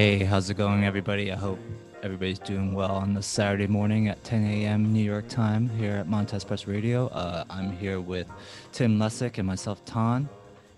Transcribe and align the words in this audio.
Hey, 0.00 0.24
how's 0.24 0.48
it 0.48 0.54
going, 0.54 0.86
everybody? 0.86 1.30
I 1.30 1.36
hope 1.36 1.58
everybody's 2.02 2.38
doing 2.38 2.72
well 2.72 2.92
on 2.92 3.12
this 3.12 3.26
Saturday 3.26 3.66
morning 3.66 4.08
at 4.08 4.24
10 4.24 4.46
a.m. 4.46 4.94
New 4.94 5.04
York 5.04 5.28
time 5.28 5.68
here 5.68 5.96
at 5.96 6.08
Montez 6.08 6.42
Press 6.42 6.66
Radio. 6.66 7.08
Uh, 7.08 7.44
I'm 7.50 7.70
here 7.70 8.00
with 8.00 8.26
Tim 8.72 8.98
Lessick 8.98 9.36
and 9.36 9.46
myself, 9.46 9.84
Ton, 9.84 10.26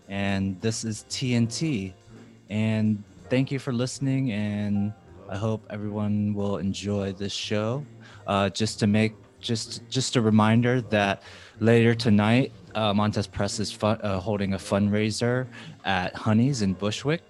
and 0.09 0.61
this 0.61 0.83
is 0.83 1.05
TNT. 1.09 1.93
And 2.51 3.01
thank 3.31 3.53
you 3.53 3.61
for 3.61 3.73
listening, 3.73 4.33
and 4.33 4.93
I 5.29 5.37
hope 5.37 5.65
everyone 5.71 6.35
will 6.35 6.57
enjoy 6.57 7.13
this 7.13 7.33
show. 7.33 7.87
Uh, 8.27 8.49
just 8.49 8.81
to 8.81 8.89
make 8.89 9.15
just 9.39 9.89
just 9.89 10.17
a 10.17 10.21
reminder 10.21 10.81
that 10.81 11.23
later 11.61 11.95
tonight, 11.95 12.51
uh, 12.75 12.93
Montez 12.93 13.29
Press 13.29 13.61
is 13.61 13.79
uh, 13.83 14.19
holding 14.19 14.55
a 14.55 14.59
fundraiser 14.59 15.47
at 15.85 16.13
Honey's 16.17 16.63
in 16.63 16.73
Bushwick. 16.73 17.23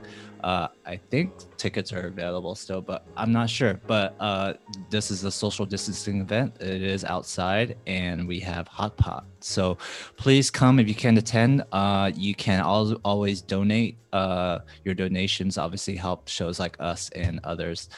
Uh, 0.43 0.69
I 0.85 0.97
think 0.97 1.33
tickets 1.57 1.93
are 1.93 2.07
available 2.09 2.55
still, 2.55 2.81
but 2.81 3.07
I'm 3.17 3.33
not 3.33 3.49
sure. 3.49 3.81
But 3.87 4.17
uh, 4.19 4.55
this 4.91 5.11
is 5.11 5.25
a 5.25 5.31
social 5.31 5.65
distancing 5.65 6.21
event. 6.21 6.61
It 6.61 6.83
is 6.83 7.05
outside, 7.05 7.77
and 7.87 8.27
we 8.27 8.41
have 8.41 8.67
hot 8.69 8.97
pot. 8.97 9.25
So 9.41 9.79
please 10.17 10.51
come 10.51 10.79
if 10.79 10.89
you 10.89 10.95
can 10.95 11.17
attend. 11.19 11.65
Uh, 11.73 12.11
you 12.15 12.35
can 12.35 12.61
al- 12.61 13.01
always 13.05 13.41
donate. 13.41 13.97
Uh, 14.13 14.59
your 14.85 14.95
donations 14.95 15.59
obviously 15.59 15.97
help 15.97 16.29
shows 16.29 16.59
like 16.59 16.77
us 16.81 17.09
and 17.11 17.41
others. 17.45 17.89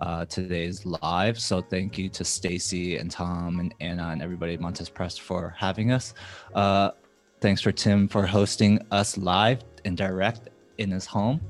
Uh, 0.00 0.24
today's 0.26 0.86
live. 0.86 1.40
So 1.40 1.60
thank 1.60 1.98
you 1.98 2.08
to 2.10 2.24
Stacy 2.24 2.98
and 2.98 3.10
Tom 3.10 3.58
and 3.58 3.74
Anna 3.80 4.10
and 4.10 4.22
everybody 4.22 4.54
at 4.54 4.60
Montez 4.60 4.88
Press 4.88 5.18
for 5.18 5.54
having 5.58 5.90
us. 5.90 6.14
Uh, 6.54 6.92
thanks 7.40 7.60
for 7.60 7.72
Tim 7.72 8.06
for 8.06 8.24
hosting 8.24 8.78
us 8.92 9.18
live 9.18 9.64
and 9.84 9.96
direct 9.96 10.50
in 10.78 10.92
his 10.92 11.04
home. 11.04 11.40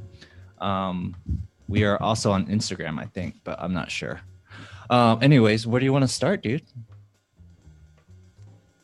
Um, 0.60 1.14
we 1.68 1.84
are 1.84 2.00
also 2.02 2.32
on 2.32 2.46
Instagram, 2.46 2.98
I 2.98 3.04
think, 3.04 3.36
but 3.44 3.60
I'm 3.60 3.72
not 3.72 3.90
sure. 3.90 4.20
Um, 4.90 5.22
anyways, 5.22 5.66
where 5.66 5.80
do 5.80 5.84
you 5.84 5.92
want 5.92 6.02
to 6.04 6.08
start, 6.08 6.42
dude? 6.42 6.62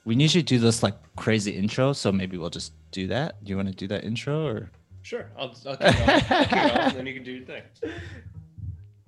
We 0.04 0.14
usually 0.16 0.42
do 0.42 0.58
this 0.58 0.82
like 0.82 0.94
crazy 1.16 1.52
intro, 1.52 1.94
so 1.94 2.12
maybe 2.12 2.36
we'll 2.36 2.50
just 2.50 2.74
do 2.90 3.06
that. 3.06 3.42
Do 3.42 3.50
you 3.50 3.56
want 3.56 3.68
to 3.68 3.74
do 3.74 3.88
that 3.88 4.04
intro 4.04 4.46
or? 4.46 4.70
Sure, 5.02 5.30
I'll, 5.38 5.54
I'll 5.66 5.76
keep 5.76 5.96
going. 5.96 6.08
I'll 6.08 6.20
keep 6.20 6.50
going, 6.50 6.70
and 6.70 6.96
then 6.96 7.06
you 7.06 7.14
can 7.14 7.24
do 7.24 7.32
your 7.32 7.44
thing. 7.46 7.62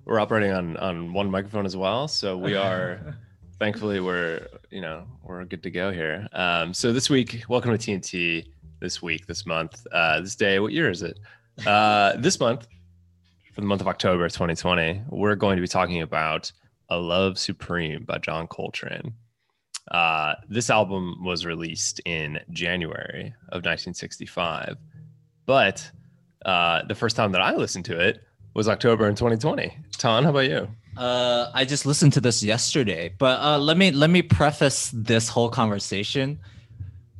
We're 0.05 0.19
operating 0.19 0.51
on 0.51 0.77
on 0.77 1.13
one 1.13 1.29
microphone 1.29 1.65
as 1.65 1.77
well, 1.77 2.07
so 2.07 2.37
we 2.37 2.55
are. 2.67 3.15
thankfully, 3.59 3.99
we're 3.99 4.47
you 4.71 4.81
know 4.81 5.05
we're 5.23 5.45
good 5.45 5.61
to 5.63 5.71
go 5.71 5.91
here. 5.91 6.27
Um, 6.33 6.73
so 6.73 6.93
this 6.93 7.09
week, 7.09 7.43
welcome 7.47 7.75
to 7.75 7.77
TNT. 7.77 8.47
This 8.79 9.01
week, 9.01 9.25
this 9.25 9.45
month, 9.45 9.85
uh, 9.91 10.21
this 10.21 10.35
day. 10.35 10.59
What 10.59 10.71
year 10.71 10.91
is 10.91 11.01
it? 11.01 11.19
Uh, 11.65 12.15
this 12.17 12.39
month, 12.39 12.67
for 13.53 13.61
the 13.61 13.67
month 13.67 13.81
of 13.81 13.87
October 13.87 14.27
2020, 14.29 15.01
we're 15.09 15.35
going 15.35 15.55
to 15.55 15.61
be 15.61 15.67
talking 15.67 16.01
about 16.01 16.51
"A 16.89 16.97
Love 16.97 17.37
Supreme" 17.37 18.03
by 18.03 18.19
John 18.19 18.47
Coltrane. 18.47 19.13
Uh, 19.89 20.35
this 20.49 20.69
album 20.69 21.23
was 21.23 21.45
released 21.45 22.01
in 22.05 22.39
January 22.51 23.33
of 23.49 23.63
1965, 23.63 24.77
but 25.45 25.89
uh, 26.45 26.83
the 26.87 26.95
first 26.95 27.15
time 27.15 27.31
that 27.31 27.41
I 27.41 27.55
listened 27.55 27.85
to 27.85 27.99
it 27.99 28.21
was 28.53 28.67
October 28.67 29.07
in 29.07 29.15
2020. 29.15 29.77
Ton, 29.97 30.23
how 30.23 30.29
about 30.29 30.49
you? 30.49 30.67
Uh, 30.97 31.51
I 31.53 31.63
just 31.63 31.85
listened 31.85 32.13
to 32.13 32.21
this 32.21 32.43
yesterday, 32.43 33.13
but 33.17 33.39
uh, 33.39 33.57
let 33.59 33.77
me 33.77 33.91
let 33.91 34.09
me 34.09 34.21
preface 34.21 34.91
this 34.93 35.29
whole 35.29 35.49
conversation 35.49 36.39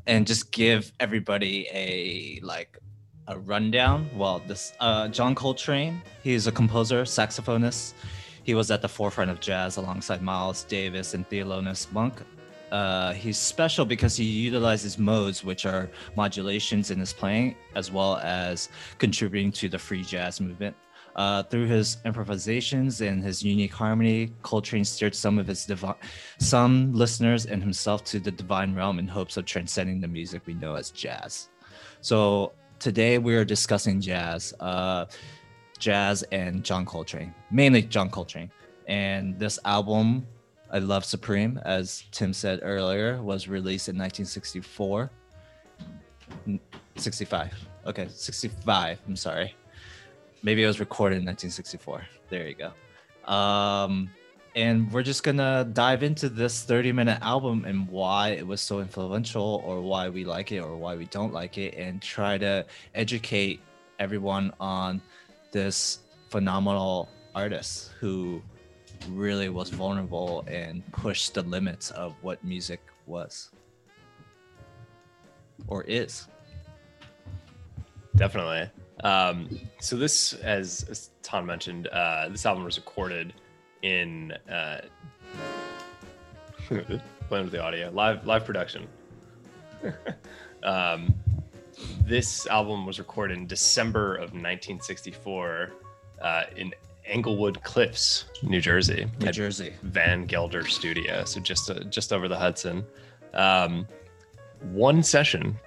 and 0.07 0.25
just 0.25 0.51
give 0.51 0.91
everybody 0.99 1.67
a 1.71 2.39
like 2.43 2.79
a 3.27 3.38
rundown. 3.38 4.09
Well, 4.15 4.41
this 4.47 4.74
uh, 4.79 5.07
John 5.09 5.35
Coltrane, 5.35 6.01
he's 6.24 6.47
a 6.47 6.51
composer, 6.51 7.03
saxophonist. 7.03 7.94
He 8.44 8.53
was 8.53 8.71
at 8.71 8.81
the 8.81 8.89
forefront 8.89 9.29
of 9.29 9.39
jazz 9.39 9.77
alongside 9.77 10.21
Miles 10.21 10.63
Davis 10.63 11.13
and 11.13 11.27
Thelonious 11.29 11.91
Monk. 11.91 12.21
Uh, 12.71 13.13
he's 13.13 13.38
special 13.38 13.85
because 13.85 14.15
he 14.15 14.25
utilizes 14.25 14.97
modes, 14.97 15.44
which 15.44 15.65
are 15.65 15.89
modulations 16.15 16.91
in 16.91 17.00
his 17.00 17.13
playing, 17.13 17.56
as 17.75 17.91
well 17.91 18.18
as 18.18 18.69
contributing 18.97 19.51
to 19.53 19.69
the 19.69 19.80
free 19.80 20.03
jazz 20.03 20.39
movement. 20.41 20.75
Uh, 21.15 21.41
through 21.44 21.65
his 21.65 21.97
improvisations 22.06 23.01
and 23.01 23.23
his 23.23 23.41
unique 23.41 23.73
harmony, 23.73 24.31
Coltrane 24.44 24.85
steered 24.85 25.15
some 25.15 25.39
of 25.39 25.47
his 25.47 25.65
divi- 25.65 25.95
some 26.38 26.94
listeners 26.94 27.47
and 27.47 27.62
himself 27.63 28.03
to 28.03 28.19
the 28.19 28.30
divine 28.30 28.75
realm 28.75 29.00
in 29.00 29.07
hopes 29.07 29.35
of 29.35 29.45
transcending 29.45 30.00
the 30.00 30.07
music 30.07 30.44
we 30.45 30.53
know 30.53 30.75
as 30.75 30.91
jazz. 30.91 31.50
So 32.01 32.53
today 32.79 33.18
we 33.18 33.35
are 33.35 33.45
discussing 33.45 34.01
jazz, 34.01 34.53
uh, 34.59 35.06
jazz 35.79 36.24
and 36.31 36.63
John 36.63 36.85
Coltrane, 36.85 37.33
mainly 37.51 37.81
John 37.81 38.09
Coltrane. 38.09 38.51
And 38.88 39.38
this 39.38 39.59
album, 39.65 40.25
A 40.69 40.79
Love 40.79 41.06
Supreme, 41.06 41.59
as 41.65 42.03
Tim 42.12 42.33
said 42.33 42.59
earlier, 42.63 43.21
was 43.21 43.47
released 43.47 43.89
in 43.89 43.95
1964. 43.95 45.12
65. 46.95 47.53
Okay, 47.85 48.07
65. 48.09 49.00
I'm 49.07 49.15
sorry. 49.15 49.56
Maybe 50.44 50.63
it 50.63 50.68
was 50.68 50.80
recorded 50.80 51.18
in 51.18 51.25
1964. 51.25 52.06
There 52.30 52.47
you 52.47 52.56
go. 52.56 53.31
Um, 53.31 54.09
and 54.57 54.92
we're 54.92 55.04
just 55.04 55.21
gonna 55.21 55.69
dive 55.71 56.01
into 56.01 56.30
this 56.30 56.63
30 56.63 56.92
minute 56.92 57.19
album 57.21 57.63
and 57.65 57.88
why 57.88 58.30
it 58.30 58.45
was 58.45 58.59
so 58.59 58.80
influential 58.80 59.62
or 59.63 59.81
why 59.81 60.09
we 60.09 60.25
like 60.25 60.51
it 60.51 60.59
or 60.59 60.75
why 60.75 60.95
we 60.95 61.06
don't 61.06 61.31
like 61.31 61.59
it 61.59 61.75
and 61.75 62.01
try 62.01 62.39
to 62.39 62.65
educate 62.95 63.62
everyone 64.00 64.51
on 64.59 65.00
this 65.51 66.00
phenomenal 66.31 67.07
artist 67.36 67.92
who 68.00 68.42
really 69.09 69.48
was 69.48 69.69
vulnerable 69.69 70.44
and 70.48 70.83
pushed 70.92 71.36
the 71.36 71.44
limits 71.44 71.92
of 71.92 72.15
what 72.24 72.44
music 72.44 72.81
was 73.06 73.51
or 75.68 75.83
is 75.83 76.27
Definitely. 78.15 78.68
Um, 79.04 79.59
so 79.80 79.95
this, 79.95 80.33
as, 80.33 80.88
as 80.89 81.12
Ton 81.21 81.45
mentioned, 81.45 81.86
uh, 81.89 82.30
this 82.30 82.48
album 82.48 82.63
was 82.63 82.77
recorded 82.77 83.31
in 83.81 84.31
uh, 84.50 84.81
playing 86.68 87.45
with 87.45 87.51
the 87.51 87.62
audio 87.62 87.89
live 87.91 88.25
live 88.25 88.45
production. 88.45 88.88
um, 90.63 91.13
this 92.06 92.47
album 92.47 92.85
was 92.85 93.00
recorded 93.00 93.38
in 93.38 93.47
December 93.47 94.15
of 94.15 94.33
1964 94.33 95.71
uh, 96.21 96.44
in 96.56 96.74
Englewood 97.06 97.62
Cliffs, 97.63 98.25
New 98.44 98.59
Jersey, 98.59 99.07
new 99.19 99.31
jersey 99.31 99.74
Van 99.83 100.25
Gelder 100.25 100.65
Studio, 100.65 101.23
so 101.25 101.39
just 101.39 101.69
uh, 101.69 101.80
just 101.85 102.12
over 102.12 102.27
the 102.27 102.38
Hudson. 102.38 102.85
Um, 103.33 103.88
one 104.71 105.03
session, 105.03 105.57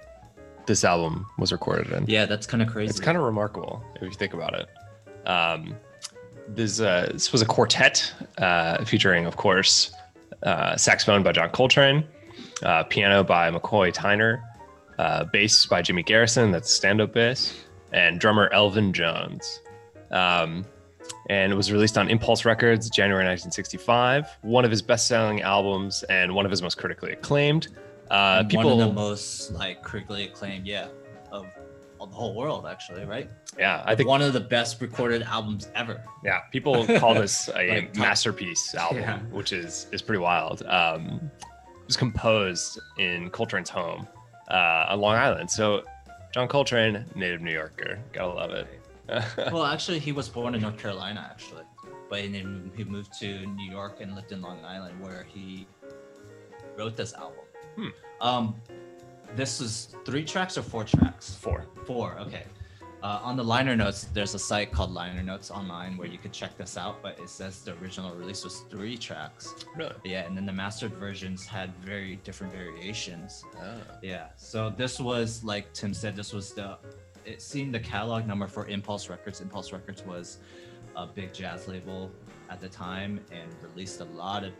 this 0.65 0.83
album 0.83 1.25
was 1.37 1.51
recorded 1.51 1.91
in. 1.93 2.05
yeah 2.07 2.25
that's 2.25 2.45
kind 2.45 2.61
of 2.61 2.67
crazy 2.69 2.89
It's 2.89 2.99
kind 2.99 3.17
of 3.17 3.23
remarkable 3.23 3.83
if 3.95 4.03
you 4.03 4.11
think 4.11 4.33
about 4.33 4.53
it. 4.53 5.27
Um, 5.27 5.75
this 6.47 6.79
uh, 6.79 7.09
this 7.13 7.31
was 7.31 7.41
a 7.41 7.45
quartet 7.45 8.13
uh, 8.37 8.83
featuring, 8.85 9.25
of 9.25 9.37
course, 9.37 9.93
uh, 10.43 10.75
saxophone 10.77 11.23
by 11.23 11.31
John 11.31 11.49
Coltrane, 11.49 12.05
uh, 12.63 12.83
piano 12.83 13.23
by 13.23 13.49
McCoy 13.51 13.93
Tyner, 13.93 14.41
uh, 14.99 15.25
bass 15.25 15.65
by 15.65 15.81
Jimmy 15.81 16.03
Garrison, 16.03 16.51
that's 16.51 16.71
stand-up 16.71 17.13
bass, 17.13 17.65
and 17.91 18.19
drummer 18.19 18.49
Elvin 18.53 18.93
Jones. 18.93 19.61
Um, 20.11 20.65
and 21.29 21.51
it 21.51 21.55
was 21.55 21.71
released 21.71 21.97
on 21.97 22.09
Impulse 22.09 22.45
Records 22.45 22.89
January 22.89 23.23
1965. 23.23 24.27
One 24.41 24.65
of 24.65 24.71
his 24.71 24.81
best-selling 24.81 25.41
albums 25.41 26.03
and 26.03 26.33
one 26.33 26.45
of 26.45 26.51
his 26.51 26.61
most 26.61 26.77
critically 26.77 27.11
acclaimed. 27.13 27.69
Uh, 28.09 28.43
people, 28.43 28.77
one 28.77 28.81
of 28.81 28.89
the 28.89 28.93
most 28.93 29.51
like 29.53 29.81
critically 29.81 30.25
acclaimed, 30.25 30.67
yeah, 30.67 30.87
of 31.31 31.47
the 32.07 32.15
whole 32.15 32.33
world, 32.35 32.65
actually, 32.65 33.05
right? 33.05 33.29
yeah, 33.57 33.83
I 33.85 33.95
think 33.95 34.07
one 34.09 34.21
of 34.21 34.33
the 34.33 34.39
best 34.39 34.81
recorded 34.81 35.21
albums 35.23 35.67
ever. 35.75 36.03
Yeah, 36.23 36.39
people 36.51 36.85
call 36.99 37.13
this 37.13 37.49
a 37.55 37.69
Like, 37.81 37.95
masterpiece 37.95 38.73
album, 38.83 38.99
Yeah. 39.01 39.19
which 39.31 39.51
is 39.53 39.87
is 39.91 40.01
pretty 40.01 40.21
wild. 40.21 40.63
Um, 40.63 41.31
it 41.81 41.87
was 41.87 41.97
composed 41.97 42.79
in 42.97 43.29
Coltrane's 43.31 43.69
home 43.69 44.07
uh, 44.49 44.85
on 44.89 44.99
Long 45.01 45.15
Island. 45.15 45.49
So, 45.51 45.83
John 46.33 46.47
Coltrane, 46.47 47.05
native 47.15 47.41
New 47.41 47.51
Yorker, 47.53 47.99
gotta 48.13 48.33
love 48.33 48.51
it. 48.51 48.67
well, 49.51 49.65
actually, 49.65 49.99
he 49.99 50.11
was 50.13 50.29
born 50.29 50.55
in 50.55 50.61
North 50.61 50.77
Carolina, 50.77 51.27
actually, 51.29 51.63
but 52.09 52.21
then 52.21 52.71
he 52.75 52.83
moved 52.85 53.11
to 53.19 53.45
New 53.45 53.69
York 53.69 53.99
and 53.99 54.15
lived 54.15 54.31
in 54.31 54.41
Long 54.41 54.63
Island, 54.63 55.01
where 55.01 55.25
he 55.27 55.67
wrote 56.77 56.95
this 56.95 57.13
album. 57.13 57.43
Hmm. 57.75 57.87
Um, 58.21 58.55
this 59.35 59.61
is 59.61 59.95
three 60.05 60.23
tracks 60.23 60.57
or 60.57 60.61
four 60.61 60.83
tracks? 60.83 61.35
Four. 61.35 61.65
Four. 61.85 62.17
Okay. 62.19 62.45
Uh, 63.03 63.19
on 63.23 63.35
the 63.35 63.43
liner 63.43 63.75
notes, 63.75 64.07
there's 64.13 64.35
a 64.35 64.39
site 64.39 64.71
called 64.71 64.91
Liner 64.91 65.23
Notes 65.23 65.49
online 65.49 65.97
where 65.97 66.07
you 66.07 66.19
could 66.19 66.31
check 66.31 66.55
this 66.55 66.77
out, 66.77 67.01
but 67.01 67.17
it 67.19 67.29
says 67.29 67.63
the 67.63 67.73
original 67.81 68.13
release 68.13 68.43
was 68.43 68.59
three 68.69 68.95
tracks. 68.95 69.55
Really? 69.75 69.95
Yeah, 70.03 70.27
and 70.27 70.37
then 70.37 70.45
the 70.45 70.53
mastered 70.53 70.93
versions 70.93 71.43
had 71.43 71.75
very 71.77 72.17
different 72.17 72.53
variations. 72.53 73.43
Oh. 73.59 73.81
Yeah. 74.03 74.27
So 74.35 74.69
this 74.69 74.99
was 74.99 75.43
like 75.43 75.73
Tim 75.73 75.95
said, 75.95 76.15
this 76.15 76.31
was 76.31 76.53
the 76.53 76.77
it 77.25 77.41
seemed 77.41 77.73
the 77.73 77.79
catalog 77.79 78.27
number 78.27 78.47
for 78.47 78.67
Impulse 78.67 79.09
Records. 79.09 79.41
Impulse 79.41 79.71
Records 79.71 80.05
was 80.05 80.37
a 80.95 81.07
big 81.07 81.33
jazz 81.33 81.67
label 81.67 82.11
at 82.51 82.59
the 82.61 82.69
time 82.69 83.19
and 83.31 83.49
released 83.63 84.01
a 84.01 84.05
lot 84.05 84.43
of 84.43 84.53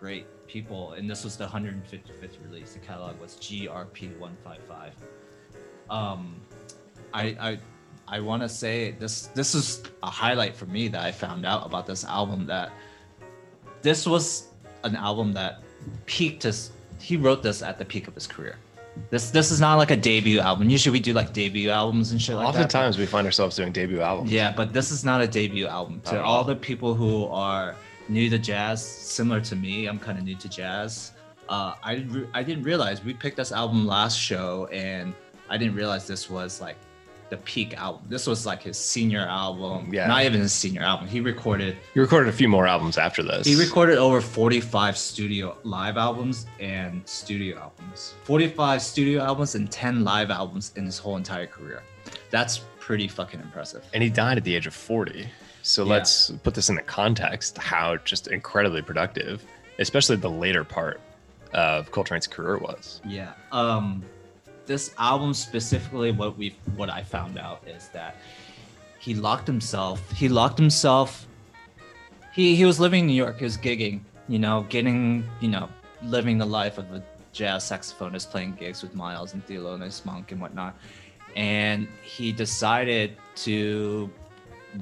great 0.00 0.26
people. 0.48 0.92
And 0.92 1.08
this 1.08 1.22
was 1.22 1.36
the 1.36 1.46
155th 1.46 2.42
release. 2.44 2.72
The 2.72 2.80
catalog 2.80 3.20
was 3.20 3.36
GRP 3.36 4.18
155. 4.18 4.92
Um, 5.90 6.40
I 7.14 7.22
I 7.40 7.58
I 8.08 8.20
want 8.20 8.42
to 8.42 8.48
say 8.48 8.92
this 8.92 9.26
this 9.28 9.54
is 9.54 9.82
a 10.02 10.10
highlight 10.10 10.56
for 10.56 10.66
me 10.66 10.88
that 10.88 11.02
I 11.02 11.12
found 11.12 11.46
out 11.46 11.64
about 11.64 11.86
this 11.86 12.04
album 12.04 12.46
that 12.46 12.72
this 13.82 14.06
was 14.06 14.48
an 14.84 14.96
album 14.96 15.32
that 15.34 15.62
peaked 16.06 16.42
his 16.42 16.72
he 17.00 17.16
wrote 17.16 17.42
this 17.42 17.62
at 17.62 17.78
the 17.78 17.84
peak 17.84 18.08
of 18.08 18.14
his 18.14 18.26
career. 18.26 18.56
This 19.10 19.30
this 19.30 19.50
is 19.50 19.60
not 19.60 19.76
like 19.76 19.90
a 19.90 19.96
debut 19.96 20.40
album. 20.40 20.68
Usually 20.68 20.92
we 20.92 21.00
do 21.00 21.12
like 21.12 21.32
debut 21.32 21.70
albums 21.70 22.12
and 22.12 22.20
shit 22.20 22.34
like 22.34 22.46
that. 22.46 22.48
Oftentimes 22.50 22.98
we 22.98 23.06
find 23.06 23.26
ourselves 23.26 23.56
doing 23.56 23.72
debut 23.72 24.00
albums. 24.00 24.30
Yeah, 24.30 24.52
but 24.52 24.72
this 24.72 24.90
is 24.90 25.04
not 25.04 25.20
a 25.20 25.26
debut 25.26 25.66
album. 25.66 26.00
To 26.06 26.20
all. 26.22 26.44
the 26.44 26.56
people 26.56 26.94
who 26.94 27.26
are 27.26 27.76
new 28.08 28.28
to 28.30 28.38
jazz, 28.38 28.84
similar 28.84 29.40
to 29.42 29.56
me, 29.56 29.86
I'm 29.86 29.98
kind 29.98 30.18
of 30.18 30.24
new 30.24 30.36
to 30.36 30.48
jazz. 30.48 31.12
Uh, 31.48 31.74
I 31.82 32.04
re- 32.08 32.28
I 32.34 32.42
didn't 32.42 32.64
realize 32.64 33.02
we 33.04 33.14
picked 33.14 33.36
this 33.36 33.52
album 33.52 33.86
last 33.86 34.18
show, 34.18 34.66
and 34.72 35.14
I 35.48 35.56
didn't 35.56 35.74
realize 35.74 36.06
this 36.06 36.28
was 36.28 36.60
like 36.60 36.76
the 37.30 37.36
peak 37.38 37.74
album. 37.76 38.02
This 38.08 38.26
was 38.26 38.46
like 38.46 38.62
his 38.62 38.78
senior 38.78 39.20
album. 39.26 39.92
Yeah. 39.92 40.06
Not 40.06 40.24
even 40.24 40.40
his 40.40 40.52
senior 40.52 40.82
album. 40.82 41.08
He 41.08 41.20
recorded 41.20 41.76
You 41.94 42.00
recorded 42.02 42.28
a 42.30 42.32
few 42.32 42.48
more 42.48 42.66
albums 42.66 42.96
after 42.96 43.22
this. 43.22 43.46
he 43.46 43.54
recorded 43.54 43.98
over 43.98 44.20
45 44.22 44.96
studio 44.96 45.56
live 45.62 45.96
albums 45.98 46.46
and 46.58 47.06
studio 47.06 47.58
albums. 47.58 48.14
45 48.24 48.80
studio 48.80 49.22
albums 49.22 49.54
and 49.56 49.70
10 49.70 50.04
live 50.04 50.30
albums 50.30 50.72
in 50.76 50.86
his 50.86 50.96
whole 50.98 51.16
entire 51.18 51.46
career. 51.46 51.82
That's 52.30 52.62
pretty 52.78 53.08
fucking 53.08 53.40
impressive. 53.40 53.84
and 53.92 54.02
he 54.02 54.08
died 54.08 54.38
at 54.38 54.44
the 54.44 54.54
age 54.56 54.66
of 54.66 54.72
40. 54.74 55.28
So 55.68 55.84
Yeah. 55.84 55.90
let's 55.90 56.30
put 56.42 56.54
this 56.54 56.70
into 56.70 56.82
context 56.82 57.58
how 57.58 57.96
just 57.98 58.28
incredibly 58.28 58.80
productive, 58.80 59.44
especially 59.78 60.16
the 60.16 60.30
later 60.30 60.64
part 60.64 60.98
of 61.52 61.90
Coltrane's 61.92 62.26
career 62.26 62.56
was. 62.58 63.00
Yeah. 63.04 63.32
Um 63.52 64.02
this 64.66 64.94
album 64.98 65.32
specifically 65.34 66.10
what 66.10 66.36
we 66.38 66.56
what 66.76 66.88
I 66.90 67.02
found 67.02 67.38
out 67.38 67.62
is 67.66 67.88
that 67.88 68.16
he 68.98 69.14
locked 69.14 69.46
himself 69.46 70.10
he 70.12 70.28
locked 70.28 70.58
himself 70.58 71.26
he 72.32 72.54
he 72.56 72.64
was 72.64 72.80
living 72.80 73.00
in 73.00 73.06
New 73.06 73.20
York, 73.24 73.38
he 73.38 73.44
was 73.44 73.58
gigging, 73.58 74.00
you 74.26 74.38
know, 74.38 74.64
getting, 74.70 75.28
you 75.40 75.48
know, 75.48 75.68
living 76.02 76.38
the 76.38 76.46
life 76.46 76.78
of 76.78 76.90
a 76.92 77.02
jazz 77.32 77.64
saxophonist 77.70 78.30
playing 78.30 78.54
gigs 78.54 78.82
with 78.82 78.94
Miles 78.94 79.34
and 79.34 79.46
Thelonious 79.46 80.04
Monk 80.06 80.32
and 80.32 80.40
whatnot. 80.40 80.74
And 81.36 81.86
he 82.02 82.32
decided 82.32 83.16
to 83.46 84.10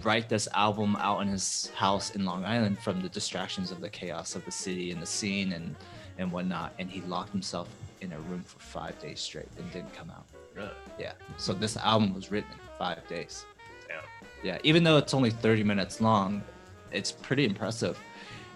write 0.03 0.29
this 0.29 0.49
album 0.55 0.97
out 0.97 1.21
in 1.21 1.29
his 1.29 1.71
house 1.75 2.11
in 2.11 2.25
Long 2.25 2.45
Island 2.45 2.79
from 2.79 3.01
the 3.01 3.09
distractions 3.09 3.71
of 3.71 3.81
the 3.81 3.89
chaos 3.89 4.35
of 4.35 4.45
the 4.45 4.51
city 4.51 4.91
and 4.91 5.01
the 5.01 5.07
scene 5.07 5.53
and 5.53 5.75
and 6.19 6.33
whatnot. 6.33 6.73
And 6.79 6.91
he 6.91 7.01
locked 7.03 7.33
himself 7.33 7.69
in 8.01 8.13
a 8.13 8.19
room 8.21 8.43
for 8.43 8.59
five 8.59 8.99
days 9.01 9.21
straight 9.21 9.49
and 9.59 9.71
didn't 9.73 9.95
come 9.95 10.11
out. 10.11 10.25
Really? 10.55 10.71
Yeah. 10.99 11.13
So 11.37 11.53
this 11.53 11.77
album 11.77 12.15
was 12.15 12.31
written 12.31 12.51
in 12.53 12.59
five 12.79 13.07
days. 13.09 13.45
Damn. 13.89 14.03
Yeah. 14.43 14.59
Even 14.63 14.85
though 14.85 14.97
it's 14.97 15.15
only 15.15 15.31
30 15.31 15.65
minutes 15.65 16.01
long, 16.01 16.43
it's 16.93 17.13
pretty 17.13 17.45
impressive. 17.45 17.99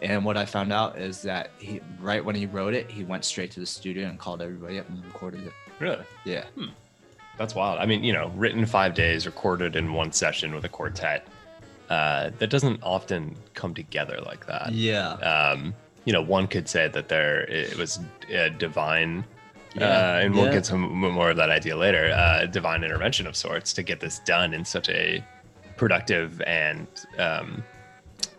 And 0.02 0.24
what 0.24 0.38
I 0.38 0.46
found 0.46 0.72
out 0.72 0.98
is 0.98 1.20
that 1.22 1.50
he 1.58 1.80
right 2.00 2.24
when 2.24 2.34
he 2.34 2.46
wrote 2.46 2.72
it, 2.72 2.90
he 2.90 3.04
went 3.04 3.24
straight 3.24 3.50
to 3.52 3.60
the 3.60 3.66
studio 3.66 4.08
and 4.08 4.18
called 4.18 4.40
everybody 4.40 4.78
up 4.78 4.88
and 4.88 5.04
recorded 5.04 5.46
it. 5.46 5.52
Really? 5.78 6.04
Yeah. 6.24 6.44
Hmm. 6.54 6.68
That's 7.40 7.54
wild. 7.54 7.78
I 7.78 7.86
mean, 7.86 8.04
you 8.04 8.12
know, 8.12 8.30
written 8.36 8.66
five 8.66 8.92
days, 8.92 9.24
recorded 9.24 9.74
in 9.74 9.94
one 9.94 10.12
session 10.12 10.54
with 10.54 10.66
a 10.66 10.68
quartet. 10.68 11.26
Uh, 11.88 12.28
that 12.38 12.50
doesn't 12.50 12.82
often 12.82 13.34
come 13.54 13.72
together 13.72 14.18
like 14.26 14.46
that. 14.46 14.72
Yeah. 14.72 15.12
Um, 15.12 15.74
you 16.04 16.12
know, 16.12 16.20
one 16.20 16.46
could 16.46 16.68
say 16.68 16.88
that 16.88 17.08
there 17.08 17.44
it 17.44 17.78
was 17.78 17.98
a 18.28 18.50
divine, 18.50 19.24
Yeah, 19.74 19.86
uh, 19.86 20.20
and 20.22 20.34
we'll 20.34 20.52
get 20.52 20.66
some 20.66 20.82
more 20.82 21.30
of 21.30 21.38
that 21.38 21.48
idea 21.48 21.78
later. 21.78 22.12
Uh, 22.14 22.44
divine 22.44 22.84
intervention 22.84 23.26
of 23.26 23.34
sorts 23.34 23.72
to 23.72 23.82
get 23.82 24.00
this 24.00 24.18
done 24.18 24.52
in 24.52 24.62
such 24.62 24.90
a 24.90 25.24
productive 25.78 26.42
and 26.42 26.88
um, 27.18 27.64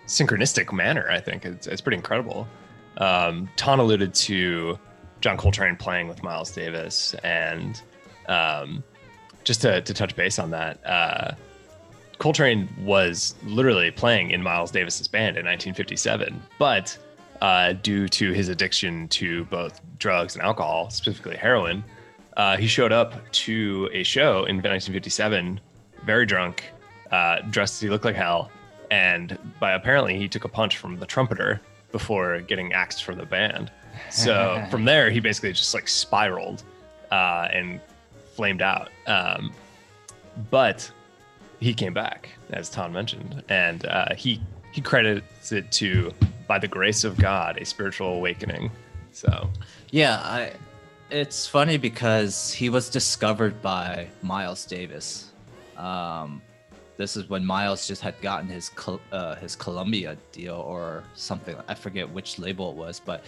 synchronistic 0.05 0.71
manner. 0.71 1.09
I 1.09 1.19
think 1.19 1.43
it's, 1.43 1.65
it's 1.65 1.81
pretty 1.81 1.97
incredible. 1.97 2.47
Um, 2.97 3.49
Ton 3.55 3.79
alluded 3.79 4.13
to 4.13 4.77
John 5.21 5.37
Coltrane 5.37 5.75
playing 5.75 6.07
with 6.07 6.21
Miles 6.21 6.51
Davis, 6.51 7.15
and 7.23 7.81
um, 8.27 8.83
just 9.43 9.61
to, 9.61 9.81
to 9.81 9.93
touch 9.93 10.15
base 10.15 10.39
on 10.39 10.51
that, 10.51 10.85
uh, 10.85 11.31
Coltrane 12.17 12.69
was 12.83 13.33
literally 13.43 13.89
playing 13.89 14.31
in 14.31 14.43
Miles 14.43 14.69
Davis's 14.69 15.07
band 15.07 15.37
in 15.37 15.45
1957, 15.45 16.41
but 16.59 16.95
uh, 17.41 17.73
due 17.73 18.07
to 18.07 18.31
his 18.31 18.47
addiction 18.47 19.07
to 19.07 19.45
both 19.45 19.81
drugs 19.97 20.35
and 20.35 20.43
alcohol, 20.43 20.89
specifically 20.91 21.35
heroin, 21.35 21.83
uh, 22.37 22.57
he 22.57 22.67
showed 22.67 22.91
up 22.91 23.13
to 23.31 23.89
a 23.91 24.03
show 24.03 24.45
in 24.45 24.57
1957, 24.57 25.59
very 26.05 26.25
drunk, 26.25 26.71
uh, 27.11 27.39
dressed 27.49 27.75
as 27.75 27.81
he 27.81 27.89
looked 27.89 28.05
like 28.05 28.15
hell, 28.15 28.51
and 28.91 29.37
by 29.59 29.71
apparently 29.71 30.17
he 30.17 30.27
took 30.27 30.45
a 30.45 30.49
punch 30.49 30.77
from 30.77 30.99
the 30.99 31.05
trumpeter 31.05 31.59
before 31.91 32.39
getting 32.41 32.73
axed 32.73 33.03
from 33.03 33.17
the 33.17 33.25
band. 33.25 33.71
So 34.11 34.63
from 34.71 34.85
there, 34.85 35.09
he 35.09 35.19
basically 35.19 35.53
just 35.53 35.73
like 35.73 35.87
spiraled 35.87 36.63
uh, 37.11 37.47
and 37.51 37.81
flamed 38.41 38.63
out. 38.63 38.89
Um, 39.05 39.53
but 40.49 40.91
he 41.59 41.75
came 41.75 41.93
back, 41.93 42.29
as 42.49 42.71
Ton 42.71 42.91
mentioned, 42.91 43.43
and 43.49 43.85
uh, 43.85 44.15
he 44.15 44.41
he 44.71 44.81
credits 44.81 45.51
it 45.51 45.71
to 45.73 46.11
by 46.47 46.57
the 46.57 46.67
grace 46.67 47.03
of 47.03 47.17
God, 47.17 47.59
a 47.61 47.65
spiritual 47.65 48.15
awakening. 48.15 48.71
So 49.11 49.47
Yeah, 49.91 50.15
I 50.23 50.53
it's 51.11 51.45
funny 51.45 51.77
because 51.77 52.51
he 52.51 52.69
was 52.69 52.89
discovered 52.89 53.61
by 53.61 54.07
Miles 54.23 54.65
Davis. 54.65 55.29
Um, 55.77 56.41
this 56.97 57.15
is 57.15 57.29
when 57.29 57.45
Miles 57.45 57.87
just 57.87 58.01
had 58.01 58.19
gotten 58.21 58.49
his 58.49 58.71
uh, 59.11 59.35
his 59.35 59.55
Columbia 59.55 60.17
deal 60.31 60.55
or 60.55 61.03
something. 61.13 61.55
I 61.67 61.75
forget 61.75 62.09
which 62.09 62.39
label 62.39 62.71
it 62.71 62.75
was, 62.75 62.99
but 62.99 63.23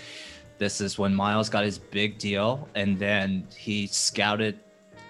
this 0.58 0.82
is 0.82 0.98
when 0.98 1.13
Miles 1.13 1.50
got 1.50 1.65
his 1.65 1.77
big 1.77 2.17
deal, 2.17 2.67
and 2.74 2.98
then 2.98 3.48
he 3.55 3.86
scouted 3.86 4.58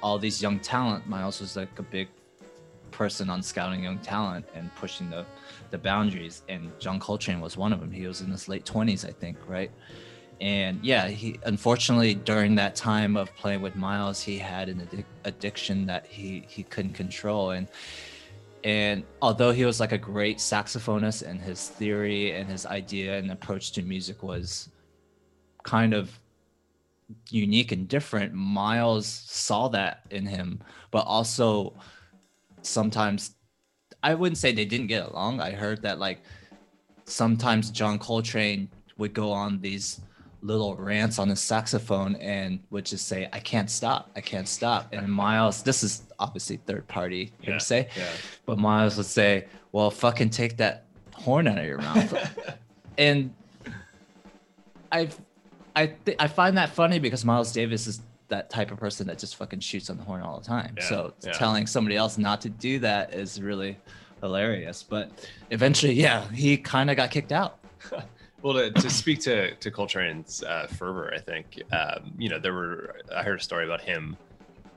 all 0.04 0.20
these 0.20 0.38
young 0.46 0.60
talent. 0.60 1.02
Miles 1.08 1.42
was 1.42 1.56
like 1.62 1.80
a 1.80 1.88
big 1.98 2.08
person 2.92 3.30
on 3.30 3.42
scouting 3.42 3.82
young 3.84 4.00
talent 4.00 4.46
and 4.56 4.66
pushing 4.76 5.10
the 5.10 5.26
the 5.72 5.80
boundaries. 5.90 6.36
And 6.50 6.72
John 6.84 7.00
Coltrane 7.00 7.42
was 7.42 7.58
one 7.58 7.74
of 7.76 7.80
them. 7.80 7.92
He 7.92 8.06
was 8.12 8.22
in 8.22 8.30
his 8.30 8.48
late 8.48 8.66
twenties, 8.74 9.04
I 9.12 9.14
think, 9.22 9.38
right? 9.48 9.72
And 10.42 10.76
yeah, 10.84 11.08
he 11.08 11.40
unfortunately 11.46 12.14
during 12.14 12.56
that 12.56 12.76
time 12.76 13.18
of 13.22 13.34
playing 13.42 13.62
with 13.66 13.76
Miles, 13.76 14.22
he 14.30 14.38
had 14.38 14.70
an 14.70 14.80
addic- 14.86 15.14
addiction 15.24 15.78
that 15.88 16.06
he 16.06 16.46
he 16.56 16.64
couldn't 16.74 16.96
control, 17.04 17.52
and 17.58 17.68
And 18.64 19.04
although 19.22 19.52
he 19.52 19.66
was 19.66 19.80
like 19.80 19.92
a 19.92 19.98
great 19.98 20.38
saxophonist 20.38 21.22
and 21.30 21.42
his 21.42 21.70
theory 21.70 22.32
and 22.32 22.50
his 22.50 22.66
idea 22.66 23.18
and 23.20 23.32
approach 23.32 23.74
to 23.74 23.82
music 23.82 24.24
was 24.24 24.70
kind 25.64 25.94
of 25.94 26.20
unique 27.30 27.72
and 27.72 27.88
different, 27.88 28.34
Miles 28.34 29.06
saw 29.06 29.68
that 29.70 30.04
in 30.10 30.26
him, 30.26 30.62
but 30.92 31.06
also 31.06 31.74
sometimes 32.62 33.36
I 34.02 34.14
wouldn't 34.14 34.38
say 34.38 34.52
they 34.52 34.66
didn't 34.66 34.88
get 34.88 35.08
along. 35.10 35.40
I 35.40 35.52
heard 35.52 35.82
that 35.84 36.00
like 36.00 36.22
sometimes 37.06 37.72
John 37.72 38.00
Coltrane 38.00 38.70
would 38.98 39.14
go 39.14 39.32
on 39.32 39.60
these 39.62 40.02
little 40.42 40.76
rants 40.76 41.20
on 41.20 41.30
his 41.30 41.40
saxophone 41.40 42.16
and 42.18 42.60
would 42.70 42.86
just 42.86 43.08
say, 43.08 43.30
I 43.32 43.40
can't 43.40 43.70
stop, 43.70 44.12
I 44.16 44.22
can't 44.22 44.48
stop. 44.48 44.90
And 44.92 45.08
Miles, 45.08 45.64
this 45.64 45.84
is 45.84 46.04
obviously 46.20 46.58
third 46.58 46.86
party 46.88 47.32
Yeah, 47.42 47.58
say, 47.60 47.88
yeah. 47.96 48.10
but 48.46 48.58
Miles 48.58 48.98
would 48.98 49.06
say, 49.06 49.46
Well, 49.72 49.90
fucking 49.90 50.32
take 50.32 50.58
that 50.58 50.86
horn 51.14 51.48
out 51.48 51.58
of 51.58 51.66
your 51.66 51.78
mouth. 51.78 52.38
and 52.98 53.34
I 54.92 55.10
I 55.76 55.88
th- 55.88 56.18
I 56.20 56.28
find 56.28 56.58
that 56.58 56.70
funny 56.70 57.00
because 57.00 57.26
Miles 57.26 57.52
Davis 57.52 57.88
is 57.88 58.02
that 58.30 58.50
type 58.50 58.72
of 58.72 58.78
person 58.78 59.08
that 59.08 59.20
just 59.20 59.36
fucking 59.36 59.60
shoots 59.60 59.90
on 59.90 59.98
the 59.98 60.04
horn 60.04 60.22
all 60.22 60.40
the 60.40 60.46
time. 60.46 60.76
Yeah, 60.78 60.84
so 60.86 61.14
yeah. 61.24 61.32
telling 61.34 61.68
somebody 61.68 61.96
else 61.96 62.18
not 62.18 62.42
to 62.42 62.50
do 62.50 62.80
that 62.80 63.14
is 63.14 63.42
really 63.42 63.78
hilarious. 64.22 64.84
But 64.84 65.12
eventually, 65.52 65.94
yeah, 65.94 66.28
he 66.32 66.58
kind 66.58 66.90
of 66.90 66.98
got 66.98 67.12
kicked 67.12 67.32
out. 67.32 67.60
Well, 68.44 68.56
to, 68.56 68.72
to 68.72 68.90
speak 68.90 69.22
to 69.22 69.56
to 69.56 69.72
Coltrane's 69.72 70.44
uh, 70.44 70.68
fervor, 70.68 71.14
I 71.16 71.18
think 71.18 71.64
um, 71.72 72.14
you 72.18 72.28
know 72.28 72.40
there 72.40 72.54
were. 72.54 72.98
I 73.16 73.24
heard 73.24 73.40
a 73.40 73.42
story 73.42 73.64
about 73.64 73.80
him 73.80 74.18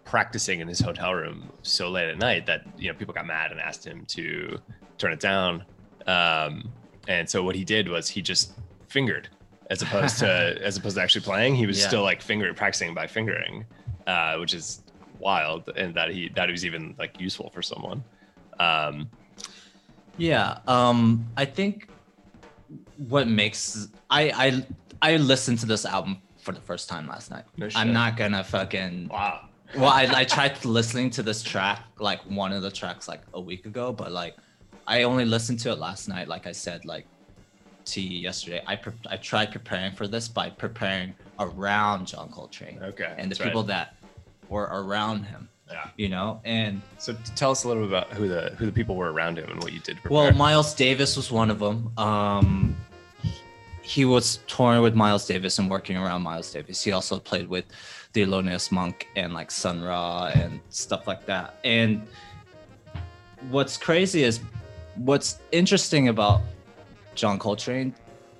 practicing 0.04 0.60
in 0.60 0.68
his 0.68 0.78
hotel 0.78 1.12
room 1.12 1.50
so 1.62 1.90
late 1.90 2.08
at 2.08 2.16
night 2.16 2.46
that 2.46 2.62
you 2.78 2.92
know 2.92 2.96
people 2.96 3.12
got 3.12 3.26
mad 3.26 3.50
and 3.50 3.60
asked 3.60 3.84
him 3.84 4.04
to 4.06 4.56
turn 4.98 5.12
it 5.12 5.18
down. 5.18 5.64
Um, 6.06 6.70
and 7.08 7.28
so 7.28 7.42
what 7.42 7.56
he 7.56 7.64
did 7.64 7.88
was 7.88 8.08
he 8.08 8.22
just 8.22 8.52
fingered 8.88 9.28
as 9.70 9.82
opposed 9.82 10.18
to 10.18 10.58
as 10.62 10.76
opposed 10.76 10.96
to 10.96 11.02
actually 11.02 11.22
playing. 11.22 11.54
He 11.54 11.66
was 11.66 11.78
Yeah. 11.80 11.88
still 11.88 12.02
like 12.02 12.20
fingering, 12.22 12.54
practicing 12.54 12.94
by 12.94 13.06
fingering, 13.06 13.64
uh, 14.06 14.36
which 14.36 14.54
is 14.54 14.82
wild, 15.18 15.68
and 15.76 15.94
that 15.94 16.10
he 16.10 16.28
that 16.36 16.48
it 16.48 16.52
was 16.52 16.64
even 16.64 16.94
like 16.98 17.20
useful 17.20 17.50
for 17.50 17.62
someone. 17.62 18.02
Um, 18.58 19.10
Yeah, 20.18 20.58
um, 20.66 21.26
I 21.36 21.44
think 21.44 21.88
what 22.96 23.28
makes 23.28 23.88
I 24.08 24.22
I 24.46 24.66
I 25.12 25.16
listened 25.16 25.58
to 25.60 25.66
this 25.66 25.84
album 25.84 26.22
for 26.40 26.52
the 26.52 26.60
first 26.60 26.88
time 26.88 27.06
last 27.06 27.30
night. 27.30 27.44
No. 27.56 27.68
I'm 27.74 27.92
not 27.92 28.16
gonna 28.16 28.42
fucking 28.44 29.08
wow. 29.08 29.48
well 29.76 29.90
I, 29.90 30.04
I 30.20 30.24
tried 30.24 30.64
listening 30.64 31.10
to 31.10 31.22
this 31.22 31.42
track 31.42 31.80
like 31.98 32.20
one 32.30 32.52
of 32.52 32.62
the 32.62 32.70
tracks 32.70 33.08
like 33.08 33.22
a 33.34 33.40
week 33.40 33.66
ago 33.66 33.92
but 33.92 34.12
like 34.12 34.36
i 34.86 35.02
only 35.02 35.24
listened 35.24 35.58
to 35.58 35.72
it 35.72 35.78
last 35.78 36.06
night 36.08 36.28
like 36.28 36.46
i 36.46 36.52
said 36.52 36.84
like 36.84 37.04
to 37.86 38.00
you 38.00 38.18
yesterday 38.18 38.62
i 38.66 38.74
pre- 38.76 38.92
i 39.08 39.16
tried 39.16 39.50
preparing 39.52 39.92
for 39.92 40.06
this 40.06 40.28
by 40.28 40.50
preparing 40.50 41.14
around 41.38 42.06
john 42.06 42.28
coltrane 42.30 42.78
Okay. 42.82 43.14
and 43.16 43.24
the 43.24 43.28
that's 43.28 43.40
right. 43.40 43.46
people 43.46 43.62
that 43.64 43.94
were 44.48 44.68
around 44.72 45.24
him 45.24 45.48
Yeah. 45.70 45.88
you 45.96 46.08
know 46.08 46.40
and 46.44 46.82
So 46.98 47.14
tell 47.34 47.50
us 47.52 47.64
a 47.64 47.68
little 47.68 47.84
bit 47.84 47.90
about 47.90 48.12
who 48.12 48.28
the 48.28 48.50
who 48.58 48.66
the 48.66 48.72
people 48.72 48.96
were 48.96 49.12
around 49.12 49.38
him 49.38 49.50
and 49.50 49.60
what 49.62 49.72
you 49.72 49.80
did. 49.80 49.96
Prepare. 50.00 50.12
well 50.16 50.32
miles 50.32 50.74
davis 50.74 51.16
was 51.16 51.30
one 51.32 51.50
of 51.50 51.58
them 51.58 51.90
um 51.98 52.76
he 53.82 54.04
was 54.04 54.40
touring 54.48 54.82
with 54.82 54.94
miles 54.94 55.26
davis 55.26 55.58
and 55.60 55.70
working 55.70 55.96
around 55.96 56.22
miles 56.22 56.52
davis 56.52 56.82
he 56.82 56.90
also 56.92 57.18
played 57.20 57.48
with 57.48 57.64
the 58.12 58.22
Thelonious 58.24 58.72
Monk 58.72 59.06
and 59.14 59.34
like 59.34 59.50
Sun 59.50 59.82
Ra 59.82 60.28
and 60.34 60.58
stuff 60.70 61.06
like 61.06 61.26
that. 61.26 61.58
And 61.64 62.06
what's 63.50 63.76
crazy 63.76 64.22
is 64.24 64.40
what's 64.94 65.38
interesting 65.52 66.08
about 66.08 66.40
John 67.16 67.38
Coltrane, 67.38 67.94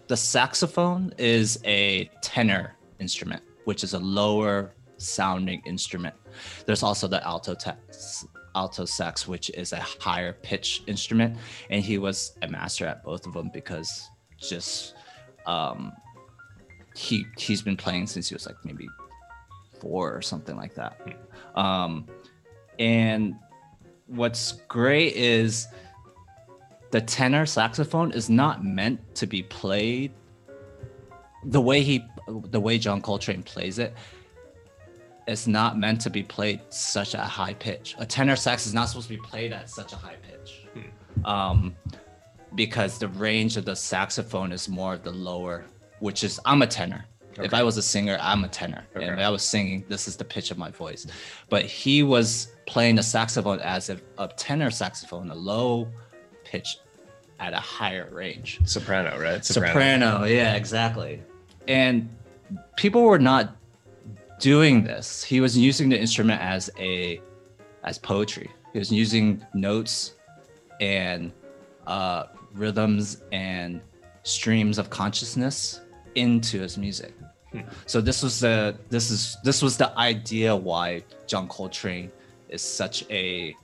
the 0.07 0.17
saxophone 0.17 1.13
is 1.19 1.59
a 1.65 2.11
tenor 2.21 2.77
instrument, 3.01 3.43
which 3.65 3.83
is 3.83 3.95
a 3.95 3.99
lower 3.99 4.75
sounding 4.99 5.63
instrument. 5.65 6.15
There's 6.67 6.83
also 6.83 7.09
the 7.09 7.27
alto 7.27 7.55
tax, 7.55 8.27
alto 8.55 8.85
sax, 8.85 9.27
which 9.27 9.51
is 9.51 9.73
a 9.73 9.81
higher 9.81 10.35
pitch 10.35 10.83
instrument, 10.87 11.39
and 11.71 11.83
he 11.83 11.97
was 11.99 12.37
a 12.43 12.49
master 12.49 12.87
at 12.87 13.03
both 13.03 13.27
of 13.27 13.33
them 13.33 13.51
because 13.53 14.09
just 14.39 14.95
um, 15.47 15.93
he 16.95 17.25
he's 17.39 17.63
been 17.63 17.77
playing 17.77 18.07
since 18.07 18.29
he 18.29 18.35
was 18.35 18.47
like 18.47 18.57
maybe 18.63 18.87
four 19.81 20.15
or 20.15 20.21
something 20.21 20.57
like 20.57 20.75
that. 20.75 20.99
Um, 21.55 22.07
and 22.79 23.37
what's 24.07 24.53
great 24.69 25.15
is 25.17 25.67
the 26.97 27.03
tenor 27.03 27.45
saxophone 27.45 28.11
is 28.13 28.31
not 28.31 28.65
meant 28.65 28.99
to 29.15 29.27
be 29.27 29.43
played 29.43 30.15
the 31.45 31.61
way 31.61 31.83
he 31.83 32.03
the 32.27 32.59
way 32.59 32.79
John 32.79 33.03
Coltrane 33.03 33.43
plays 33.43 33.79
it 33.79 33.93
it's 35.27 35.47
not 35.47 35.79
meant 35.79 36.01
to 36.01 36.09
be 36.09 36.23
played 36.23 36.61
such 36.71 37.13
a 37.13 37.19
high 37.19 37.53
pitch. 37.53 37.97
A 37.99 38.07
tenor 38.07 38.37
sax 38.37 38.67
is 38.67 38.73
not 38.73 38.89
supposed 38.89 39.09
to 39.09 39.15
be 39.15 39.21
played 39.21 39.53
at 39.53 39.69
such 39.69 39.93
a 39.93 39.97
high 39.97 40.17
pitch. 40.23 40.67
Um, 41.27 41.77
because 42.55 42.99
the 42.99 43.09
range 43.09 43.59
of 43.59 43.67
the 43.67 43.77
saxophone 43.77 44.51
is 44.51 44.67
more 44.67 44.95
of 44.95 45.03
the 45.03 45.11
lower, 45.11 45.67
which 45.99 46.25
is 46.25 46.41
I'm 46.47 46.63
a 46.63 46.67
tenor. 46.67 47.05
If 47.39 47.53
I 47.53 47.63
was 47.63 47.77
a 47.77 47.83
singer, 47.83 48.17
I'm 48.23 48.43
a 48.45 48.49
tenor. 48.49 48.87
And 48.95 49.05
if 49.05 49.19
I 49.19 49.29
was 49.29 49.43
singing, 49.43 49.85
this 49.87 50.09
is 50.09 50.17
the 50.17 50.25
pitch 50.25 50.51
of 50.51 50.57
my 50.57 50.71
voice. 50.71 51.07
But 51.51 51.67
he 51.67 52.03
was 52.03 52.55
playing 52.65 52.95
the 52.95 53.03
saxophone 53.03 53.61
as 53.61 53.91
if 53.91 54.01
a 54.17 54.29
tenor 54.29 54.71
saxophone, 54.71 55.31
a 55.31 55.35
low 55.35 55.89
pitch 56.47 56.79
at 57.39 57.53
a 57.53 57.61
higher 57.61 58.09
range. 58.11 58.61
Soprano, 58.65 59.19
right? 59.19 59.45
soprano. 59.45 60.25
yeah 60.25 60.55
exactly. 60.55 61.23
And 61.69 62.09
people 62.77 63.03
were 63.03 63.19
not 63.19 63.57
doing 64.41 64.85
this. 64.85 65.23
He 65.23 65.41
was 65.41 65.57
using 65.57 65.89
the 65.89 65.99
instrument 65.99 66.41
as 66.41 66.71
a 66.79 67.21
as 67.85 67.99
poetry. 67.99 68.51
He 68.73 68.79
was 68.79 68.93
using 68.93 69.45
notes 69.55 70.15
and 70.81 71.33
uh, 71.87 72.25
rhythms 72.55 73.23
and 73.33 73.81
streams 74.23 74.79
of 74.79 74.91
consciousness 74.91 75.81
into 76.15 76.61
his 76.61 76.77
music. 76.77 77.15
So 77.87 78.01
this 78.01 78.23
was 78.23 78.41
the 78.41 78.77
this 78.91 79.11
is 79.11 79.39
this 79.43 79.63
was 79.63 79.77
the 79.77 79.97
idea 79.99 80.55
why 80.55 81.03
john 81.27 81.49
coltrane 81.49 82.11
is 82.51 82.61
such 82.61 83.09
a 83.11 83.55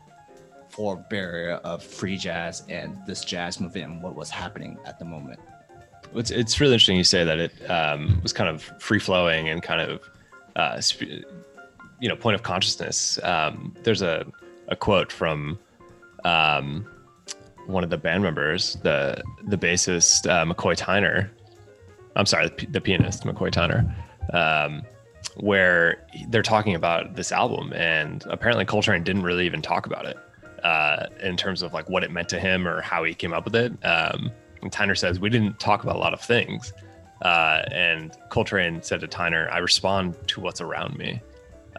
forebearer 0.73 1.61
of 1.61 1.83
free 1.83 2.17
jazz 2.17 2.63
and 2.69 2.97
this 3.07 3.25
jazz 3.25 3.61
movement 3.61 3.93
and 3.93 4.03
what 4.03 4.15
was 4.15 4.31
happening 4.31 4.79
at 4.87 4.99
the 4.99 5.05
moment 5.05 5.39
It's 6.15 6.31
it's 6.31 6.61
really 6.61 6.75
interesting 6.75 6.97
you 6.97 7.05
say 7.05 7.25
that 7.25 7.39
it 7.39 7.71
um, 7.71 8.21
was 8.23 8.33
kind 8.33 8.49
of 8.49 8.63
free 8.79 8.99
flowing 8.99 9.49
and 9.49 9.63
kind 9.63 9.81
of 9.81 10.01
uh, 10.57 10.81
sp- 10.81 11.25
you 12.01 12.09
know 12.09 12.17
point 12.17 12.35
of 12.35 12.43
consciousness. 12.43 13.19
Um, 13.23 13.75
there's 13.83 14.03
a 14.03 14.27
a 14.69 14.77
quote 14.77 15.13
from 15.13 15.59
um, 16.25 16.87
one 17.67 17.85
of 17.85 17.91
the 17.91 17.97
band 17.97 18.23
members, 18.23 18.77
the 18.83 19.23
the 19.45 19.57
bassist 19.57 20.29
uh, 20.29 20.45
McCoy 20.45 20.77
Tyner. 20.77 21.31
I'm 22.17 22.27
sorry, 22.27 22.49
the, 22.49 22.67
the 22.67 22.81
pianist 22.81 23.25
McCoy 23.25 23.51
Tyner, 23.51 23.81
um, 24.35 24.83
where 25.37 26.07
they're 26.29 26.43
talking 26.43 26.75
about 26.75 27.15
this 27.17 27.33
album, 27.33 27.73
and 27.73 28.23
apparently 28.29 28.67
Coltrane 28.67 29.03
didn't 29.03 29.23
really 29.23 29.47
even 29.47 29.63
talk 29.63 29.87
about 29.87 30.05
it 30.05 30.19
uh, 30.63 31.07
in 31.21 31.37
terms 31.37 31.63
of 31.63 31.73
like 31.73 31.89
what 31.89 32.05
it 32.05 32.11
meant 32.11 32.29
to 32.31 32.39
him 32.39 32.67
or 32.67 32.81
how 32.81 33.05
he 33.05 33.15
came 33.15 33.33
up 33.33 33.45
with 33.45 33.57
it. 33.57 33.73
Um, 33.85 34.31
and 34.63 34.71
Tyner 34.71 34.97
says 34.97 35.19
we 35.19 35.29
didn't 35.29 35.59
talk 35.59 35.83
about 35.83 35.97
a 35.97 35.99
lot 35.99 36.15
of 36.15 36.21
things, 36.21 36.73
uh, 37.23 37.63
and 37.71 38.17
Coltrane 38.29 38.83
said 38.83 39.01
to 39.01 39.09
Tyner, 39.09 39.51
"I 39.53 39.59
respond 39.59 40.17
to 40.29 40.41
what's 40.41 40.61
around 40.61 40.97
me," 40.97 41.21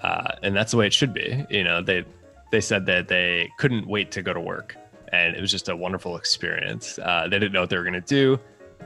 uh, 0.02 0.32
and 0.44 0.56
that's 0.56 0.72
the 0.72 0.78
way 0.78 0.88
it 0.88 0.94
should 0.94 1.14
be. 1.14 1.46
You 1.50 1.64
know, 1.64 1.82
they 1.82 2.04
they 2.52 2.62
said 2.62 2.86
that 2.88 3.08
they 3.08 3.50
couldn't 3.58 3.88
wait 3.88 4.12
to 4.12 4.22
go 4.22 4.34
to 4.34 4.42
work, 4.42 4.76
and 5.14 5.36
it 5.36 5.42
was 5.42 5.52
just 5.52 5.70
a 5.70 5.76
wonderful 5.76 6.18
experience. 6.18 7.00
Uh, 7.00 7.28
they 7.30 7.40
didn't 7.40 7.54
know 7.54 7.62
what 7.62 7.70
they 7.70 7.78
were 7.78 7.84
going 7.84 7.94
to 7.94 8.02
do, 8.02 8.38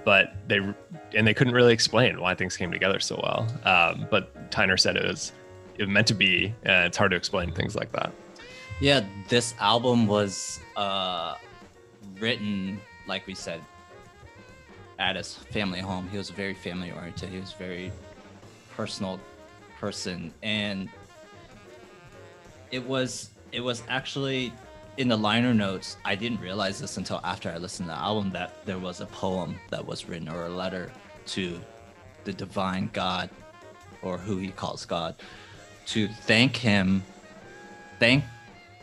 but 0.05 0.35
they 0.47 0.59
and 1.15 1.25
they 1.25 1.33
couldn't 1.33 1.53
really 1.53 1.73
explain 1.73 2.21
why 2.21 2.35
things 2.35 2.55
came 2.55 2.71
together 2.71 2.99
so 2.99 3.19
well. 3.23 3.47
Um, 3.65 4.07
but 4.11 4.51
Tyner 4.51 4.79
said 4.79 4.95
it 4.95 5.05
was 5.05 5.31
it 5.79 5.89
meant 5.89 6.07
to 6.07 6.13
be, 6.13 6.53
and 6.63 6.85
it's 6.85 6.97
hard 6.97 7.11
to 7.11 7.17
explain 7.17 7.51
things 7.51 7.75
like 7.75 7.91
that. 7.93 8.13
Yeah, 8.79 9.03
this 9.27 9.55
album 9.59 10.05
was 10.05 10.59
uh, 10.75 11.35
written, 12.19 12.79
like 13.07 13.25
we 13.25 13.33
said, 13.33 13.61
at 14.99 15.15
his 15.15 15.33
family 15.33 15.79
home. 15.79 16.07
He 16.09 16.17
was 16.17 16.29
very 16.29 16.53
family 16.53 16.91
oriented. 16.91 17.29
He 17.29 17.39
was 17.39 17.53
very 17.53 17.91
personal 18.75 19.19
person, 19.79 20.31
and 20.43 20.89
it 22.71 22.85
was 22.85 23.31
it 23.51 23.61
was 23.61 23.81
actually 23.89 24.53
in 24.97 25.07
the 25.07 25.17
liner 25.17 25.55
notes. 25.55 25.97
I 26.05 26.13
didn't 26.13 26.39
realize 26.39 26.79
this 26.79 26.97
until 26.97 27.19
after 27.23 27.49
I 27.49 27.57
listened 27.57 27.89
to 27.89 27.95
the 27.95 27.99
album 27.99 28.29
that 28.31 28.63
there 28.67 28.79
was 28.79 29.01
a 29.01 29.07
poem 29.07 29.57
that 29.71 29.83
was 29.83 30.07
written 30.07 30.29
or 30.29 30.45
a 30.45 30.49
letter 30.49 30.91
to 31.27 31.59
the 32.25 32.33
divine 32.33 32.91
God, 32.93 33.31
or 34.03 34.19
who 34.19 34.37
he 34.37 34.49
calls 34.49 34.85
God, 34.85 35.15
to 35.87 36.07
thank 36.07 36.55
him, 36.55 37.03
thank 37.99 38.23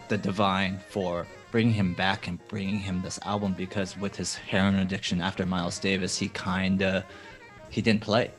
the 0.08 0.18
divine 0.18 0.78
for 0.88 1.26
bringing 1.50 1.72
him 1.72 1.94
back 1.94 2.26
and 2.26 2.38
bringing 2.48 2.78
him 2.78 3.00
this 3.02 3.18
album 3.24 3.54
because 3.54 3.96
with 3.98 4.16
his 4.16 4.34
heroin 4.34 4.76
addiction 4.80 5.20
after 5.20 5.46
Miles 5.46 5.78
Davis, 5.78 6.18
he 6.18 6.28
kind 6.28 6.82
of 6.82 7.04
he 7.70 7.80
didn't 7.80 8.02
play. 8.02 8.30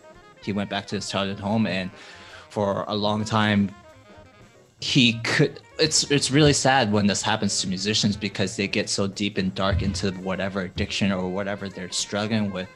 He 0.44 0.52
went 0.52 0.70
back 0.70 0.88
to 0.88 0.96
his 0.96 1.10
childhood 1.10 1.40
home 1.40 1.66
and 1.66 1.90
for 2.50 2.86
a 2.88 2.96
long 2.96 3.26
time 3.26 3.70
he 4.82 5.14
could 5.22 5.60
it's 5.80 6.10
it's 6.12 6.32
really 6.32 6.54
sad 6.54 6.92
when 6.92 7.08
this 7.08 7.22
happens 7.22 7.60
to 7.62 7.68
musicians 7.68 8.16
because 8.16 8.56
they 8.56 8.68
get 8.68 8.90
so 8.90 9.08
deep 9.08 9.38
and 9.38 9.54
dark 9.56 9.82
into 9.82 10.12
whatever 10.12 10.62
addiction 10.62 11.12
or 11.12 11.28
whatever 11.30 11.68
they're 11.70 11.92
struggling 11.92 12.52
with 12.52 12.68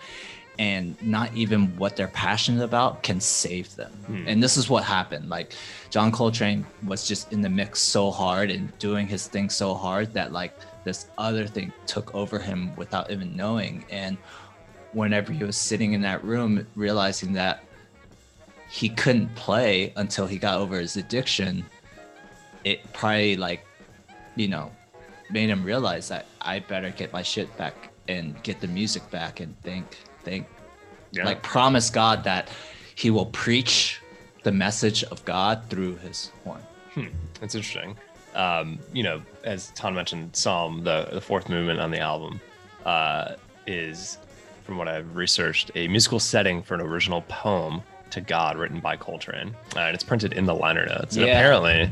and 0.59 1.01
not 1.01 1.33
even 1.33 1.67
what 1.77 1.95
they're 1.95 2.09
passionate 2.09 2.63
about 2.63 3.01
can 3.01 3.21
save 3.21 3.73
them. 3.77 3.93
Hmm. 4.07 4.27
And 4.27 4.43
this 4.43 4.57
is 4.57 4.69
what 4.69 4.83
happened. 4.83 5.29
Like 5.29 5.53
John 5.89 6.11
Coltrane 6.11 6.65
was 6.85 7.07
just 7.07 7.31
in 7.31 7.41
the 7.41 7.49
mix 7.49 7.79
so 7.79 8.11
hard 8.11 8.51
and 8.51 8.77
doing 8.77 9.07
his 9.07 9.25
thing 9.25 9.49
so 9.49 9.73
hard 9.73 10.13
that 10.13 10.33
like 10.33 10.53
this 10.83 11.07
other 11.17 11.47
thing 11.47 11.71
took 11.87 12.13
over 12.13 12.39
him 12.39 12.75
without 12.75 13.09
even 13.09 13.37
knowing. 13.37 13.85
And 13.89 14.17
whenever 14.91 15.31
he 15.31 15.45
was 15.45 15.55
sitting 15.55 15.93
in 15.93 16.01
that 16.01 16.25
room 16.25 16.67
realizing 16.75 17.31
that 17.33 17.63
he 18.69 18.89
couldn't 18.89 19.33
play 19.35 19.93
until 19.95 20.27
he 20.27 20.37
got 20.37 20.59
over 20.59 20.77
his 20.77 20.97
addiction, 20.97 21.65
it 22.65 22.91
probably 22.91 23.37
like, 23.37 23.65
you 24.35 24.49
know, 24.49 24.73
made 25.31 25.49
him 25.49 25.63
realize 25.63 26.09
that 26.09 26.25
I 26.41 26.59
better 26.59 26.89
get 26.89 27.13
my 27.13 27.23
shit 27.23 27.55
back 27.55 27.91
and 28.09 28.41
get 28.43 28.59
the 28.59 28.67
music 28.67 29.09
back 29.09 29.39
and 29.39 29.57
think 29.61 29.97
think 30.29 30.47
yeah. 31.11 31.25
like 31.25 31.41
promise 31.41 31.89
God 31.89 32.23
that 32.23 32.49
he 32.95 33.09
will 33.09 33.27
preach 33.27 34.01
the 34.43 34.51
message 34.51 35.03
of 35.05 35.23
God 35.25 35.63
through 35.69 35.95
his 35.97 36.31
horn. 36.43 36.61
Hmm. 36.93 37.05
That's 37.39 37.55
interesting. 37.55 37.95
Um, 38.35 38.79
you 38.93 39.03
know, 39.03 39.21
as 39.43 39.71
Ton 39.71 39.95
mentioned, 39.95 40.35
Psalm, 40.35 40.83
the, 40.83 41.07
the 41.11 41.21
fourth 41.21 41.49
movement 41.49 41.79
on 41.79 41.91
the 41.91 41.99
album, 41.99 42.39
uh, 42.85 43.35
is, 43.65 44.17
from 44.63 44.77
what 44.77 44.87
I've 44.87 45.15
researched, 45.15 45.71
a 45.75 45.87
musical 45.87 46.19
setting 46.19 46.61
for 46.61 46.75
an 46.75 46.81
original 46.81 47.23
poem 47.23 47.81
to 48.11 48.21
God 48.21 48.57
written 48.57 48.79
by 48.79 48.95
Coltrane. 48.95 49.55
Uh, 49.75 49.79
and 49.81 49.95
it's 49.95 50.03
printed 50.03 50.33
in 50.33 50.45
the 50.45 50.55
liner 50.55 50.85
notes. 50.85 51.15
And 51.15 51.25
yeah. 51.25 51.33
apparently, 51.33 51.89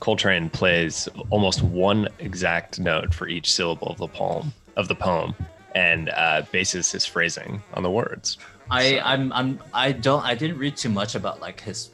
Coltrane 0.00 0.50
plays 0.50 1.08
almost 1.30 1.62
one 1.62 2.08
exact 2.18 2.78
note 2.78 3.12
for 3.12 3.28
each 3.28 3.52
syllable 3.52 3.88
of 3.88 3.98
the 3.98 4.08
poem 4.08 4.52
of 4.76 4.88
the 4.88 4.94
poem 4.94 5.34
and 5.78 6.10
uh, 6.10 6.42
bases 6.50 6.90
his 6.90 7.06
phrasing 7.06 7.62
on 7.74 7.84
the 7.84 7.90
words. 7.90 8.38
I 8.68 8.96
so. 8.96 9.02
I'm 9.04 9.32
I'm 9.32 9.60
I 9.72 9.92
don't 9.92 10.24
I 10.24 10.34
didn't 10.34 10.58
read 10.58 10.76
too 10.76 10.88
much 11.00 11.14
about 11.14 11.40
like 11.40 11.60
his 11.60 11.90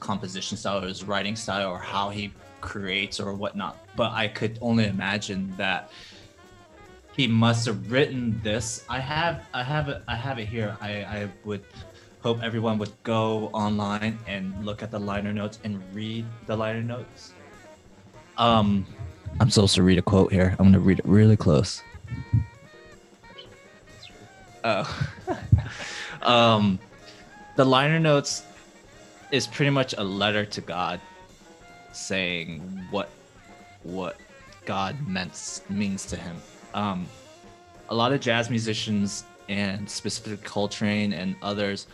composition 0.00 0.56
style 0.56 0.82
or 0.82 0.88
his 0.88 1.04
writing 1.04 1.36
style 1.36 1.70
or 1.70 1.78
how 1.78 2.10
he 2.10 2.32
creates 2.60 3.20
or 3.20 3.32
whatnot, 3.34 3.78
but 3.94 4.10
I 4.12 4.26
could 4.26 4.58
only 4.60 4.86
imagine 4.86 5.54
that 5.56 5.92
he 7.16 7.28
must 7.28 7.66
have 7.66 7.90
written 7.92 8.40
this. 8.42 8.84
I 8.88 8.98
have 8.98 9.46
I 9.54 9.62
have 9.62 9.88
it 9.88 10.02
I 10.08 10.16
have 10.16 10.38
it 10.40 10.48
here. 10.48 10.76
I 10.80 10.90
I 11.18 11.28
would 11.44 11.64
hope 12.26 12.42
everyone 12.42 12.78
would 12.78 12.92
go 13.04 13.48
online 13.66 14.18
and 14.26 14.44
look 14.66 14.82
at 14.82 14.90
the 14.90 14.98
liner 14.98 15.32
notes 15.32 15.60
and 15.62 15.80
read 15.94 16.26
the 16.46 16.56
liner 16.56 16.82
notes. 16.82 17.32
Um, 18.36 18.84
I'm 19.38 19.50
supposed 19.50 19.76
to 19.76 19.84
read 19.84 19.98
a 19.98 20.02
quote 20.02 20.32
here. 20.32 20.56
I'm 20.58 20.66
gonna 20.66 20.80
read 20.80 20.98
it 20.98 21.06
really 21.06 21.36
close. 21.36 21.82
Oh. 24.64 25.08
um, 26.22 26.78
the 27.56 27.64
liner 27.64 27.98
notes 27.98 28.42
is 29.30 29.46
pretty 29.46 29.70
much 29.70 29.94
a 29.96 30.04
letter 30.04 30.44
to 30.44 30.60
God 30.60 31.00
saying 31.92 32.60
what 32.90 33.10
what 33.82 34.16
God 34.66 34.96
meant 35.06 35.62
means 35.68 36.04
to 36.06 36.16
him. 36.16 36.36
Um, 36.74 37.06
a 37.88 37.94
lot 37.94 38.12
of 38.12 38.20
jazz 38.20 38.50
musicians 38.50 39.24
and 39.48 39.88
specific 39.88 40.44
Coltrane 40.44 41.12
and 41.12 41.34
others 41.42 41.86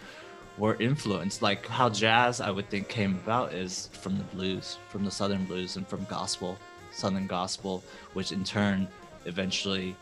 were 0.59 0.76
influenced. 0.76 1.42
Like 1.42 1.66
how 1.66 1.88
jazz, 1.88 2.40
I 2.40 2.50
would 2.50 2.68
think, 2.68 2.88
came 2.88 3.14
about 3.16 3.52
is 3.52 3.88
from 3.92 4.18
the 4.18 4.24
blues, 4.24 4.79
from 4.88 5.05
the 5.05 5.11
Southern 5.11 5.44
blues, 5.44 5.76
and 5.76 5.87
from 5.87 6.05
gospel, 6.05 6.59
Southern 6.92 7.26
gospel, 7.26 7.83
which 8.14 8.33
in 8.33 8.44
turn 8.44 8.88
eventually 9.24 9.96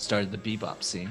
started 0.00 0.32
the 0.32 0.38
bebop 0.38 0.82
scene, 0.82 1.10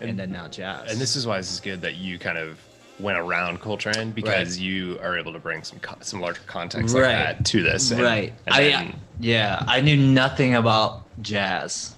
and, 0.00 0.10
and, 0.10 0.18
then 0.18 0.30
now 0.30 0.48
jazz. 0.48 0.90
And 0.90 1.00
this 1.00 1.16
is 1.16 1.26
why 1.26 1.38
this 1.38 1.52
is 1.52 1.60
good 1.60 1.80
that 1.82 1.96
you 1.96 2.18
kind 2.18 2.38
of 2.38 2.58
went 3.00 3.18
around 3.18 3.60
Coltrane 3.60 4.10
because 4.10 4.56
right. 4.56 4.64
you 4.64 4.98
are 5.00 5.16
able 5.16 5.32
to 5.32 5.38
bring 5.38 5.62
some 5.62 5.78
some 6.00 6.20
larger 6.20 6.40
context 6.46 6.94
right. 6.94 7.12
that 7.12 7.44
to 7.46 7.62
this. 7.62 7.90
And, 7.90 8.02
right. 8.02 8.32
And 8.46 8.54
I 8.54 8.60
then... 8.62 9.00
yeah, 9.20 9.64
I 9.66 9.80
knew 9.80 9.96
nothing 9.96 10.56
about 10.56 11.04
jazz. 11.22 11.94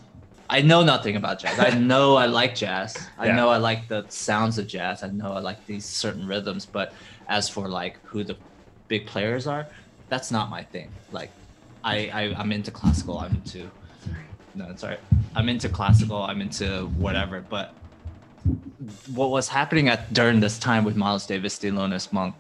I 0.49 0.62
know 0.62 0.83
nothing 0.83 1.14
about 1.14 1.38
jazz. 1.38 1.59
I 1.61 1.79
know 1.79 2.16
I 2.16 2.27
like 2.27 2.57
jazz. 2.57 2.97
I 3.19 3.27
yeah. 3.27 3.37
know 3.37 3.51
I 3.51 3.59
like 3.59 3.87
the 3.87 4.05
sounds 4.09 4.59
of 4.59 4.66
jazz. 4.66 5.05
I 5.05 5.09
know 5.09 5.33
I 5.33 5.38
like 5.38 5.64
these 5.66 5.85
certain 5.85 6.27
rhythms, 6.27 6.66
but 6.66 6.93
as 7.29 7.49
for 7.49 7.69
like 7.69 7.99
who 8.05 8.25
the 8.25 8.37
big 8.88 9.07
players 9.07 9.47
are, 9.47 9.69
that's 10.09 10.33
not 10.33 10.51
my 10.51 10.64
thing. 10.64 10.90
Like 11.12 11.31
I, 11.85 12.11
I 12.12 12.35
I'm 12.37 12.51
into 12.53 12.73
classical. 12.73 13.19
I'm 13.19 13.33
into 13.33 13.71
no, 14.54 14.68
it's 14.70 14.82
alright. 14.82 15.00
I'm 15.34 15.48
into 15.48 15.68
classical. 15.68 16.22
I'm 16.22 16.40
into 16.40 16.86
whatever. 16.96 17.40
But 17.40 17.74
what 19.12 19.30
was 19.30 19.48
happening 19.48 19.88
at 19.88 20.12
during 20.12 20.40
this 20.40 20.58
time 20.58 20.84
with 20.84 20.96
Miles 20.96 21.26
Davis, 21.26 21.58
Thelonious 21.58 22.12
Monk, 22.12 22.34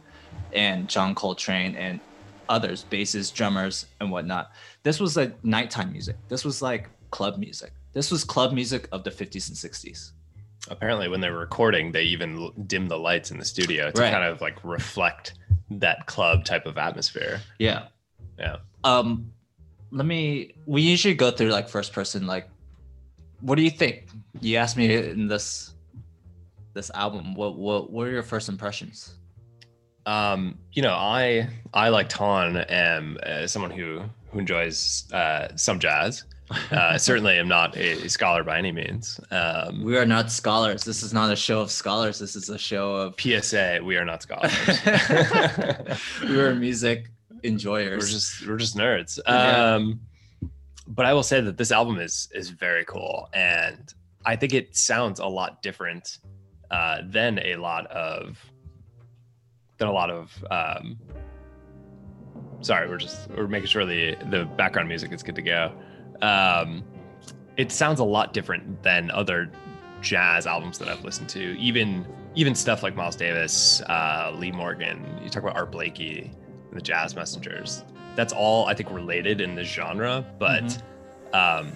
and 0.52 0.88
John 0.88 1.14
Coltrane 1.14 1.74
and 1.76 2.00
others, 2.48 2.84
basses, 2.84 3.30
drummers, 3.30 3.86
and 4.00 4.10
whatnot. 4.10 4.52
This 4.82 5.00
was 5.00 5.16
like 5.16 5.42
nighttime 5.44 5.92
music. 5.92 6.16
This 6.28 6.44
was 6.44 6.60
like 6.60 6.88
club 7.10 7.38
music. 7.38 7.72
This 7.92 8.10
was 8.10 8.24
club 8.24 8.52
music 8.52 8.88
of 8.92 9.04
the 9.04 9.10
50s 9.10 9.48
and 9.48 9.56
60s. 9.56 10.12
Apparently, 10.68 11.08
when 11.08 11.20
they 11.20 11.30
were 11.30 11.38
recording, 11.38 11.92
they 11.92 12.02
even 12.02 12.52
dim 12.66 12.88
the 12.88 12.98
lights 12.98 13.30
in 13.30 13.38
the 13.38 13.44
studio 13.44 13.90
to 13.90 14.00
right. 14.00 14.12
kind 14.12 14.24
of 14.24 14.40
like 14.40 14.62
reflect 14.62 15.34
that 15.70 16.06
club 16.06 16.44
type 16.44 16.66
of 16.66 16.76
atmosphere. 16.76 17.40
Yeah. 17.58 17.86
Yeah. 18.38 18.56
Um, 18.84 19.32
let 19.90 20.06
me 20.06 20.52
we 20.66 20.82
usually 20.82 21.14
go 21.14 21.30
through 21.30 21.48
like 21.48 21.68
first 21.68 21.92
person 21.92 22.26
like 22.26 22.48
what 23.40 23.56
do 23.56 23.62
you 23.62 23.70
think 23.70 24.08
you 24.40 24.56
asked 24.56 24.76
me 24.76 24.94
in 24.94 25.26
this 25.26 25.74
this 26.74 26.90
album 26.94 27.34
what 27.34 27.56
what, 27.56 27.90
what 27.90 28.06
are 28.06 28.10
your 28.10 28.22
first 28.22 28.48
impressions 28.48 29.14
um 30.06 30.56
you 30.72 30.82
know 30.82 30.94
i 30.94 31.48
i 31.74 31.88
like 31.88 32.08
ton 32.08 32.56
am 32.56 33.18
uh, 33.24 33.46
someone 33.46 33.70
who 33.70 34.02
who 34.30 34.38
enjoys 34.38 35.10
uh 35.12 35.48
some 35.56 35.78
jazz 35.78 36.24
uh, 36.72 36.98
certainly 36.98 37.38
am 37.38 37.46
not 37.46 37.76
a, 37.76 38.08
scholar 38.08 38.42
by 38.42 38.58
any 38.58 38.72
means. 38.72 39.20
Um, 39.30 39.84
we 39.84 39.96
are 39.96 40.04
not 40.04 40.32
scholars. 40.32 40.82
This 40.82 41.04
is 41.04 41.14
not 41.14 41.30
a 41.30 41.36
show 41.36 41.60
of 41.60 41.70
scholars. 41.70 42.18
This 42.18 42.34
is 42.34 42.48
a 42.48 42.58
show 42.58 42.92
of 42.96 43.14
PSA. 43.20 43.78
We 43.84 43.96
are 43.96 44.04
not 44.04 44.22
scholars. 44.22 44.52
we 46.22 46.40
are 46.40 46.52
music 46.56 47.08
enjoyers. 47.42 48.02
We're 48.02 48.08
just 48.08 48.46
we're 48.46 48.56
just 48.56 48.76
nerds. 48.76 49.18
Yeah. 49.26 49.74
Um, 49.74 50.00
but 50.86 51.06
I 51.06 51.14
will 51.14 51.22
say 51.22 51.40
that 51.40 51.56
this 51.56 51.70
album 51.70 51.98
is 51.98 52.28
is 52.34 52.50
very 52.50 52.84
cool, 52.84 53.28
and 53.32 53.92
I 54.24 54.36
think 54.36 54.52
it 54.54 54.76
sounds 54.76 55.20
a 55.20 55.26
lot 55.26 55.62
different 55.62 56.18
uh, 56.70 56.98
than 57.04 57.38
a 57.38 57.56
lot 57.56 57.86
of 57.86 58.38
than 59.78 59.88
a 59.88 59.92
lot 59.92 60.10
of. 60.10 60.44
Um, 60.50 60.98
sorry, 62.60 62.88
we're 62.88 62.98
just 62.98 63.30
we're 63.30 63.46
making 63.46 63.68
sure 63.68 63.84
the 63.84 64.16
the 64.30 64.44
background 64.56 64.88
music 64.88 65.12
is 65.12 65.22
good 65.22 65.36
to 65.36 65.42
go. 65.42 65.72
Um, 66.22 66.84
it 67.56 67.72
sounds 67.72 68.00
a 68.00 68.04
lot 68.04 68.32
different 68.32 68.82
than 68.82 69.10
other 69.10 69.50
jazz 70.00 70.46
albums 70.46 70.78
that 70.78 70.88
I've 70.88 71.04
listened 71.04 71.28
to. 71.30 71.58
Even 71.58 72.06
even 72.34 72.54
stuff 72.54 72.82
like 72.82 72.94
Miles 72.94 73.16
Davis, 73.16 73.80
uh, 73.82 74.32
Lee 74.34 74.52
Morgan. 74.52 75.04
You 75.22 75.30
talk 75.30 75.42
about 75.42 75.56
Art 75.56 75.72
Blakey 75.72 76.30
the 76.72 76.80
Jazz 76.80 77.14
Messengers. 77.14 77.84
That's 78.16 78.32
all 78.32 78.66
I 78.66 78.74
think 78.74 78.90
related 78.90 79.40
in 79.40 79.54
the 79.54 79.64
genre, 79.64 80.24
but 80.38 80.64
mm-hmm. 80.64 81.34
um, 81.34 81.72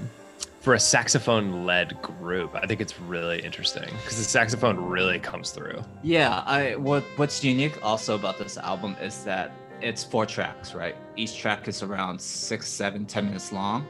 for 0.61 0.75
a 0.75 0.81
saxophone-led 0.81 2.01
group, 2.01 2.55
I 2.55 2.67
think 2.67 2.81
it's 2.81 2.99
really 2.99 3.41
interesting 3.41 3.85
because 3.85 4.17
the 4.17 4.25
saxophone 4.25 4.79
really 4.79 5.19
comes 5.19 5.51
through. 5.51 5.83
Yeah, 6.03 6.43
I 6.47 6.77
what 6.77 7.05
what's 7.17 7.45
unique 7.45 7.79
also 7.83 8.15
about 8.15 8.39
this 8.39 8.57
album 8.57 8.97
is 9.01 9.25
that 9.25 9.53
it's 9.81 10.03
four 10.03 10.25
tracks, 10.25 10.75
right? 10.75 10.97
Each 11.17 11.37
track 11.37 11.69
is 11.69 11.83
around 11.83 12.21
six, 12.21 12.69
seven, 12.69 13.05
ten 13.05 13.27
minutes 13.27 13.53
long, 13.53 13.87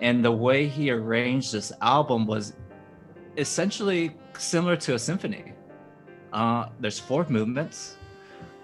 and 0.00 0.24
the 0.24 0.32
way 0.32 0.66
he 0.66 0.90
arranged 0.90 1.52
this 1.52 1.72
album 1.82 2.26
was 2.26 2.54
essentially 3.36 4.16
similar 4.38 4.76
to 4.76 4.94
a 4.94 4.98
symphony. 4.98 5.52
Uh, 6.32 6.68
there's 6.80 6.98
four 6.98 7.26
movements, 7.28 7.96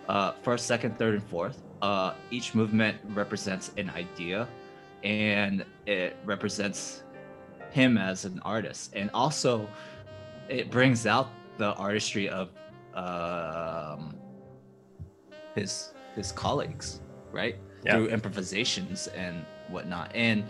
uh, 0.09 0.33
first, 0.43 0.67
second, 0.67 0.99
third, 0.99 1.15
and 1.15 1.23
fourth 1.23 1.63
uh, 1.83 2.15
each 2.31 2.55
movement 2.55 2.97
represents 3.11 3.73
an 3.77 3.91
idea 3.91 4.49
and 5.03 5.65
it 5.87 6.17
represents 6.25 7.03
him 7.71 7.99
as 7.99 8.25
an 8.25 8.41
artist 8.45 8.93
and 8.95 9.11
also 9.13 9.69
it 10.49 10.71
brings 10.71 11.07
out 11.07 11.29
the 11.59 11.75
artistry 11.75 12.29
of 12.29 12.49
um, 12.95 14.15
his 15.55 15.93
his 16.15 16.33
colleagues 16.33 17.01
right 17.33 17.57
Yeah. 17.85 17.97
through 17.97 18.07
improvisations 18.09 19.09
and 19.09 19.45
whatnot. 19.69 20.11
And 20.15 20.45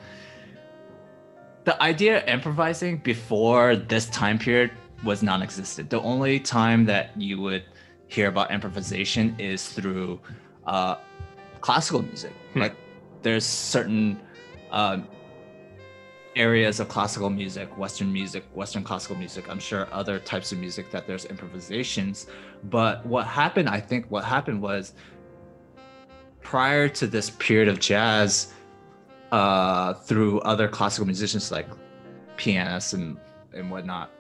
the 1.65 1.81
idea 1.83 2.23
of 2.23 2.29
improvising 2.29 2.99
before 2.99 3.75
this 3.77 4.07
time 4.07 4.39
period 4.39 4.71
was 5.03 5.23
non-existent. 5.23 5.91
The 5.91 6.01
only 6.01 6.39
time 6.39 6.85
that 6.87 7.11
you 7.21 7.41
would 7.41 7.65
hear 8.09 8.29
about 8.29 8.51
improvisation 8.51 9.35
is 9.39 9.69
through 9.69 10.21
uh, 10.67 10.97
classical 11.61 12.03
music. 12.03 12.33
Hmm. 12.53 12.61
Like 12.61 12.77
there's 13.23 13.47
certain 13.47 14.21
um, 14.71 15.09
areas 16.37 16.81
of 16.81 16.89
classical 16.89 17.31
music, 17.31 17.77
Western 17.79 18.13
music, 18.13 18.45
Western 18.55 18.83
classical 18.85 19.17
music. 19.17 19.49
I'm 19.49 19.61
sure 19.61 19.89
other 19.93 20.19
types 20.19 20.53
of 20.53 20.59
music 20.59 20.91
that 20.91 21.07
there's 21.07 21.25
improvisations. 21.27 22.27
But 22.65 23.05
what 23.07 23.27
happened, 23.27 23.69
I 23.69 23.81
think, 23.81 24.11
what 24.11 24.25
happened 24.25 24.61
was 24.61 24.95
prior 26.43 26.89
to 26.89 27.07
this 27.07 27.31
period 27.31 27.69
of 27.69 27.79
jazz, 27.81 28.53
uh, 29.33 29.95
through 29.95 30.41
other 30.41 30.69
classical 30.69 31.07
musicians 31.07 31.51
like 31.51 31.69
pianists 32.37 32.93
and 32.93 33.17
and 33.53 33.71
whatnot, 33.71 34.11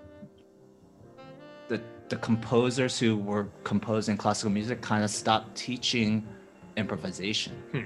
the 2.08 2.16
composers 2.16 2.98
who 2.98 3.16
were 3.16 3.48
composing 3.64 4.16
classical 4.16 4.50
music 4.50 4.80
kind 4.80 5.02
of 5.04 5.10
stopped 5.10 5.54
teaching 5.56 6.26
improvisation. 6.76 7.54
Hmm. 7.72 7.80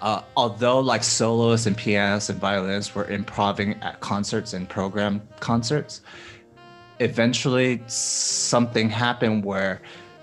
Uh, 0.00 0.22
although 0.36 0.80
like 0.80 1.04
soloists 1.04 1.66
and 1.66 1.76
pianists 1.76 2.28
and 2.28 2.40
violinists 2.40 2.94
were 2.94 3.08
improving 3.08 3.74
at 3.82 4.00
concerts 4.00 4.52
and 4.52 4.68
program 4.68 5.22
concerts, 5.38 6.02
eventually 6.98 7.80
something 7.86 8.90
happened 8.90 9.44
where 9.44 9.80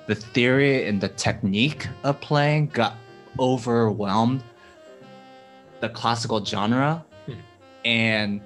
the 0.07 0.15
theory 0.15 0.87
and 0.87 0.99
the 0.99 1.07
technique 1.09 1.87
of 2.03 2.19
playing 2.19 2.67
got 2.67 2.95
overwhelmed 3.39 4.43
the 5.79 5.89
classical 5.89 6.43
genre 6.43 7.05
Hmm. 7.25 7.33
and 7.85 8.41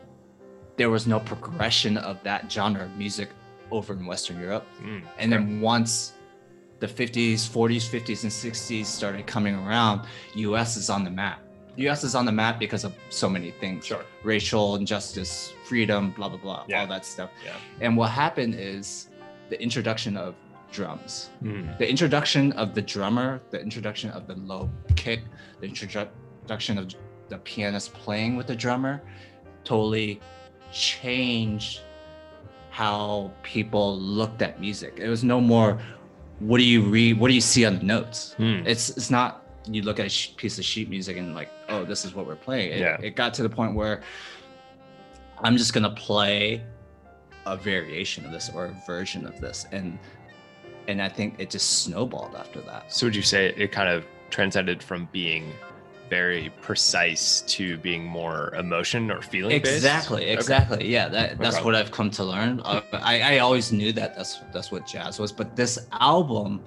there 0.78 0.89
was 0.89 1.08
no 1.08 1.19
progression 1.19 1.97
of 1.97 2.21
that 2.23 2.52
genre 2.52 2.84
of 2.84 2.95
music 2.97 3.30
over 3.73 3.93
in 3.93 4.05
western 4.05 4.39
europe. 4.39 4.65
Mm, 4.81 5.01
and 5.19 5.31
then 5.33 5.59
once 5.62 6.13
the 6.79 6.88
50s 6.88 7.39
40s 7.57 7.86
50s 7.95 8.23
and 8.23 8.31
60s 8.31 8.86
started 8.86 9.25
coming 9.25 9.55
around 9.55 10.01
us 10.36 10.77
is 10.77 10.89
on 10.89 11.03
the 11.03 11.09
map. 11.09 11.39
Us 11.77 12.03
is 12.03 12.13
on 12.13 12.25
the 12.25 12.31
map 12.31 12.59
because 12.59 12.83
of 12.83 12.93
so 13.09 13.27
many 13.29 13.51
things. 13.62 13.86
Sure. 13.86 14.03
racial 14.23 14.75
injustice 14.75 15.53
freedom 15.67 16.12
blah 16.17 16.29
blah 16.29 16.38
blah 16.45 16.62
Yeah. 16.67 16.81
all 16.81 16.88
that 16.88 17.05
stuff. 17.05 17.29
Yeah. 17.45 17.55
and 17.83 17.97
what 17.97 18.09
happened 18.23 18.55
is 18.55 19.09
the 19.49 19.57
introduction 19.62 20.13
of 20.17 20.36
drums. 20.71 21.29
Mm, 21.43 21.77
the 21.77 21.88
introduction 21.93 22.51
of 22.53 22.67
the 22.77 22.81
drummer, 22.93 23.29
the 23.51 23.59
introduction 23.67 24.09
of 24.17 24.21
the 24.29 24.36
low 24.51 24.69
kick, 24.95 25.21
the 25.62 25.67
introduction 25.67 26.77
of 26.81 26.86
the 27.29 27.38
pianist 27.49 27.93
playing 27.93 28.36
with 28.38 28.47
the 28.47 28.55
drummer 28.55 28.95
totally 29.63 30.19
changed 30.71 31.81
how 32.73 33.31
people 33.43 33.99
looked 33.99 34.41
at 34.41 34.59
music. 34.59 34.97
It 34.97 35.07
was 35.07 35.23
no 35.23 35.39
more 35.39 35.79
what 36.39 36.57
do 36.57 36.63
you 36.63 36.81
read, 36.81 37.19
what 37.19 37.27
do 37.27 37.36
you 37.36 37.39
see 37.41 37.63
on 37.65 37.77
the 37.77 37.83
notes? 37.83 38.36
mm. 38.39 38.65
It's 38.65 38.89
it's 38.97 39.12
not 39.12 39.45
you 39.69 39.83
look 39.83 39.99
at 39.99 40.07
a 40.07 40.33
piece 40.36 40.57
of 40.57 40.65
sheet 40.65 40.89
music 40.89 41.15
and 41.17 41.36
like, 41.36 41.49
oh, 41.69 41.86
this 41.86 42.03
is 42.03 42.15
what 42.15 42.25
we're 42.25 42.36
playing. 42.36 42.71
It, 42.71 42.79
Yeah. 42.79 42.97
it 42.99 43.15
got 43.15 43.33
to 43.36 43.43
the 43.43 43.49
point 43.49 43.75
where 43.75 44.01
I'm 45.43 45.55
just 45.55 45.71
gonna 45.73 45.91
play 45.91 46.63
a 47.45 47.55
variation 47.55 48.25
of 48.25 48.31
this 48.31 48.49
or 48.53 48.65
a 48.65 48.75
version 48.88 49.27
of 49.27 49.39
this, 49.39 49.67
and 49.71 49.99
and 50.88 50.99
I 50.99 51.09
think 51.09 51.36
it 51.38 51.51
just 51.51 51.83
snowballed 51.83 52.36
after 52.36 52.59
that. 52.62 52.91
So 52.91 53.05
would 53.05 53.15
you 53.15 53.21
say 53.21 53.53
it 53.55 53.71
kind 53.71 53.88
of 53.88 54.03
transcended 54.31 54.81
from 54.81 55.07
being 55.12 55.53
very 56.09 56.51
precise 56.61 57.41
to 57.41 57.77
being 57.77 58.03
more 58.05 58.53
emotion 58.55 59.09
or 59.11 59.21
feeling 59.21 59.61
based? 59.61 59.75
Exactly, 59.75 60.25
exactly. 60.25 60.87
Yeah, 60.87 61.07
that, 61.09 61.37
that's 61.39 61.57
Okay. 61.57 61.65
what 61.65 61.75
I've 61.75 61.91
come 61.91 62.09
to 62.11 62.23
learn. 62.23 62.61
Uh, 62.63 62.81
I, 62.93 63.35
I 63.35 63.37
always 63.39 63.71
knew 63.71 63.91
that 63.93 64.15
that's 64.15 64.41
that's 64.53 64.71
what 64.71 64.85
jazz 64.85 65.19
was, 65.19 65.31
but 65.31 65.55
this 65.55 65.79
album, 65.99 66.61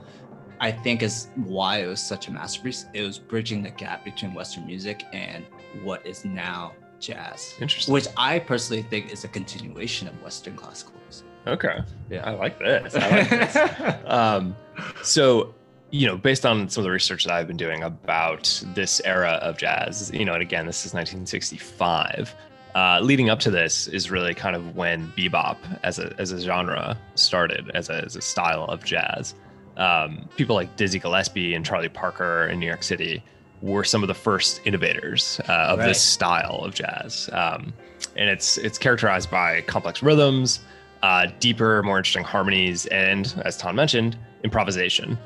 I 0.60 0.70
think, 0.72 1.02
is 1.02 1.28
why 1.36 1.78
it 1.82 1.86
was 1.86 2.00
such 2.00 2.28
a 2.28 2.32
masterpiece. 2.32 2.86
It 2.94 3.02
was 3.02 3.18
bridging 3.18 3.62
the 3.62 3.70
gap 3.70 4.04
between 4.04 4.34
Western 4.34 4.66
music 4.66 5.04
and 5.12 5.44
what 5.82 6.06
is 6.06 6.24
now 6.24 6.72
jazz, 6.98 7.54
Interesting. 7.60 7.92
which 7.92 8.06
I 8.16 8.38
personally 8.38 8.82
think 8.82 9.12
is 9.12 9.24
a 9.24 9.28
continuation 9.28 10.08
of 10.08 10.20
Western 10.22 10.56
classical 10.56 10.94
music. 11.04 11.26
Okay. 11.46 11.78
Yeah. 12.10 12.28
I 12.28 12.32
like 12.32 12.58
this. 12.58 12.94
I 12.96 13.10
like 13.10 13.30
this. 13.30 13.56
um, 14.06 14.56
so, 15.02 15.54
you 15.90 16.06
know, 16.06 16.16
based 16.16 16.44
on 16.44 16.68
some 16.68 16.82
of 16.82 16.84
the 16.84 16.90
research 16.90 17.24
that 17.24 17.32
I've 17.32 17.46
been 17.46 17.56
doing 17.56 17.82
about 17.82 18.62
this 18.74 19.00
era 19.04 19.38
of 19.42 19.56
jazz, 19.56 20.10
you 20.12 20.24
know, 20.24 20.32
and 20.34 20.42
again, 20.42 20.66
this 20.66 20.84
is 20.84 20.92
1965. 20.92 22.34
Uh, 22.74 23.00
leading 23.02 23.30
up 23.30 23.40
to 23.40 23.50
this 23.50 23.86
is 23.88 24.10
really 24.10 24.34
kind 24.34 24.54
of 24.54 24.76
when 24.76 25.10
bebop 25.16 25.56
as 25.82 25.98
a 25.98 26.12
as 26.18 26.30
a 26.30 26.38
genre 26.40 26.96
started 27.14 27.70
as 27.74 27.88
a 27.88 28.04
as 28.04 28.16
a 28.16 28.20
style 28.20 28.64
of 28.64 28.84
jazz. 28.84 29.34
Um, 29.78 30.28
people 30.36 30.54
like 30.56 30.74
Dizzy 30.76 30.98
Gillespie 30.98 31.54
and 31.54 31.64
Charlie 31.64 31.88
Parker 31.88 32.46
in 32.48 32.58
New 32.60 32.66
York 32.66 32.82
City 32.82 33.22
were 33.62 33.84
some 33.84 34.02
of 34.02 34.08
the 34.08 34.14
first 34.14 34.60
innovators 34.66 35.40
uh, 35.48 35.52
of 35.52 35.78
Right. 35.78 35.86
this 35.88 36.02
style 36.02 36.60
of 36.64 36.74
jazz, 36.74 37.30
um, 37.32 37.72
and 38.16 38.28
it's 38.28 38.58
it's 38.58 38.76
characterized 38.76 39.30
by 39.30 39.62
complex 39.62 40.02
rhythms, 40.02 40.60
uh, 41.02 41.28
deeper, 41.40 41.82
more 41.82 41.96
interesting 41.96 42.24
harmonies, 42.24 42.84
and 42.86 43.34
as 43.46 43.56
Ton 43.56 43.74
mentioned, 43.74 44.18
improvisation. 44.44 45.16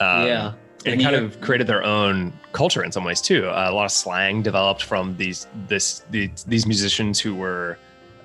Um, 0.00 0.26
Yeah. 0.26 0.52
and 0.86 0.92
And 0.94 1.00
it 1.00 1.04
kind 1.04 1.16
of 1.16 1.40
created 1.40 1.66
their 1.66 1.82
own 1.84 2.32
culture 2.52 2.82
in 2.82 2.90
some 2.92 3.04
ways 3.04 3.20
too. 3.20 3.46
Uh, 3.48 3.66
a 3.70 3.72
lot 3.72 3.84
of 3.84 3.92
slang 3.92 4.42
developed 4.42 4.82
from 4.82 5.16
these 5.16 5.46
this 5.68 6.04
these, 6.10 6.44
these 6.48 6.66
musicians 6.66 7.20
who 7.20 7.34
were 7.34 7.78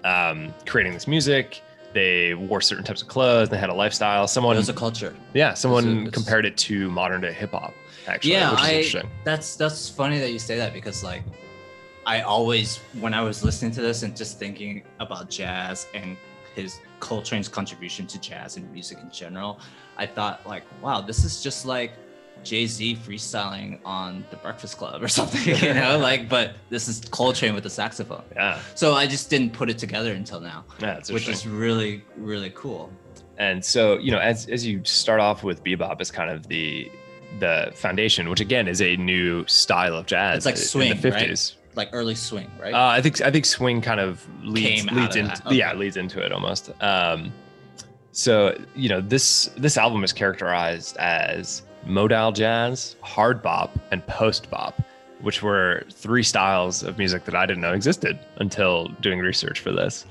um, 0.06 0.54
creating 0.66 0.94
this 0.94 1.08
music. 1.08 1.62
They 1.94 2.34
wore 2.34 2.60
certain 2.62 2.84
types 2.84 3.02
of 3.02 3.08
clothes. 3.08 3.50
They 3.50 3.58
had 3.58 3.70
a 3.70 3.74
lifestyle. 3.74 4.26
It 4.26 4.28
Someone, 4.30 4.58
was 4.58 4.68
a 4.70 4.74
culture. 4.74 5.14
yeah, 5.34 5.54
someone 5.54 6.00
it's- 6.08 6.14
compared 6.14 6.46
it 6.46 6.58
to 6.58 6.90
modern 6.92 7.22
day 7.22 7.32
hip 7.34 7.52
hop. 7.52 7.74
Actually, 8.08 8.34
yeah, 8.34 8.52
which 8.52 8.86
is 8.88 8.96
I. 8.96 9.04
That's 9.24 9.56
that's 9.56 9.90
funny 9.90 10.20
that 10.20 10.32
you 10.32 10.40
say 10.40 10.58
that 10.58 10.74
because 10.74 11.04
like, 11.04 11.24
I 12.06 12.22
always 12.22 12.78
when 13.00 13.14
I 13.14 13.22
was 13.22 13.44
listening 13.44 13.72
to 13.72 13.82
this 13.82 14.04
and 14.04 14.16
just 14.16 14.38
thinking 14.40 14.84
about 15.00 15.30
jazz 15.30 15.88
and 15.94 16.16
his 16.56 16.80
Coltrane's 17.00 17.48
contribution 17.48 18.08
to 18.08 18.20
jazz 18.20 18.58
and 18.58 18.72
music 18.72 18.98
in 19.02 19.12
general, 19.12 19.60
I 19.98 20.06
thought 20.06 20.46
like, 20.48 20.64
wow, 20.82 21.02
this 21.02 21.24
is 21.24 21.44
just 21.44 21.66
like 21.66 21.92
Jay 22.44 22.68
Z 22.68 22.98
freestyling 23.06 23.80
on 23.86 24.24
the 24.30 24.38
Breakfast 24.38 24.78
Club 24.78 25.04
or 25.04 25.08
something, 25.20 25.56
you 25.56 25.74
know, 25.74 25.98
like. 26.02 26.30
But 26.30 26.56
this 26.70 26.88
is 26.88 27.02
Coltrane 27.12 27.54
with 27.54 27.64
the 27.64 27.70
saxophone. 27.70 28.24
Yeah, 28.34 28.60
So 28.76 28.94
I 28.94 29.08
just 29.08 29.30
didn't 29.30 29.54
put 29.54 29.70
it 29.70 29.78
together 29.78 30.14
until 30.14 30.40
now, 30.40 30.66
yeah, 30.80 31.02
which 31.10 31.28
is 31.28 31.46
really 31.48 32.04
really 32.18 32.52
cool. 32.52 32.92
And 33.38 33.64
so, 33.64 33.98
you 33.98 34.12
know, 34.12 34.20
as 34.20 34.48
as 34.48 34.66
you 34.66 34.82
start 34.86 35.20
off 35.20 35.44
with 35.44 35.64
bebop 35.64 36.00
as 36.00 36.12
kind 36.12 36.30
of 36.30 36.48
the 36.48 36.92
the 37.40 37.72
foundation, 37.76 38.30
which 38.30 38.40
again 38.40 38.68
is 38.68 38.82
a 38.82 38.96
new 38.96 39.46
style 39.48 39.96
of 39.96 40.06
jazz. 40.06 40.38
It's 40.38 40.46
like 40.46 40.56
in 40.56 40.62
swing, 40.62 41.02
the 41.02 41.12
right? 41.12 41.56
50s. 41.76 41.78
Like 41.78 41.90
early 41.94 42.16
swing, 42.16 42.50
right? 42.60 42.74
Uh, 42.74 42.88
I 42.88 43.02
think 43.02 43.22
I 43.22 43.32
think 43.32 43.46
swing 43.46 43.82
kind 43.82 44.00
of 44.00 44.26
leads 44.44 44.84
Came 44.84 44.96
leads 44.96 45.16
into 45.16 45.42
that, 45.44 45.54
yeah 45.54 45.74
leads 45.74 45.98
into 45.98 46.24
it 46.24 46.32
almost. 46.32 46.72
Um, 46.82 47.32
so 48.12 48.58
you 48.76 48.90
know 48.90 49.02
this 49.02 49.50
this 49.58 49.78
album 49.78 50.04
is 50.04 50.14
characterized 50.14 50.98
as 50.98 51.64
modal 51.86 52.32
jazz, 52.32 52.96
hard 53.02 53.42
bop, 53.42 53.78
and 53.92 54.06
post 54.08 54.50
bop, 54.50 54.82
which 55.22 55.44
were 55.44 55.84
three 55.92 56.24
styles 56.24 56.84
of 56.84 56.98
music 56.98 57.26
that 57.26 57.36
I 57.36 57.46
didn't 57.46 57.62
know 57.62 57.74
existed 57.74 58.20
until 58.38 58.88
doing 59.02 59.20
research 59.20 59.60
for 59.60 59.72
this. 59.72 60.06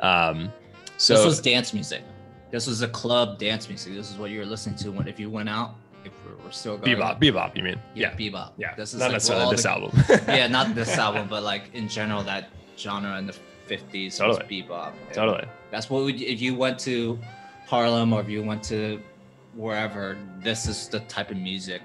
Um, 0.00 0.52
so 0.96 1.14
this 1.14 1.24
was 1.24 1.40
dance 1.40 1.72
music. 1.72 2.02
This 2.50 2.66
was 2.66 2.82
a 2.82 2.88
club 2.88 3.38
dance 3.38 3.68
music. 3.68 3.94
This 3.94 4.10
is 4.10 4.16
what 4.16 4.30
you 4.30 4.40
were 4.40 4.46
listening 4.46 4.76
to 4.76 4.90
when 4.90 5.06
if 5.06 5.20
you 5.20 5.30
went 5.30 5.48
out. 5.48 5.74
If 6.50 6.64
we're, 6.66 6.72
we're 6.72 6.78
still 6.78 6.78
going. 6.78 6.96
bebop, 6.96 7.20
bebop, 7.20 7.56
you 7.56 7.62
mean? 7.62 7.80
Yeah, 7.94 8.12
bebop. 8.14 8.52
yeah. 8.58 8.74
This 8.74 8.92
is 8.94 9.00
not 9.00 9.06
like 9.06 9.12
necessarily 9.14 9.50
this 9.54 9.62
the- 9.62 9.70
album. 9.70 9.90
yeah, 10.28 10.46
not 10.46 10.74
this 10.74 10.96
album, 11.06 11.28
but 11.28 11.42
like 11.42 11.74
in 11.74 11.88
general, 11.88 12.22
that 12.24 12.50
genre 12.78 13.18
in 13.18 13.26
the 13.26 13.32
fifties 13.66 14.20
was 14.20 14.36
Totally. 14.38 14.62
bebop. 14.62 14.92
And 15.06 15.14
totally. 15.14 15.46
That's 15.70 15.88
what 15.90 16.02
would 16.04 16.20
if 16.20 16.40
you 16.40 16.54
went 16.54 16.78
to 16.80 17.18
Harlem 17.68 18.12
or 18.12 18.20
if 18.20 18.28
you 18.28 18.42
went 18.42 18.62
to 18.64 19.00
wherever. 19.54 20.16
This 20.40 20.66
is 20.66 20.88
the 20.88 21.00
type 21.00 21.30
of 21.30 21.36
music. 21.36 21.82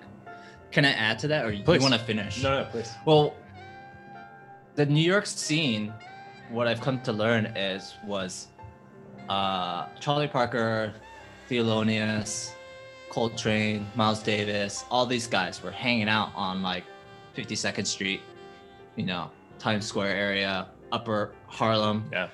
Can 0.71 0.83
I 0.85 0.91
add 0.91 1.19
to 1.19 1.27
that, 1.29 1.45
or 1.45 1.51
Please. 1.51 1.75
you 1.75 1.81
want 1.81 1.93
to 1.93 1.99
finish? 1.99 2.43
No, 2.43 2.59
no, 2.63 2.65
please. 2.69 2.91
Well, 3.05 3.33
the 4.75 4.85
New 4.85 5.01
York 5.03 5.25
scene, 5.25 5.93
what 6.49 6.67
I've 6.67 6.81
come 6.81 6.99
to 7.03 7.13
learn 7.13 7.45
is 7.55 7.93
was 8.05 8.47
uh, 9.29 9.85
Charlie 10.01 10.27
Parker, 10.27 10.93
Thelonious, 11.49 12.51
Coltrane, 13.09 13.87
Miles 13.95 14.21
Davis, 14.21 14.85
all 14.89 15.05
these 15.05 15.27
guys 15.27 15.61
were 15.63 15.71
hanging 15.71 16.09
out 16.09 16.31
on 16.35 16.61
like 16.61 16.83
52nd 17.35 17.85
Street, 17.85 18.21
you 18.95 19.05
know, 19.05 19.29
Times 19.59 19.85
Square 19.85 20.15
area, 20.15 20.67
Upper 20.91 21.33
Harlem. 21.47 22.05
Yeah. 22.11 22.29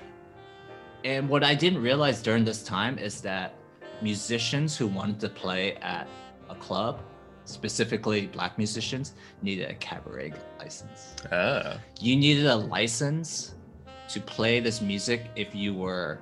And 1.04 1.28
what 1.28 1.42
I 1.42 1.54
didn't 1.54 1.82
realize 1.82 2.22
during 2.22 2.44
this 2.44 2.62
time 2.62 2.98
is 2.98 3.20
that 3.22 3.54
musicians 4.00 4.76
who 4.76 4.86
wanted 4.86 5.20
to 5.20 5.28
play 5.28 5.76
at 5.76 6.06
a 6.48 6.54
club 6.54 7.00
specifically 7.44 8.26
black 8.26 8.58
musicians, 8.58 9.14
needed 9.42 9.70
a 9.70 9.74
cabaret 9.74 10.32
license. 10.58 11.14
Oh. 11.30 11.76
You 12.00 12.16
needed 12.16 12.46
a 12.46 12.56
license 12.56 13.54
to 14.08 14.20
play 14.20 14.60
this 14.60 14.80
music 14.80 15.30
if 15.36 15.54
you 15.54 15.74
were 15.74 16.18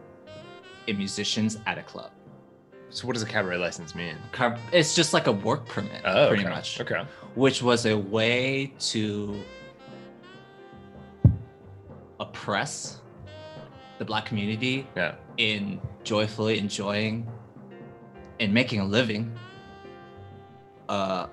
a 0.89 0.93
musician 0.93 1.51
at 1.67 1.79
a 1.79 1.83
club. 1.83 2.11
So 2.91 3.07
what 3.07 3.13
does 3.15 3.23
a 3.23 3.27
cabaret 3.27 3.57
license 3.59 3.95
mean? 3.95 4.17
It's 4.73 4.95
just 4.95 5.13
like 5.15 5.27
a 5.29 5.33
work 5.33 5.67
permit, 5.67 6.03
Oh, 6.05 6.29
pretty 6.29 6.43
okay. 6.45 6.53
much, 6.53 6.81
Okay. 6.81 7.03
which 7.37 7.63
was 7.63 7.87
a 7.87 7.97
way 7.97 8.73
to 8.81 9.41
oppress 12.19 12.99
the 13.99 14.05
black 14.05 14.25
community 14.27 14.87
Yeah. 14.97 15.15
in 15.37 15.81
joyfully 16.05 16.59
enjoying 16.59 17.27
and 18.41 18.53
making 18.53 18.81
a 18.81 18.85
living 18.85 19.33
uh, 20.89 21.29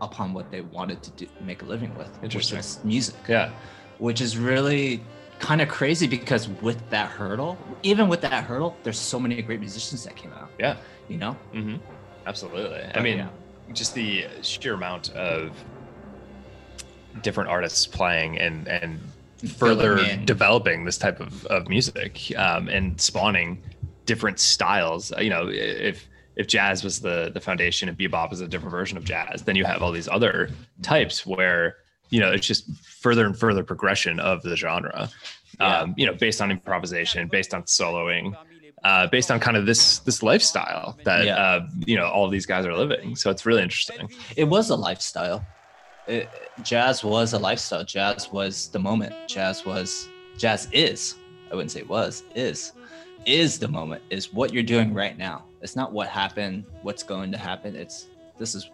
upon 0.00 0.32
what 0.32 0.50
they 0.52 0.60
wanted 0.60 1.02
to 1.02 1.10
do, 1.12 1.26
make 1.40 1.62
a 1.62 1.64
living 1.64 1.92
with, 1.96 2.08
which 2.20 2.34
Interesting. 2.34 2.58
was 2.58 2.78
music, 2.84 3.16
Yeah. 3.28 3.50
which 3.98 4.20
is 4.20 4.38
really 4.38 5.02
kind 5.38 5.60
of 5.60 5.68
crazy 5.68 6.06
because 6.06 6.48
with 6.48 6.88
that 6.90 7.08
hurdle, 7.10 7.58
even 7.82 8.08
with 8.08 8.20
that 8.22 8.44
hurdle, 8.44 8.76
there's 8.82 8.98
so 8.98 9.18
many 9.18 9.40
great 9.42 9.60
musicians 9.60 10.04
that 10.04 10.14
came 10.16 10.32
out, 10.32 10.50
Yeah. 10.58 10.76
you 11.08 11.16
know? 11.16 11.36
Mm-hmm. 11.52 11.76
Absolutely. 12.26 12.80
I 12.94 13.00
mean, 13.00 13.18
yeah. 13.18 13.28
just 13.72 13.94
the 13.94 14.26
sheer 14.42 14.74
amount 14.74 15.10
of 15.10 15.52
different 17.22 17.50
artists 17.50 17.86
playing 17.86 18.38
and 18.38 18.66
and 18.68 19.00
further 19.56 19.98
developing 20.24 20.84
this 20.84 20.96
type 20.96 21.20
of, 21.20 21.44
of 21.46 21.68
music 21.68 22.32
um, 22.36 22.68
and 22.68 23.00
spawning 23.00 23.60
different 24.06 24.38
styles. 24.38 25.12
You 25.18 25.30
know, 25.30 25.48
if 25.48 26.08
if 26.36 26.46
jazz 26.46 26.84
was 26.84 27.00
the 27.00 27.30
the 27.34 27.40
foundation 27.40 27.88
and 27.88 27.98
bebop 27.98 28.32
is 28.32 28.40
a 28.40 28.46
different 28.46 28.70
version 28.70 28.96
of 28.96 29.04
jazz, 29.04 29.42
then 29.42 29.56
you 29.56 29.64
have 29.64 29.82
all 29.82 29.90
these 29.90 30.08
other 30.08 30.50
types 30.80 31.26
where 31.26 31.76
you 32.12 32.20
know 32.20 32.30
it's 32.30 32.46
just 32.46 32.62
further 32.84 33.26
and 33.26 33.36
further 33.36 33.64
progression 33.64 34.20
of 34.20 34.42
the 34.42 34.56
genre. 34.56 35.08
Yeah. 35.60 35.80
Um, 35.80 35.94
you 35.96 36.06
know, 36.06 36.14
based 36.14 36.40
on 36.40 36.50
improvisation, 36.50 37.28
based 37.28 37.52
on 37.52 37.62
soloing, 37.64 38.34
uh, 38.84 39.06
based 39.08 39.30
on 39.30 39.38
kind 39.40 39.56
of 39.56 39.66
this 39.66 39.98
this 40.00 40.22
lifestyle 40.22 40.96
that 41.04 41.24
Yeah. 41.26 41.36
uh, 41.36 41.60
you 41.86 41.96
know 41.96 42.06
all 42.06 42.28
these 42.28 42.46
guys 42.46 42.64
are 42.66 42.76
living. 42.76 43.16
So 43.16 43.30
it's 43.30 43.44
really 43.44 43.62
interesting. 43.62 44.08
it 44.36 44.44
was 44.44 44.70
a 44.70 44.76
lifestyle. 44.76 45.44
It, 46.06 46.28
jazz 46.62 47.04
was 47.04 47.32
a 47.32 47.38
lifestyle. 47.38 47.84
Jazz 47.84 48.30
was 48.32 48.68
the 48.68 48.78
moment. 48.78 49.14
Jazz 49.28 49.64
was 49.66 50.08
jazz 50.36 50.68
is. 50.72 51.16
I 51.50 51.54
wouldn't 51.54 51.70
say 51.70 51.82
was 51.82 52.22
is 52.34 52.72
is 53.26 53.58
the 53.58 53.68
moment. 53.68 54.02
Is 54.10 54.32
what 54.32 54.52
you're 54.52 54.62
doing 54.74 54.92
right 54.94 55.16
now. 55.16 55.44
It's 55.60 55.76
not 55.76 55.92
what 55.92 56.08
happened. 56.08 56.64
What's 56.82 57.02
going 57.04 57.30
to 57.32 57.38
happen. 57.38 57.76
It's 57.76 58.08
this 58.38 58.54
is 58.54 58.68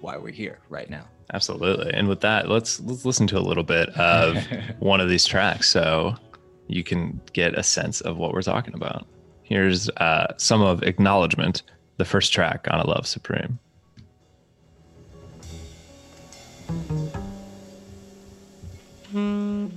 why 0.00 0.16
we're 0.16 0.32
here 0.44 0.60
right 0.68 0.88
now. 0.88 1.06
Absolutely. 1.32 1.92
And 1.92 2.08
with 2.08 2.20
that, 2.20 2.48
let's 2.48 2.80
let's 2.80 3.04
listen 3.04 3.26
to 3.28 3.38
a 3.38 3.40
little 3.40 3.64
bit 3.64 3.90
of 3.90 4.36
one 4.78 5.00
of 5.00 5.08
these 5.08 5.26
tracks 5.26 5.68
so 5.68 6.16
you 6.68 6.82
can 6.82 7.20
get 7.32 7.58
a 7.58 7.62
sense 7.62 8.00
of 8.02 8.16
what 8.16 8.32
we're 8.32 8.42
talking 8.42 8.74
about. 8.74 9.06
Here's 9.42 9.88
uh, 9.96 10.34
some 10.36 10.62
of 10.62 10.82
Acknowledgement, 10.82 11.62
the 11.96 12.04
first 12.04 12.32
track 12.32 12.66
on 12.70 12.80
A 12.80 12.86
Love 12.86 13.06
Supreme. 13.06 13.58
Mm-hmm. 19.12 19.67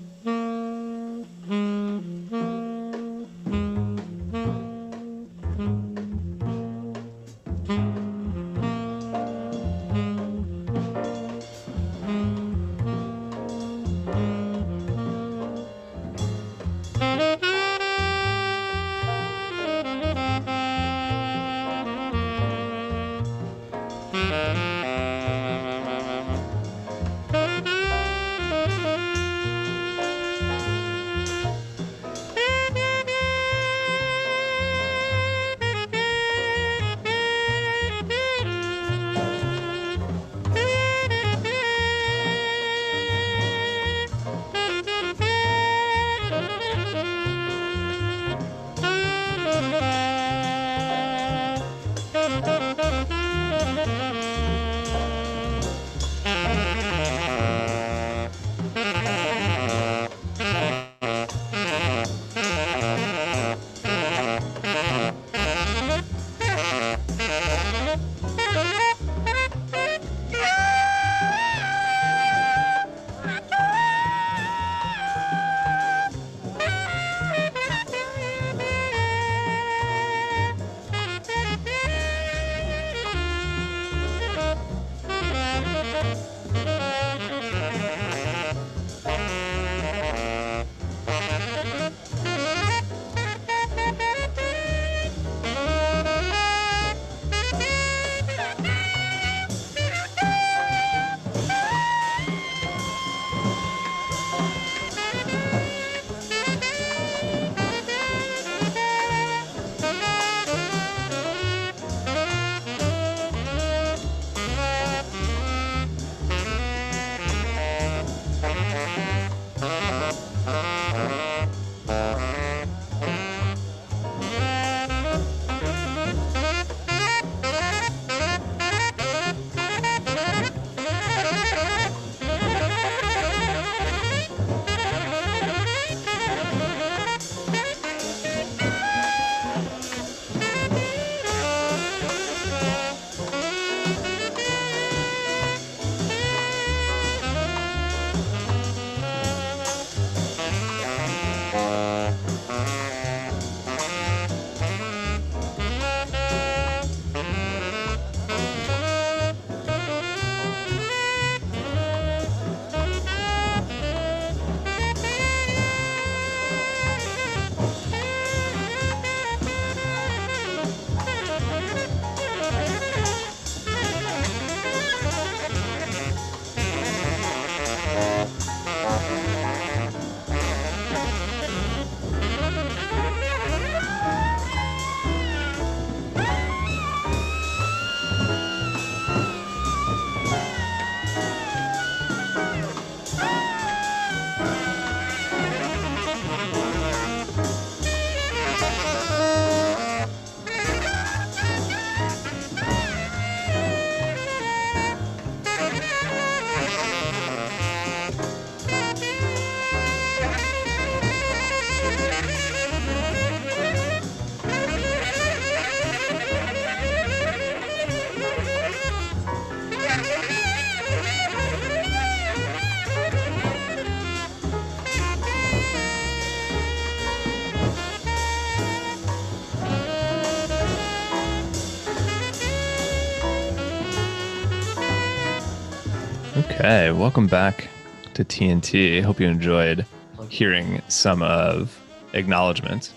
Okay, 236.71 236.93
welcome 236.93 237.27
back 237.27 237.67
to 238.13 238.23
TNT. 238.23 239.03
Hope 239.03 239.19
you 239.19 239.27
enjoyed 239.27 239.86
hearing 240.29 240.81
some 240.88 241.21
of 241.21 241.77
Acknowledgement 242.13 242.93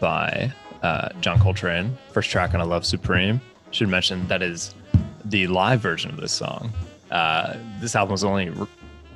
by 0.00 0.50
uh, 0.82 1.10
John 1.20 1.38
Coltrane. 1.38 1.94
First 2.12 2.30
track 2.30 2.54
on 2.54 2.62
A 2.62 2.64
Love 2.64 2.86
Supreme. 2.86 3.38
Should 3.70 3.90
mention 3.90 4.26
that 4.28 4.40
is 4.40 4.74
the 5.26 5.46
live 5.46 5.78
version 5.78 6.10
of 6.10 6.16
this 6.16 6.32
song. 6.32 6.72
Uh, 7.10 7.58
this 7.80 7.94
album 7.94 8.12
was 8.12 8.24
only 8.24 8.48
re- 8.48 8.66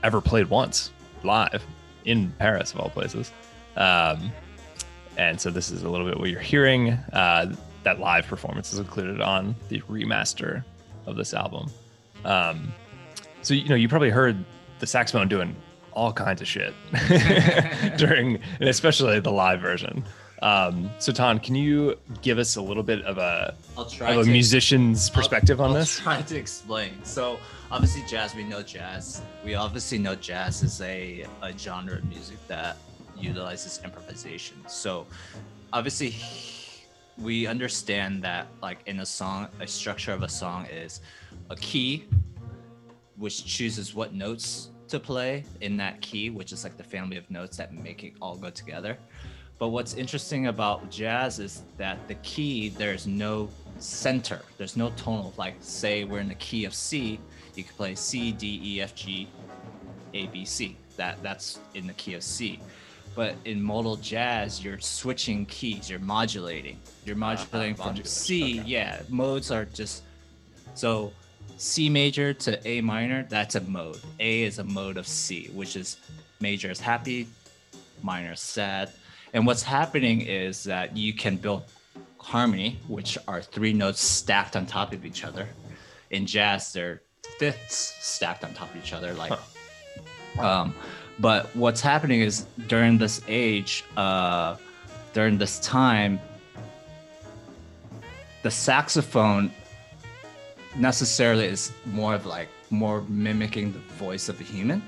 ever 0.03 0.21
played 0.21 0.51
once 0.51 0.93
live 1.25 1.65
in 2.05 2.31
Paris, 2.39 2.75
of 2.75 2.81
all 2.81 2.91
places. 2.91 3.33
Um, 3.77 4.31
and 5.17 5.41
so 5.41 5.49
this 5.49 5.71
is 5.71 5.85
a 5.85 5.89
little 5.89 6.07
bit 6.07 6.21
what 6.21 6.29
you're 6.29 6.39
hearing. 6.39 6.91
Uh, 7.15 7.57
that 7.85 7.99
live 7.99 8.27
performance 8.27 8.75
is 8.75 8.79
included 8.79 9.23
on 9.23 9.55
the 9.71 9.81
remaster 9.89 10.63
of 11.07 11.17
this 11.17 11.33
album. 11.33 11.71
Um, 12.27 12.75
so 13.43 13.55
you 13.55 13.69
know, 13.69 13.75
you 13.75 13.89
probably 13.89 14.11
heard 14.11 14.45
the 14.79 14.87
saxophone 14.87 15.29
doing 15.29 15.55
all 15.93 16.13
kinds 16.13 16.41
of 16.41 16.49
shit 16.49 16.75
during, 17.99 18.41
and 18.61 18.69
especially 18.69 19.21
the 19.21 19.31
live 19.31 19.61
version. 19.61 20.05
Um, 20.41 20.91
so 20.99 21.13
Ton, 21.13 21.39
can 21.39 21.55
you 21.55 21.97
give 22.21 22.39
us 22.39 22.57
a 22.57 22.63
little 22.63 22.83
bit 22.83 23.03
of 23.05 23.17
a 23.19 23.55
I'll 23.79 23.85
try 23.85 24.11
of 24.13 24.21
a 24.21 24.25
to- 24.25 24.31
musician's 24.31 25.09
perspective 25.11 25.61
I'll, 25.61 25.67
on 25.67 25.73
I'll 25.73 25.79
this? 25.81 26.01
try 26.01 26.21
to 26.23 26.37
explain. 26.37 26.93
So 27.05 27.39
obviously 27.71 28.03
jazz, 28.09 28.35
we 28.35 28.43
know 28.43 28.63
jazz. 28.63 29.23
We 29.45 29.55
obviously 29.55 29.99
know 29.99 30.17
jazz 30.17 30.63
is 30.65 30.81
a, 30.81 31.27
a 31.43 31.57
genre 31.57 31.95
of 31.99 32.05
music 32.07 32.39
that 32.49 32.77
utilizes 33.17 33.81
improvisation. 33.85 34.57
So 34.67 35.07
obviously 35.73 36.17
we 37.19 37.47
understand 37.47 38.23
that 38.25 38.49
like 38.63 38.81
in 38.87 38.99
a 39.01 39.07
song, 39.07 39.47
a 39.61 39.67
structure 39.69 40.13
of 40.13 40.23
a 40.25 40.29
song 40.29 40.67
is 40.67 41.01
a 41.51 41.57
key, 41.57 42.07
which 43.17 43.45
chooses 43.45 43.95
what 43.95 44.15
notes 44.15 44.71
to 44.89 45.01
play 45.01 45.45
in 45.61 45.77
that 45.79 46.01
key, 46.01 46.31
which 46.31 46.53
is 46.53 46.65
like 46.65 46.77
the 46.77 46.85
family 46.85 47.17
of 47.17 47.31
notes 47.31 47.57
that 47.57 47.73
make 47.73 48.05
it 48.05 48.15
all 48.21 48.37
go 48.37 48.51
together. 48.51 48.99
But 49.59 49.69
what's 49.69 49.95
interesting 49.95 50.49
about 50.49 50.91
jazz 50.91 51.39
is 51.39 51.63
that 51.79 52.09
the 52.09 52.17
key, 52.17 52.71
there's 52.71 53.07
no 53.07 53.49
center, 53.79 54.41
there's 54.59 54.77
no 54.77 54.91
tonal. 54.97 55.33
Like, 55.37 55.55
say 55.61 56.05
we're 56.05 56.19
in 56.19 56.29
the 56.29 56.35
key 56.35 56.65
of 56.65 56.75
C, 56.75 57.21
you 57.55 57.65
could 57.65 57.77
play 57.77 57.95
C, 57.95 58.33
D, 58.33 58.61
E, 58.63 58.81
F, 58.81 58.95
G, 58.95 59.29
A, 60.15 60.27
B, 60.27 60.45
C. 60.45 60.77
That 60.97 61.23
that's 61.23 61.59
in 61.75 61.87
the 61.87 61.93
key 61.95 62.15
of 62.15 62.23
C. 62.23 62.61
But 63.15 63.35
in 63.45 63.63
modal 63.63 63.97
jazz, 63.97 64.65
you're 64.65 64.81
switching 64.81 65.47
keys, 65.47 65.89
you're 65.89 65.99
modulating. 66.01 66.79
You're 67.05 67.17
ah, 67.17 67.19
modulating 67.19 67.75
from 67.75 67.87
modulation, 67.87 68.07
C. 68.07 68.61
okay. 68.61 68.69
Yeah, 68.69 69.03
modes 69.09 69.51
are 69.51 69.67
just 69.67 70.03
so 70.75 71.13
C 71.63 71.89
major 71.89 72.35
to 72.35 72.69
A 72.69 72.81
minor, 72.81 73.25
that's 73.29 73.55
a 73.55 73.61
mode. 73.61 74.01
A 74.19 74.43
is 74.43 74.59
a 74.59 74.65
mode 74.65 74.97
of 74.97 75.07
C, 75.07 75.49
which 75.55 75.77
is 75.77 75.97
major 76.41 76.73
is 76.73 76.81
happy, 76.81 77.29
minor 78.03 78.33
is 78.33 78.41
sad. 78.41 78.91
And 79.33 79.47
what's 79.47 79.63
happening 79.63 80.23
is 80.23 80.65
that 80.65 80.97
you 80.97 81.15
can 81.15 81.37
build 81.37 81.63
harmony, 82.19 82.81
which 82.89 83.17
are 83.29 83.41
three 83.41 83.73
notes 83.73 84.01
stacked 84.01 84.57
on 84.57 84.67
top 84.67 84.93
of 84.93 85.07
each 85.07 85.25
other. 85.25 85.49
In 86.11 86.27
jazz, 86.27 86.73
they're 86.73 87.03
fifths 87.39 87.95
stacked 88.01 88.43
on 88.43 88.53
top 88.55 88.75
of 88.75 88.85
each 88.85 88.93
other, 88.93 89.15
like 89.15 89.33
um, 90.41 90.75
but 91.21 91.55
what's 91.55 91.81
happening 91.81 92.23
is 92.23 92.45
during 92.67 92.99
this 92.99 93.21
age, 93.29 93.85
uh, 93.97 94.57
during 95.13 95.39
this 95.39 95.61
time, 95.61 96.19
the 98.43 98.51
saxophone 98.51 99.53
necessarily 100.77 101.47
is 101.47 101.73
more 101.87 102.15
of 102.15 102.27
like 102.27 102.49
more 102.71 103.03
mimicking 103.03 103.73
the 103.73 103.79
voice 103.97 104.29
of 104.29 104.41
a 104.41 104.45
human. 104.45 104.83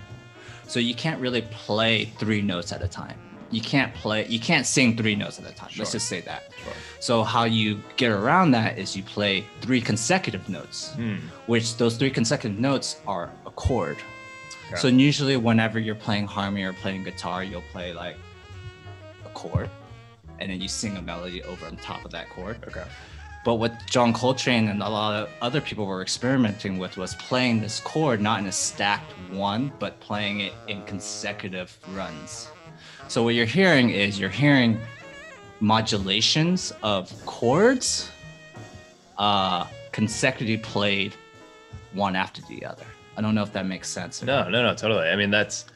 So 0.66 0.80
you 0.80 0.94
can't 0.94 1.20
really 1.20 1.42
play 1.42 2.06
three 2.18 2.40
notes 2.40 2.72
at 2.72 2.82
a 2.82 2.88
time. 2.88 3.18
You 3.50 3.60
can't 3.60 3.94
play, 3.94 4.26
you 4.26 4.40
can't 4.40 4.66
sing 4.66 4.96
three 4.96 5.14
notes 5.14 5.38
at 5.38 5.48
a 5.48 5.54
time. 5.54 5.70
Let's 5.78 5.92
just 5.92 6.08
say 6.08 6.20
that. 6.22 6.44
Sure. 6.64 6.72
So 7.00 7.22
how 7.22 7.44
you 7.44 7.80
get 7.96 8.10
around 8.10 8.52
that 8.52 8.78
is 8.78 8.96
you 8.96 9.02
play 9.02 9.44
three 9.60 9.80
consecutive 9.80 10.48
notes 10.48 10.90
Hmm. 10.94 11.16
which 11.46 11.76
those 11.76 11.96
three 11.96 12.10
consecutive 12.10 12.58
notes 12.58 12.96
are 13.06 13.30
a 13.46 13.50
chord. 13.50 13.98
Okay. 14.68 14.76
So 14.80 14.88
usually 14.88 15.36
whenever 15.36 15.78
you're 15.78 15.94
playing 15.94 16.26
harmony 16.26 16.64
or 16.64 16.72
playing 16.72 17.04
guitar, 17.04 17.44
you'll 17.44 17.68
play 17.70 17.92
like 17.92 18.16
a 19.24 19.28
chord 19.30 19.68
and 20.40 20.50
then 20.50 20.60
you 20.60 20.66
sing 20.68 20.96
a 20.96 21.02
melody 21.02 21.42
over 21.44 21.66
on 21.66 21.76
top 21.76 22.04
of 22.04 22.10
that 22.12 22.30
chord. 22.30 22.56
Okay. 22.66 22.84
But 23.44 23.56
what 23.56 23.86
John 23.86 24.14
Coltrane 24.14 24.68
and 24.68 24.82
a 24.82 24.88
lot 24.88 25.22
of 25.22 25.28
other 25.42 25.60
people 25.60 25.84
were 25.84 26.00
experimenting 26.00 26.78
with 26.78 26.96
was 26.96 27.14
playing 27.16 27.60
this 27.60 27.78
chord 27.80 28.20
not 28.20 28.40
in 28.40 28.46
a 28.46 28.52
stacked 28.52 29.12
one, 29.30 29.70
but 29.78 30.00
playing 30.00 30.40
it 30.40 30.54
in 30.66 30.82
consecutive 30.84 31.78
runs. 31.92 32.48
So 33.08 33.22
what 33.22 33.34
you're 33.34 33.44
hearing 33.44 33.90
is 33.90 34.18
you're 34.18 34.30
hearing 34.30 34.80
modulations 35.60 36.72
of 36.82 37.12
chords 37.26 38.10
uh, 39.18 39.66
consecutively 39.92 40.56
played 40.56 41.14
one 41.92 42.16
after 42.16 42.40
the 42.48 42.64
other. 42.64 42.86
I 43.16 43.20
don't 43.20 43.34
know 43.34 43.42
if 43.42 43.52
that 43.52 43.66
makes 43.66 43.88
sense. 43.88 44.22
No, 44.22 44.48
no, 44.48 44.62
no, 44.62 44.74
totally. 44.74 45.08
I 45.08 45.16
mean, 45.16 45.30
that's 45.30 45.66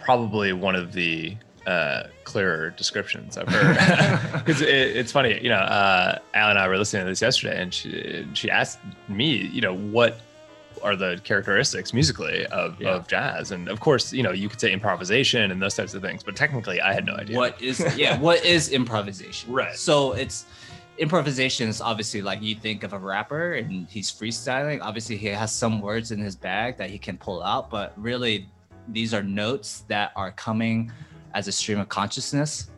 probably 0.00 0.52
one 0.52 0.74
of 0.74 0.92
the 0.92 1.36
uh, 1.66 2.04
clearer 2.24 2.70
descriptions 2.70 3.36
of 3.36 3.48
her. 3.48 4.30
Because 4.44 4.60
it, 4.60 4.68
it's 4.68 5.12
funny, 5.12 5.40
you 5.42 5.48
know, 5.48 5.56
uh, 5.56 6.18
Al 6.34 6.50
and 6.50 6.58
I 6.58 6.68
were 6.68 6.76
listening 6.76 7.04
to 7.04 7.10
this 7.10 7.22
yesterday, 7.22 7.60
and 7.60 7.72
she 7.72 8.26
she 8.34 8.50
asked 8.50 8.78
me, 9.08 9.36
you 9.36 9.60
know, 9.62 9.74
what 9.74 10.20
are 10.82 10.96
the 10.96 11.18
characteristics 11.24 11.94
musically 11.94 12.44
of, 12.46 12.78
Yeah. 12.80 12.90
of 12.90 13.06
jazz, 13.08 13.52
and 13.52 13.68
of 13.68 13.80
course, 13.80 14.12
you 14.12 14.22
know, 14.22 14.32
you 14.32 14.48
could 14.50 14.60
say 14.60 14.70
improvisation 14.72 15.50
and 15.50 15.62
those 15.62 15.74
types 15.74 15.94
of 15.94 16.02
things, 16.02 16.22
but 16.22 16.36
technically, 16.36 16.80
I 16.80 16.92
had 16.92 17.06
no 17.06 17.14
idea. 17.14 17.36
What 17.38 17.60
is 17.62 17.80
yeah? 17.96 18.18
What 18.18 18.44
is 18.44 18.68
improvisation? 18.70 19.52
Right. 19.60 19.76
So 19.76 20.12
it's 20.12 20.44
improvisation 20.98 21.68
is 21.68 21.80
obviously 21.80 22.22
like 22.22 22.40
you 22.40 22.54
think 22.54 22.82
of 22.84 22.92
a 22.92 22.98
rapper 22.98 23.54
and 23.54 23.88
he's 23.88 24.10
freestyling. 24.12 24.80
Obviously, 24.82 25.16
he 25.16 25.26
has 25.28 25.52
some 25.52 25.80
words 25.80 26.12
in 26.12 26.20
his 26.20 26.36
bag 26.36 26.76
that 26.76 26.90
he 26.90 26.98
can 26.98 27.16
pull 27.16 27.42
out, 27.42 27.70
but 27.70 27.92
really, 27.96 28.46
these 28.88 29.14
are 29.14 29.22
notes 29.22 29.84
that 29.88 30.12
are 30.16 30.32
coming 30.32 30.92
as 31.34 31.48
a 31.48 31.52
stream 31.52 31.78
of 31.80 31.88
consciousness 31.88 32.70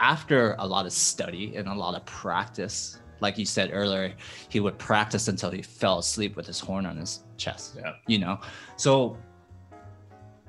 after 0.00 0.56
a 0.58 0.66
lot 0.66 0.86
of 0.86 0.92
study 0.92 1.54
and 1.56 1.68
a 1.68 1.74
lot 1.74 1.94
of 1.94 2.04
practice. 2.04 2.98
Like 3.20 3.38
you 3.38 3.46
said 3.46 3.70
earlier, 3.72 4.12
he 4.48 4.60
would 4.60 4.76
practice 4.78 5.28
until 5.28 5.50
he 5.50 5.62
fell 5.62 5.98
asleep 5.98 6.36
with 6.36 6.46
his 6.46 6.58
horn 6.60 6.84
on 6.86 6.96
his 6.96 7.20
chest 7.36 7.76
Yeah. 7.76 7.94
you 8.06 8.18
know 8.18 8.38
so 8.76 9.16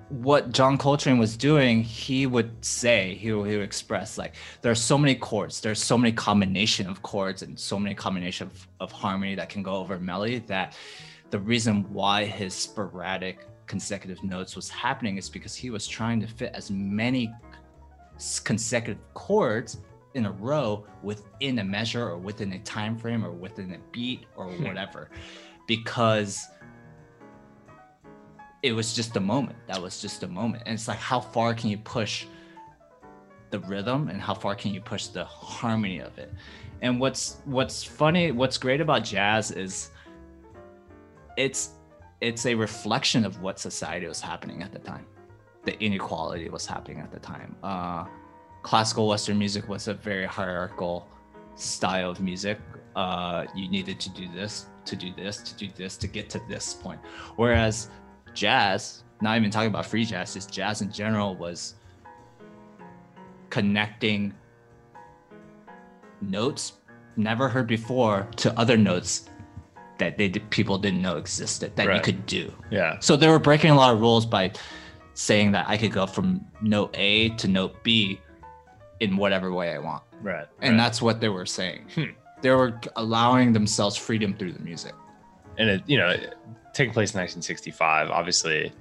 what 0.09 0.51
john 0.51 0.77
coltrane 0.77 1.17
was 1.17 1.35
doing 1.35 1.81
he 1.81 2.27
would 2.27 2.63
say 2.63 3.15
he 3.15 3.33
would, 3.33 3.49
he 3.49 3.57
would 3.57 3.65
express 3.65 4.17
like 4.19 4.35
there 4.61 4.71
are 4.71 4.75
so 4.75 4.97
many 4.97 5.15
chords 5.15 5.59
there's 5.61 5.81
so 5.81 5.97
many 5.97 6.11
combination 6.11 6.87
of 6.87 7.01
chords 7.01 7.41
and 7.41 7.59
so 7.59 7.79
many 7.79 7.95
combination 7.95 8.47
of, 8.47 8.67
of 8.79 8.91
harmony 8.91 9.33
that 9.33 9.49
can 9.49 9.63
go 9.63 9.73
over 9.75 9.97
melody 9.97 10.39
that 10.39 10.77
the 11.31 11.39
reason 11.39 11.91
why 11.91 12.23
his 12.23 12.53
sporadic 12.53 13.47
consecutive 13.67 14.23
notes 14.23 14.55
was 14.55 14.69
happening 14.69 15.17
is 15.17 15.29
because 15.29 15.55
he 15.55 15.69
was 15.69 15.87
trying 15.87 16.19
to 16.21 16.27
fit 16.27 16.51
as 16.53 16.69
many 16.71 17.33
consecutive 18.43 19.01
chords 19.13 19.79
in 20.13 20.25
a 20.25 20.31
row 20.31 20.85
within 21.03 21.59
a 21.59 21.63
measure 21.63 22.07
or 22.07 22.17
within 22.17 22.53
a 22.53 22.59
time 22.59 22.97
frame 22.97 23.23
or 23.25 23.31
within 23.31 23.73
a 23.73 23.79
beat 23.91 24.25
or 24.35 24.45
hmm. 24.45 24.63
whatever. 24.63 25.09
Because 25.67 26.47
it 28.63 28.71
was 28.71 28.95
just 28.95 29.15
a 29.15 29.19
moment. 29.19 29.57
That 29.67 29.81
was 29.81 30.01
just 30.01 30.23
a 30.23 30.27
moment. 30.27 30.63
And 30.65 30.73
it's 30.73 30.87
like 30.87 30.97
how 30.97 31.19
far 31.19 31.53
can 31.53 31.69
you 31.69 31.77
push 31.77 32.25
the 33.51 33.59
rhythm 33.59 34.09
and 34.09 34.19
how 34.19 34.33
far 34.33 34.55
can 34.55 34.73
you 34.73 34.81
push 34.81 35.07
the 35.07 35.23
harmony 35.23 35.99
of 35.99 36.17
it? 36.17 36.33
And 36.81 36.99
what's 36.99 37.37
what's 37.45 37.83
funny 37.83 38.31
what's 38.31 38.57
great 38.57 38.81
about 38.81 39.03
jazz 39.03 39.51
is 39.51 39.91
it's 41.37 41.74
it's 42.25 42.47
a 42.47 42.55
reflection 42.55 43.23
of 43.23 43.41
what 43.41 43.59
society 43.59 44.07
was 44.07 44.19
happening 44.19 44.63
at 44.63 44.71
the 44.71 44.79
time. 44.79 45.05
The 45.63 45.79
inequality 45.79 46.49
was 46.49 46.65
happening 46.65 46.99
at 46.99 47.11
the 47.11 47.19
time. 47.19 47.55
Uh 47.63 48.05
classical 48.63 49.07
western 49.07 49.37
music 49.37 49.69
was 49.69 49.87
a 49.87 49.93
very 49.93 50.25
hierarchical 50.25 51.07
style 51.55 52.09
of 52.09 52.19
music. 52.19 52.57
Uh 52.95 53.45
you 53.53 53.69
needed 53.69 53.99
to 53.99 54.09
do 54.09 54.27
this 54.33 54.65
to 54.85 54.95
do 54.95 55.13
this 55.13 55.37
to 55.37 55.53
do 55.55 55.67
this 55.75 55.97
to 55.97 56.07
get 56.07 56.29
to 56.31 56.41
this 56.49 56.73
point. 56.73 56.99
Whereas 57.35 57.89
jazz 58.33 59.03
not 59.21 59.37
even 59.37 59.51
talking 59.51 59.69
about 59.69 59.85
free 59.85 60.05
jazz 60.05 60.33
just 60.33 60.51
jazz 60.51 60.81
in 60.81 60.91
general 60.91 61.35
was 61.35 61.75
connecting 63.51 64.33
notes 66.21 66.73
never 67.17 67.47
heard 67.47 67.67
before 67.67 68.27
to 68.35 68.47
other 68.59 68.77
notes 68.77 69.29
that 69.97 70.17
they 70.17 70.27
did, 70.27 70.49
people 70.49 70.77
didn't 70.77 71.01
know 71.01 71.17
existed 71.17 71.75
that 71.75 71.93
you 71.93 72.01
could 72.01 72.25
do 72.25 72.51
Yeah. 72.71 72.99
so 72.99 73.15
they 73.15 73.27
were 73.27 73.39
breaking 73.39 73.71
a 73.71 73.75
lot 73.75 73.93
of 73.93 73.99
rules 74.01 74.25
by 74.25 74.51
saying 75.13 75.51
that 75.53 75.65
I 75.69 75.77
could 75.77 75.91
go 75.91 76.05
from 76.05 76.45
note 76.61 76.91
A 76.97 77.29
to 77.29 77.47
note 77.47 77.81
B 77.83 78.19
in 78.99 79.15
whatever 79.17 79.51
way 79.53 79.73
I 79.73 79.79
want. 79.79 80.03
Right. 80.21 80.45
And 80.61 80.71
right. 80.71 80.83
that's 80.83 81.01
what 81.01 81.19
they 81.21 81.29
were 81.29 81.45
saying. 81.45 81.85
Hmm. 81.95 82.03
They 82.41 82.51
were 82.51 82.79
allowing 82.97 83.53
themselves 83.53 83.95
freedom 83.95 84.33
through 84.35 84.53
the 84.53 84.59
music. 84.59 84.93
and 85.57 85.69
it 85.69 85.83
you 85.87 85.97
know 85.97 86.09
taking 86.73 86.93
place 86.93 87.13
in 87.13 87.19
1965, 87.21 88.09
obviously 88.09 88.73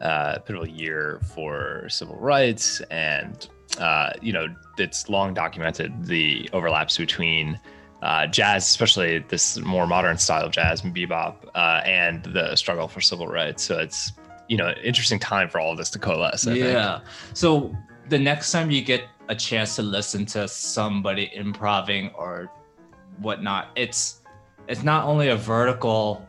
uh, 0.00 0.38
pivotal 0.38 0.68
year 0.68 1.20
for 1.34 1.88
civil 1.88 2.16
rights, 2.16 2.80
and 2.90 3.48
uh, 3.78 4.10
you 4.22 4.32
know 4.32 4.46
it's 4.78 5.08
long 5.08 5.34
documented 5.34 6.04
the 6.04 6.48
overlaps 6.52 6.96
between 6.96 7.58
uh, 8.02 8.26
jazz, 8.26 8.66
especially 8.66 9.18
this 9.28 9.58
more 9.58 9.86
modern 9.86 10.18
style 10.18 10.44
of 10.46 10.52
jazz 10.52 10.82
and 10.82 10.94
bebop, 10.94 11.36
uh, 11.54 11.82
and 11.84 12.24
the 12.24 12.56
struggle 12.56 12.88
for 12.88 13.00
civil 13.00 13.26
rights. 13.26 13.62
So 13.62 13.78
it's 13.78 14.12
you 14.48 14.56
know 14.56 14.72
interesting 14.82 15.18
time 15.18 15.48
for 15.48 15.60
all 15.60 15.72
of 15.72 15.78
this 15.78 15.90
to 15.90 15.98
coalesce. 15.98 16.46
I 16.46 16.54
yeah. 16.54 16.98
Think. 16.98 17.08
So 17.34 17.76
the 18.08 18.18
next 18.18 18.52
time 18.52 18.70
you 18.70 18.82
get 18.82 19.04
a 19.28 19.34
chance 19.34 19.76
to 19.76 19.82
listen 19.82 20.26
to 20.26 20.48
somebody 20.48 21.30
improving 21.34 22.10
or 22.14 22.50
whatnot, 23.18 23.68
it's 23.76 24.22
it's 24.66 24.82
not 24.82 25.04
only 25.04 25.28
a 25.28 25.36
vertical 25.36 26.26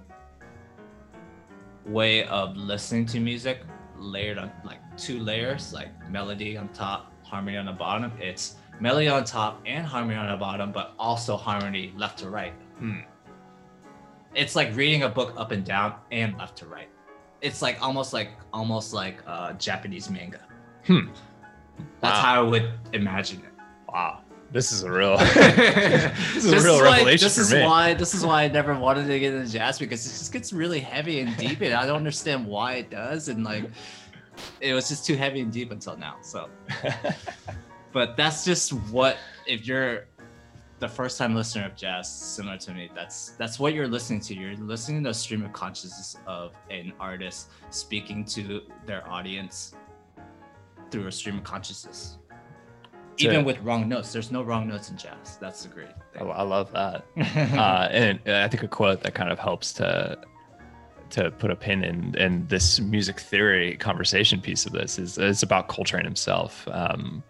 way 1.86 2.26
of 2.26 2.56
listening 2.58 3.06
to 3.08 3.20
music 3.20 3.62
layered 3.98 4.38
on 4.38 4.52
like 4.64 4.80
two 4.98 5.20
layers, 5.20 5.74
like 5.74 5.90
melody 6.10 6.58
on 6.58 6.68
top, 6.70 7.12
harmony 7.24 7.58
on 7.58 7.66
the 7.66 7.72
bottom. 7.72 8.12
It's 8.20 8.56
melody 8.82 9.08
on 9.08 9.24
top 9.24 9.62
and 9.66 9.86
harmony 9.86 10.18
on 10.18 10.28
the 10.30 10.36
bottom, 10.38 10.72
but 10.74 10.94
also 11.00 11.38
harmony 11.38 11.94
left 11.96 12.20
to 12.20 12.30
right. 12.30 12.54
Hmm. 12.80 13.00
It's 14.36 14.56
like 14.56 14.76
reading 14.76 15.04
a 15.04 15.10
book 15.10 15.34
up 15.38 15.52
and 15.52 15.64
down 15.64 15.96
and 16.12 16.38
left 16.38 16.58
to 16.60 16.66
right. 16.66 16.90
It's 17.42 17.62
like 17.62 17.82
almost 17.82 18.12
like 18.14 18.32
almost 18.54 18.94
like 18.94 19.18
uh, 19.28 19.54
Japanese 19.54 20.10
manga. 20.10 20.42
Hmm. 20.86 21.08
That's 22.02 22.16
Wow. 22.16 22.22
how 22.22 22.46
I 22.46 22.50
would 22.50 22.70
imagine 22.94 23.40
it. 23.40 23.52
Wow, 23.92 24.22
this 24.52 24.72
is 24.72 24.84
a 24.84 24.92
real 24.92 25.18
this 25.18 26.46
is 26.46 26.54
a 26.54 26.60
real 26.62 26.78
why- 26.78 26.98
revelation 26.98 27.26
this 27.26 27.36
for 27.36 27.42
is 27.42 27.54
me. 27.54 27.64
why 27.64 27.94
this 27.94 28.14
is 28.14 28.26
why 28.26 28.44
I 28.44 28.48
never 28.48 28.78
wanted 28.78 29.08
to 29.08 29.20
get 29.20 29.34
into 29.34 29.52
jazz 29.52 29.78
because 29.80 30.06
it 30.06 30.10
just 30.10 30.32
gets 30.32 30.54
really 30.54 30.80
heavy 30.80 31.20
and 31.20 31.36
deep, 31.38 31.62
and 31.62 31.74
I 31.74 31.86
don't 31.86 31.98
understand 31.98 32.46
why 32.46 32.76
it 32.76 32.90
does. 32.90 33.28
And 33.28 33.44
like, 33.44 33.66
it 34.62 34.74
was 34.74 34.88
just 34.88 35.06
too 35.06 35.16
heavy 35.16 35.42
and 35.42 35.52
deep 35.52 35.72
until 35.72 35.98
now. 35.98 36.18
So, 36.22 36.50
but 37.92 38.16
that's 38.16 38.46
just 38.46 38.72
what 38.92 39.18
if 39.48 39.66
you're 39.66 40.06
the 40.82 40.88
first 40.88 41.18
time 41.20 41.36
listener 41.36 41.66
of 41.66 41.76
jazz, 41.76 42.12
similar 42.12 42.58
to 42.58 42.74
me, 42.74 42.90
that's 42.94 43.30
that's 43.38 43.60
what 43.60 43.74
you're 43.74 43.88
listening 43.88 44.20
to. 44.22 44.34
You're 44.34 44.56
listening 44.58 45.04
to 45.04 45.12
a 45.12 45.14
stream 45.14 45.46
of 45.46 45.54
consciousness 45.54 46.18
of 46.26 46.54
an 46.70 46.92
artist 47.00 47.50
speaking 47.70 48.26
to 48.26 48.62
their 48.86 49.08
audience 49.10 49.76
through 50.90 51.08
a 51.08 51.12
stream 51.12 51.38
of 51.38 51.44
consciousness. 51.44 52.18
Even 53.18 53.46
with 53.46 53.62
wrong 53.62 53.88
notes, 53.88 54.12
there's 54.12 54.32
no 54.32 54.42
wrong 54.42 54.68
notes 54.68 54.90
in 54.90 54.98
jazz. 54.98 55.38
That's 55.40 55.62
the 55.64 55.70
great 55.70 55.90
I. 56.20 56.24
I 56.24 56.42
love 56.42 56.72
that. 56.72 57.06
uh, 57.56 57.88
and 57.92 58.20
I 58.28 58.48
think 58.48 58.64
a 58.64 58.68
quote 58.68 59.02
that 59.04 59.14
kind 59.14 59.32
of 59.32 59.38
helps 59.38 59.74
to 59.74 60.18
to 61.12 61.30
put 61.30 61.52
a 61.52 61.56
pin 61.56 61.84
in 61.84 62.16
in 62.16 62.48
this 62.48 62.80
music 62.80 63.20
theory 63.20 63.78
conversation 63.78 64.42
piece 64.42 64.66
of 64.66 64.72
this 64.72 64.98
is 64.98 65.20
it's 65.20 65.44
about 65.44 65.68
Coltrane 65.68 66.06
himself. 66.06 66.68
Um, 66.72 67.24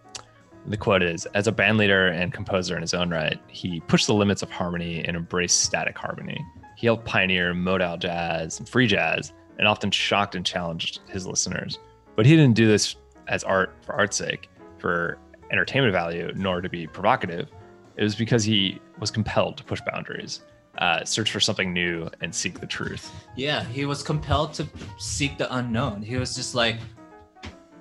the 0.65 0.77
quote 0.77 1.03
is: 1.03 1.25
"As 1.27 1.47
a 1.47 1.51
band 1.51 1.77
leader 1.77 2.07
and 2.07 2.33
composer 2.33 2.75
in 2.75 2.81
his 2.81 2.93
own 2.93 3.09
right, 3.09 3.39
he 3.47 3.79
pushed 3.81 4.07
the 4.07 4.13
limits 4.13 4.41
of 4.41 4.51
harmony 4.51 5.03
and 5.05 5.17
embraced 5.17 5.61
static 5.61 5.97
harmony. 5.97 6.43
He 6.77 6.87
helped 6.87 7.05
pioneer 7.05 7.53
modal 7.53 7.97
jazz 7.97 8.59
and 8.59 8.67
free 8.67 8.87
jazz, 8.87 9.33
and 9.57 9.67
often 9.67 9.91
shocked 9.91 10.35
and 10.35 10.45
challenged 10.45 11.01
his 11.07 11.27
listeners. 11.27 11.79
But 12.15 12.25
he 12.25 12.35
didn't 12.35 12.55
do 12.55 12.67
this 12.67 12.95
as 13.27 13.43
art 13.43 13.75
for 13.81 13.95
art's 13.95 14.17
sake, 14.17 14.49
for 14.77 15.17
entertainment 15.51 15.93
value, 15.93 16.31
nor 16.35 16.61
to 16.61 16.69
be 16.69 16.87
provocative. 16.87 17.49
It 17.97 18.03
was 18.03 18.15
because 18.15 18.43
he 18.43 18.79
was 18.99 19.11
compelled 19.11 19.57
to 19.57 19.63
push 19.63 19.81
boundaries, 19.91 20.41
uh, 20.77 21.03
search 21.05 21.31
for 21.31 21.39
something 21.39 21.73
new, 21.73 22.09
and 22.21 22.33
seek 22.33 22.59
the 22.59 22.67
truth. 22.67 23.11
Yeah, 23.35 23.63
he 23.65 23.85
was 23.85 24.01
compelled 24.01 24.53
to 24.55 24.67
seek 24.97 25.37
the 25.37 25.53
unknown. 25.55 26.01
He 26.01 26.15
was 26.15 26.35
just 26.35 26.55
like, 26.55 26.77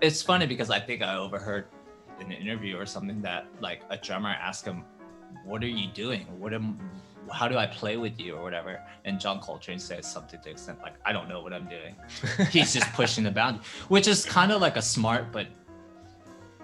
it's 0.01 0.22
funny 0.22 0.47
because 0.47 0.70
I 0.70 0.81
think 0.81 1.03
I 1.03 1.16
overheard 1.16 1.66
in 2.21 2.27
an 2.27 2.39
interview 2.39 2.77
or 2.77 2.87
something 2.87 3.21
that 3.23 3.47
like 3.61 3.83
a 3.91 3.97
drummer 3.97 4.31
asked 4.31 4.64
him, 4.64 4.85
"What 5.45 5.62
are 5.62 5.68
you 5.68 5.89
doing? 5.89 6.27
What 6.39 6.53
am, 6.53 6.79
how 7.33 7.49
do 7.49 7.57
I 7.57 7.66
play 7.66 7.97
with 7.97 8.21
you 8.21 8.37
or 8.37 8.43
whatever?" 8.43 8.81
And 9.05 9.21
John 9.21 9.41
Coltrane 9.41 9.79
says 9.79 10.11
something 10.11 10.39
to 10.39 10.45
the 10.45 10.51
extent 10.51 10.81
like, 10.83 10.95
"I 11.05 11.12
don't 11.12 11.29
know 11.29 11.43
what 11.43 11.53
I'm 11.53 11.68
doing." 11.68 11.95
He's 12.51 12.73
just 12.73 12.93
pushing 12.93 13.25
the 13.25 13.31
boundary, 13.31 13.62
which 13.89 14.07
is 14.09 14.25
kind 14.25 14.53
of 14.53 14.61
like 14.61 14.77
a 14.77 14.83
smart 14.83 15.33
but 15.33 15.47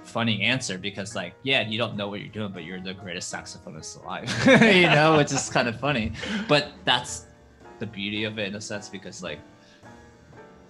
funny 0.07 0.43
answer 0.43 0.79
because 0.79 1.15
like, 1.15 1.35
yeah, 1.43 1.67
you 1.67 1.77
don't 1.79 1.97
know 1.97 2.09
what 2.09 2.21
you're 2.21 2.29
doing, 2.29 2.53
but 2.53 2.65
you're 2.65 2.81
the 2.81 2.95
greatest 2.95 3.33
saxophonist 3.33 4.03
alive, 4.03 4.31
you 4.75 4.83
know, 4.89 5.17
which 5.17 5.33
is 5.33 5.51
kind 5.51 5.69
of 5.69 5.79
funny. 5.79 6.13
But 6.49 6.69
that's 6.85 7.27
the 7.79 7.87
beauty 7.87 8.25
of 8.25 8.39
it 8.39 8.49
in 8.49 8.55
a 8.55 8.61
sense 8.61 8.89
because 8.89 9.23
like 9.23 9.41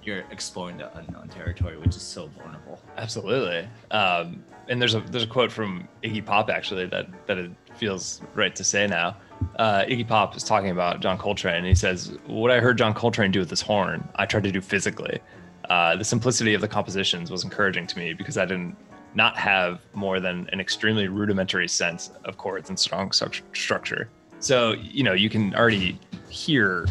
you're 0.03 0.25
exploring 0.31 0.79
the 0.79 0.97
unknown 0.97 1.29
territory, 1.29 1.77
which 1.77 1.97
is 1.97 2.03
so 2.03 2.29
vulnerable. 2.29 2.81
Absolutely. 2.97 3.69
Um, 3.91 4.45
and 4.69 4.81
there's 4.81 4.95
a 4.95 5.01
there's 5.01 5.25
a 5.25 5.29
quote 5.29 5.53
from 5.53 5.89
Iggy 6.03 6.25
Pop 6.25 6.51
actually 6.51 6.87
that 6.87 7.07
that 7.27 7.39
it 7.39 7.51
feels 7.77 8.23
right 8.35 8.55
to 8.57 8.65
say 8.65 8.87
now. 8.87 9.17
Uh, 9.59 9.83
Iggy 9.83 10.07
Pop 10.07 10.37
is 10.37 10.43
talking 10.43 10.71
about 10.71 11.01
John 11.01 11.19
Coltrane, 11.19 11.57
and 11.57 11.67
he 11.67 11.75
says, 11.75 12.17
"What 12.27 12.51
I 12.51 12.61
heard 12.61 12.79
John 12.79 12.95
Coltrane 12.95 13.31
do 13.31 13.41
with 13.41 13.51
this 13.51 13.61
horn, 13.61 14.07
I 14.17 14.27
tried 14.27 14.45
to 14.45 14.53
do 14.53 14.61
physically. 14.61 15.21
Uh, 15.69 15.97
the 15.97 16.05
simplicity 16.05 16.55
of 16.55 16.61
the 16.61 16.69
compositions 16.69 17.31
was 17.31 17.45
encouraging 17.45 17.87
to 17.89 17.99
me 17.99 18.13
because 18.13 18.39
I 18.39 18.45
didn't 18.45 18.77
not 19.15 19.37
have 19.37 19.81
more 19.95 20.21
than 20.21 20.49
an 20.53 20.61
extremely 20.61 21.09
rudimentary 21.09 21.69
sense 21.69 22.11
of 22.25 22.37
chords 22.37 22.69
and 22.69 22.79
strong 22.79 23.11
stru- 23.11 23.43
structure. 23.55 24.09
So 24.39 24.75
you 24.75 25.03
know 25.03 25.13
you 25.13 25.31
can 25.31 25.55
already 25.55 25.99
hear." 26.29 26.87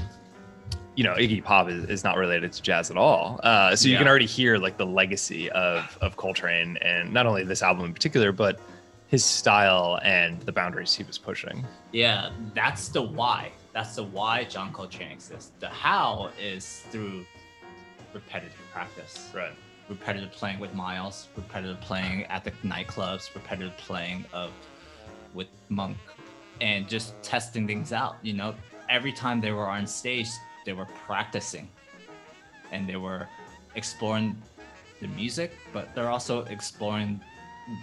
You 0.96 1.04
know, 1.04 1.14
Iggy 1.16 1.43
Pop 1.43 1.70
is, 1.70 1.86
is 1.86 2.04
not 2.04 2.18
related 2.18 2.54
to 2.54 2.62
jazz 2.62 2.89
at 2.89 2.98
all. 2.98 3.39
Uh, 3.43 3.76
so 3.76 3.89
you 3.89 3.98
can 3.98 4.08
already 4.08 4.26
hear 4.26 4.58
like 4.58 4.78
the 4.78 4.86
legacy 4.86 5.50
of 5.52 5.98
of 6.02 6.16
Coltrane 6.16 6.78
and 6.78 7.14
not 7.14 7.26
only 7.26 7.43
this 7.43 7.62
album 7.62 7.86
in 7.86 7.93
particular, 7.93 8.32
but 8.32 8.60
his 9.08 9.24
style 9.24 10.00
and 10.04 10.41
the 10.41 10.52
boundaries 10.52 10.93
he 10.93 11.04
was 11.04 11.18
pushing. 11.18 11.66
Yeah, 11.91 12.32
that's 12.54 12.88
the 12.88 13.02
why. 13.02 13.52
That's 13.74 13.96
the 13.96 14.04
why 14.04 14.46
John 14.46 14.72
Coltrane 14.74 15.12
exists. 15.12 15.52
The 15.60 15.68
how 15.68 16.32
is 16.41 16.84
through 16.89 17.26
repetitive 18.14 18.58
practice. 18.72 19.30
Right. 19.36 19.52
repetitive 19.89 20.32
playing 20.32 20.60
with 20.60 20.74
Miles, 20.74 21.28
repetitive 21.36 21.80
playing 21.82 22.24
at 22.26 22.43
the 22.43 22.52
nightclubs, 22.64 23.34
repetitive 23.36 23.76
playing 23.78 24.26
of 24.34 24.52
with 25.34 25.48
Monk, 25.70 25.98
and 26.62 26.88
just 26.88 27.22
testing 27.22 27.68
things 27.68 27.91
out. 27.91 28.16
You 28.24 28.34
know, 28.34 28.56
every 28.89 29.12
time 29.12 29.41
they 29.41 29.52
were 29.52 29.68
on 29.68 29.86
stage, 29.86 30.28
they 30.66 30.74
were 30.74 30.88
practicing, 31.05 31.70
and 32.72 32.88
they 32.88 32.97
were 32.97 33.28
exploring 33.76 34.36
the 35.01 35.07
music, 35.09 35.53
but 35.72 35.93
they're 35.95 36.09
also 36.09 36.43
exploring 36.45 37.22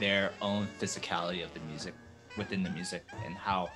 their 0.00 0.32
own 0.40 0.66
physicality 0.80 1.44
of 1.44 1.52
the 1.54 1.60
music 1.60 1.94
within 2.36 2.62
the 2.62 2.70
music 2.70 3.04
and 3.24 3.34
how 3.34 3.68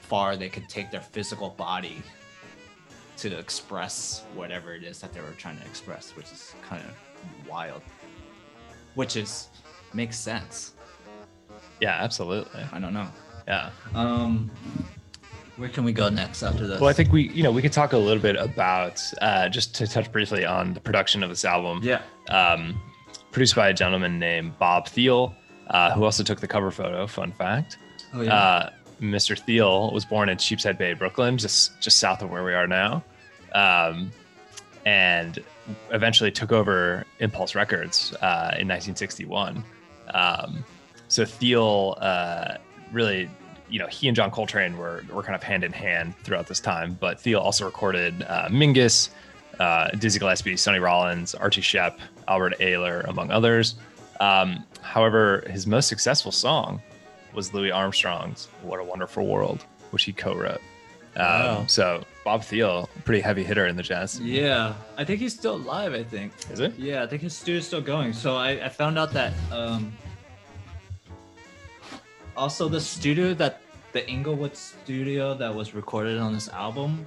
far 0.00 0.36
they 0.36 0.48
could 0.48 0.68
take 0.68 0.90
their 0.90 1.00
physical 1.00 1.50
body 1.50 2.02
to 3.16 3.38
express 3.38 4.24
whatever 4.34 4.74
it 4.74 4.84
is 4.84 5.00
that 5.00 5.12
they 5.12 5.20
were 5.20 5.34
trying 5.38 5.58
to 5.58 5.64
express, 5.64 6.10
which 6.16 6.26
is 6.26 6.54
kind 6.62 6.82
of 6.82 7.48
wild. 7.48 7.82
Which 8.94 9.16
is 9.16 9.48
makes 9.92 10.18
sense. 10.18 10.74
Yeah, 11.80 11.96
absolutely. 12.00 12.62
I 12.72 12.78
don't 12.78 12.94
know. 12.94 13.08
Yeah. 13.48 13.70
Um, 13.94 14.50
where 15.56 15.68
can 15.68 15.84
we 15.84 15.92
go 15.92 16.08
next 16.08 16.42
after 16.42 16.66
this? 16.66 16.80
Well, 16.80 16.90
I 16.90 16.92
think 16.92 17.12
we, 17.12 17.28
you 17.30 17.42
know, 17.42 17.50
we 17.52 17.62
could 17.62 17.72
talk 17.72 17.92
a 17.92 17.98
little 17.98 18.22
bit 18.22 18.36
about 18.36 19.02
uh, 19.20 19.48
just 19.48 19.74
to 19.76 19.86
touch 19.86 20.10
briefly 20.12 20.44
on 20.44 20.74
the 20.74 20.80
production 20.80 21.22
of 21.22 21.28
this 21.30 21.44
album. 21.44 21.80
yeah. 21.82 22.02
Um, 22.28 22.80
produced 23.30 23.54
by 23.54 23.68
a 23.68 23.74
gentleman 23.74 24.18
named 24.18 24.58
Bob 24.58 24.88
Thiel, 24.88 25.34
uh, 25.68 25.92
who 25.92 26.04
also 26.04 26.22
took 26.22 26.40
the 26.40 26.48
cover 26.48 26.70
photo. 26.70 27.06
Fun 27.06 27.32
fact. 27.32 27.76
Oh 28.14 28.22
yeah. 28.22 28.34
Uh, 28.34 28.70
Mr. 29.00 29.38
Thiel 29.38 29.90
was 29.92 30.06
born 30.06 30.28
in 30.30 30.38
Sheepshead 30.38 30.78
Bay, 30.78 30.94
Brooklyn, 30.94 31.36
just 31.36 31.78
just 31.80 31.98
south 31.98 32.22
of 32.22 32.30
where 32.30 32.42
we 32.44 32.54
are 32.54 32.66
now, 32.66 33.04
um, 33.52 34.10
and 34.86 35.38
eventually 35.90 36.30
took 36.30 36.50
over 36.50 37.04
Impulse 37.18 37.54
Records 37.54 38.14
uh, 38.22 38.56
in 38.58 38.66
1961. 38.68 39.62
Um, 40.14 40.64
so 41.08 41.24
Thiel 41.26 41.98
uh, 42.00 42.54
really, 42.90 43.28
you 43.68 43.78
know, 43.78 43.86
he 43.86 44.08
and 44.08 44.16
John 44.16 44.30
Coltrane 44.30 44.76
were 44.78 45.02
were 45.12 45.22
kind 45.22 45.34
of 45.34 45.42
hand 45.42 45.64
in 45.64 45.72
hand 45.72 46.14
throughout 46.22 46.46
this 46.46 46.60
time. 46.60 46.96
But 47.00 47.20
Thiel 47.20 47.40
also 47.40 47.64
recorded 47.64 48.22
uh, 48.22 48.48
Mingus, 48.48 49.10
uh, 49.60 49.88
Dizzy 49.90 50.18
Gillespie, 50.18 50.56
Sonny 50.56 50.78
Rollins, 50.78 51.34
Archie 51.34 51.60
Shepp, 51.62 51.98
Albert 52.28 52.54
Ayler, 52.60 53.04
among 53.08 53.30
others. 53.30 53.74
Um, 54.20 54.64
however, 54.82 55.44
his 55.50 55.66
most 55.66 55.88
successful 55.88 56.32
song 56.32 56.80
was 57.34 57.52
Louis 57.52 57.70
Armstrong's 57.70 58.48
"What 58.62 58.80
a 58.80 58.84
Wonderful 58.84 59.26
World," 59.26 59.64
which 59.90 60.04
he 60.04 60.12
co-wrote. 60.12 60.60
Um, 61.16 61.22
Wow. 61.24 61.64
So 61.66 62.04
Bob 62.24 62.42
Thiel, 62.44 62.88
pretty 63.04 63.20
heavy 63.22 63.42
hitter 63.42 63.66
in 63.66 63.76
the 63.76 63.82
jazz. 63.82 64.20
yeah. 64.20 64.74
I 64.98 65.04
think 65.04 65.20
he's 65.20 65.32
still 65.34 65.56
alive. 65.56 65.94
I 65.94 66.02
think. 66.04 66.32
Is 66.50 66.60
it? 66.60 66.74
Yeah, 66.78 67.02
I 67.02 67.06
think 67.06 67.22
his 67.22 67.34
studio's 67.34 67.66
still 67.66 67.80
going. 67.80 68.12
So 68.12 68.36
I, 68.36 68.50
I 68.66 68.68
found 68.68 68.98
out 68.98 69.12
that 69.14 69.32
um, 69.50 69.92
also 72.36 72.68
the 72.68 72.80
studio 72.80 73.34
that 73.34 73.60
the 73.92 74.06
Englewood 74.08 74.56
studio 74.56 75.34
that 75.34 75.54
was 75.54 75.74
recorded 75.74 76.18
on 76.18 76.32
this 76.34 76.48
album 76.50 77.06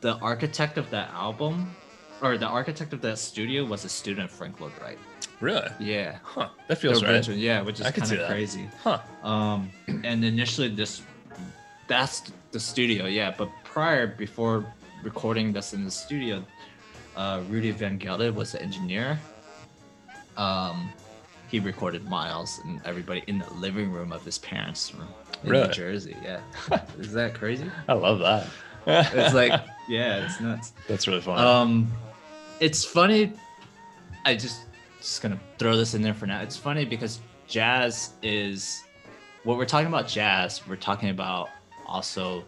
the 0.00 0.16
architect 0.18 0.76
of 0.76 0.90
that 0.90 1.08
album, 1.14 1.74
or 2.20 2.36
the 2.36 2.44
architect 2.46 2.92
of 2.92 3.00
that 3.00 3.16
studio, 3.18 3.64
was 3.64 3.86
a 3.86 3.88
student 3.88 4.26
of 4.26 4.30
Frank 4.30 4.60
Lloyd 4.60 4.72
Wright. 4.78 4.98
Really? 5.40 5.66
Yeah. 5.80 6.18
Huh. 6.22 6.50
That 6.68 6.76
feels 6.76 7.00
The 7.00 7.06
right. 7.06 7.14
original- 7.14 7.38
Yeah, 7.38 7.62
which 7.62 7.80
is 7.80 7.90
kind 7.90 8.12
of 8.12 8.26
crazy. 8.28 8.68
Huh. 8.82 8.98
Um, 9.22 9.70
and 10.04 10.22
initially 10.22 10.68
this, 10.68 11.00
that's 11.88 12.30
the 12.52 12.60
studio, 12.60 13.06
yeah. 13.06 13.34
But 13.36 13.48
prior, 13.64 14.06
before 14.06 14.66
recording 15.02 15.54
this 15.54 15.72
in 15.72 15.86
the 15.86 15.90
studio, 15.90 16.44
uh, 17.16 17.40
Rudy 17.48 17.70
Van 17.70 17.96
Gelder 17.96 18.30
was 18.30 18.52
the 18.52 18.60
engineer. 18.60 19.18
Um, 20.36 20.92
he 21.54 21.60
recorded 21.60 22.08
Miles 22.08 22.60
and 22.64 22.80
everybody 22.84 23.22
in 23.28 23.38
the 23.38 23.48
living 23.54 23.92
room 23.92 24.10
of 24.10 24.24
his 24.24 24.38
parents' 24.38 24.92
room 24.92 25.06
in 25.44 25.50
Really? 25.50 25.68
New 25.68 25.72
Jersey. 25.72 26.16
Yeah, 26.20 26.40
is 26.98 27.12
that 27.12 27.34
crazy? 27.34 27.70
I 27.86 27.92
love 27.92 28.18
that. 28.18 28.48
It's 29.14 29.32
like, 29.32 29.52
yeah, 29.88 30.24
it's 30.26 30.40
nuts. 30.40 30.72
that's 30.88 31.06
really 31.06 31.20
fun. 31.20 31.38
Um, 31.38 31.92
it's 32.58 32.84
funny. 32.84 33.32
I 34.24 34.34
just 34.34 34.62
just 34.98 35.22
gonna 35.22 35.38
throw 35.58 35.76
this 35.76 35.94
in 35.94 36.02
there 36.02 36.12
for 36.12 36.26
now. 36.26 36.40
It's 36.40 36.56
funny 36.56 36.84
because 36.84 37.20
jazz 37.46 38.14
is 38.20 38.82
what 39.44 39.56
we're 39.56 39.64
talking 39.64 39.86
about. 39.86 40.08
Jazz, 40.08 40.60
we're 40.66 40.74
talking 40.74 41.10
about 41.10 41.50
also 41.86 42.44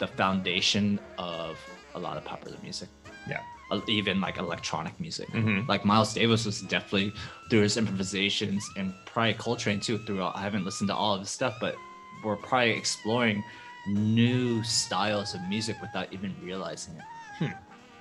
the 0.00 0.08
foundation 0.08 0.98
of 1.18 1.56
a 1.94 2.00
lot 2.00 2.16
of 2.16 2.24
popular 2.24 2.56
music. 2.64 2.88
Yeah. 3.28 3.42
Even 3.86 4.20
like 4.20 4.38
electronic 4.38 4.98
music. 4.98 5.28
Mhm. 5.32 5.68
Like 5.68 5.84
Miles 5.84 6.14
Davis 6.14 6.46
was 6.46 6.62
definitely 6.62 7.12
through 7.50 7.62
his 7.62 7.76
improvisations 7.76 8.68
and 8.76 8.94
probably 9.04 9.34
Coltrane 9.34 9.78
too. 9.80 9.98
Throughout, 9.98 10.36
I 10.36 10.40
haven't 10.40 10.64
listened 10.64 10.88
to 10.88 10.94
all 10.94 11.14
of 11.14 11.20
his 11.20 11.30
stuff, 11.30 11.54
but 11.60 11.76
we're 12.24 12.36
probably 12.36 12.70
exploring 12.70 13.44
new 13.86 14.62
styles 14.64 15.34
of 15.34 15.42
music 15.48 15.80
without 15.80 16.12
even 16.12 16.34
realizing 16.42 16.94
it 16.96 17.02
Hmm. 17.38 17.52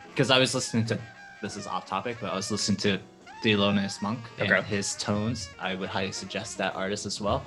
because 0.09 0.31
I 0.31 0.39
was 0.39 0.53
listening 0.55 0.85
to 0.87 0.97
this 1.41 1.55
is 1.55 1.67
off 1.67 1.85
topic, 1.85 2.17
but 2.19 2.31
I 2.31 2.35
was 2.35 2.49
listening 2.49 2.77
to 2.79 2.99
Thelonious 3.43 4.01
Monk 4.01 4.19
and 4.39 4.51
Okay. 4.51 4.67
his 4.67 4.95
tones. 4.95 5.49
I 5.59 5.75
would 5.75 5.89
highly 5.89 6.11
suggest 6.11 6.57
that 6.57 6.75
artist 6.75 7.05
as 7.05 7.21
well. 7.21 7.43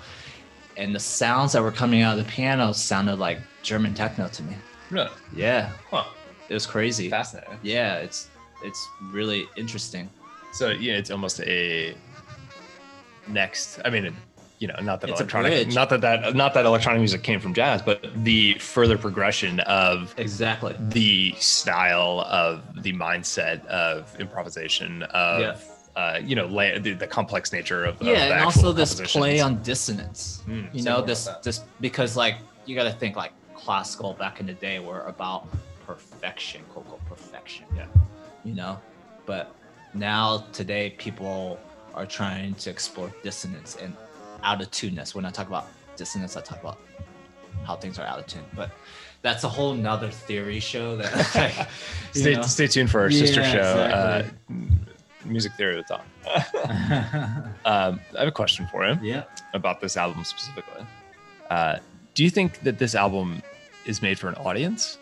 And 0.76 0.94
the 0.94 1.00
sounds 1.00 1.52
that 1.54 1.62
were 1.62 1.72
coming 1.72 2.02
out 2.02 2.16
of 2.18 2.24
the 2.24 2.30
piano 2.30 2.72
sounded 2.72 3.16
like 3.18 3.40
German 3.62 3.94
techno 3.94 4.28
to 4.28 4.42
me. 4.42 4.56
really? 4.90 5.10
Yeah, 5.34 5.70
Huh. 5.90 6.04
It 6.50 6.54
was 6.54 6.66
crazy. 6.66 7.08
Fascinating. 7.08 7.58
Yeah, 7.62 7.96
it's 7.98 8.28
it's 8.62 8.88
really 9.12 9.46
interesting. 9.56 10.10
So 10.52 10.70
yeah, 10.70 10.94
it's 10.94 11.10
almost 11.10 11.40
a 11.40 11.94
next. 13.28 13.78
I 13.84 13.90
mean, 13.90 14.14
you 14.58 14.68
know, 14.68 14.74
not 14.82 15.00
that 15.00 15.10
It's 15.10 15.20
electronic, 15.20 15.68
not 15.72 15.88
that 15.90 16.00
that 16.00 16.34
not 16.34 16.52
that 16.54 16.66
electronic 16.66 16.98
music 17.00 17.22
came 17.22 17.40
from 17.40 17.54
jazz, 17.54 17.80
but 17.82 18.04
the 18.24 18.54
further 18.54 18.98
progression 18.98 19.60
of 19.60 20.12
Exactly. 20.18 20.74
the 20.78 21.34
style 21.38 22.26
of 22.28 22.82
the 22.82 22.92
mindset 22.92 23.64
of 23.66 24.14
improvisation 24.20 25.04
of. 25.04 25.40
Yeah. 25.40 25.56
Uh, 25.96 26.20
you 26.24 26.36
know, 26.36 26.46
la- 26.46 26.78
the, 26.78 26.92
the 26.92 27.06
complex 27.06 27.52
nature 27.52 27.84
of, 27.84 28.00
of 28.00 28.06
Yeah, 28.06 28.28
the 28.28 28.34
and 28.36 28.44
also 28.44 28.70
this 28.70 29.00
play 29.12 29.40
on 29.40 29.60
dissonance. 29.60 30.40
Hmm, 30.46 30.66
you 30.72 30.84
know 30.84 31.02
this 31.02 31.28
this 31.42 31.64
because 31.80 32.16
like 32.16 32.36
you 32.64 32.76
got 32.76 32.84
to 32.84 32.92
think 32.92 33.16
like 33.16 33.32
classical 33.54 34.14
back 34.14 34.38
in 34.38 34.46
the 34.46 34.52
day 34.54 34.78
were 34.78 35.02
about 35.02 35.48
perfection 35.94 36.62
quote 36.70 36.84
unquote 36.86 37.04
perfection 37.06 37.64
Yeah. 37.76 37.86
you 38.44 38.54
know 38.54 38.78
but 39.26 39.54
now 39.94 40.44
today 40.52 40.90
people 40.98 41.58
are 41.94 42.06
trying 42.06 42.54
to 42.62 42.70
explore 42.70 43.12
dissonance 43.24 43.76
and 43.82 43.96
out 44.42 44.60
of 44.62 44.70
tuneness 44.70 45.14
when 45.14 45.24
i 45.24 45.30
talk 45.30 45.48
about 45.48 45.66
dissonance 45.96 46.36
i 46.36 46.40
talk 46.40 46.60
about 46.60 46.78
how 47.66 47.74
things 47.76 47.98
are 47.98 48.06
out 48.06 48.18
of 48.20 48.26
tune 48.26 48.44
but 48.54 48.70
that's 49.22 49.42
a 49.44 49.48
whole 49.48 49.74
nother 49.74 50.10
theory 50.10 50.60
show 50.60 50.96
that 50.96 51.12
like, 51.34 51.68
Stay, 52.12 52.34
know. 52.34 52.42
stay 52.42 52.66
tuned 52.66 52.90
for 52.90 53.00
our 53.00 53.10
sister 53.10 53.40
Yeah, 53.40 53.52
show, 53.52 53.58
exactly. 53.84 54.56
uh, 54.56 54.66
Music 55.26 55.52
Theory 55.58 55.76
with 55.76 55.86
Ton. 55.86 56.00
um, 57.66 58.00
I 58.16 58.20
have 58.20 58.28
a 58.28 58.32
question 58.32 58.66
for 58.72 58.84
him. 58.86 58.98
yeah 59.04 59.24
about 59.52 59.80
this 59.82 59.96
album 59.98 60.24
specifically. 60.24 60.86
Uh, 61.50 61.76
do 62.14 62.24
you 62.24 62.30
think 62.30 62.60
that 62.60 62.78
this 62.78 62.94
album 62.94 63.42
is 63.84 64.00
made 64.00 64.18
for 64.18 64.28
an 64.28 64.34
audience, 64.36 64.96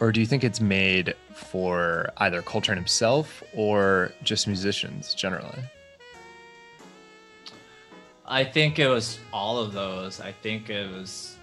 or 0.00 0.12
do 0.12 0.20
you 0.20 0.26
think 0.26 0.42
it's 0.42 0.60
made 0.60 1.14
for 1.34 2.10
either 2.16 2.42
Coltrane 2.42 2.76
himself 2.76 3.42
or 3.54 4.12
just 4.22 4.46
musicians 4.46 5.14
generally? 5.14 5.62
I 8.26 8.44
think 8.44 8.78
it 8.78 8.88
was 8.88 9.18
all 9.32 9.58
of 9.58 9.72
those. 9.72 10.20
I 10.20 10.32
think 10.32 10.70
it 10.70 10.90
was 10.90 11.36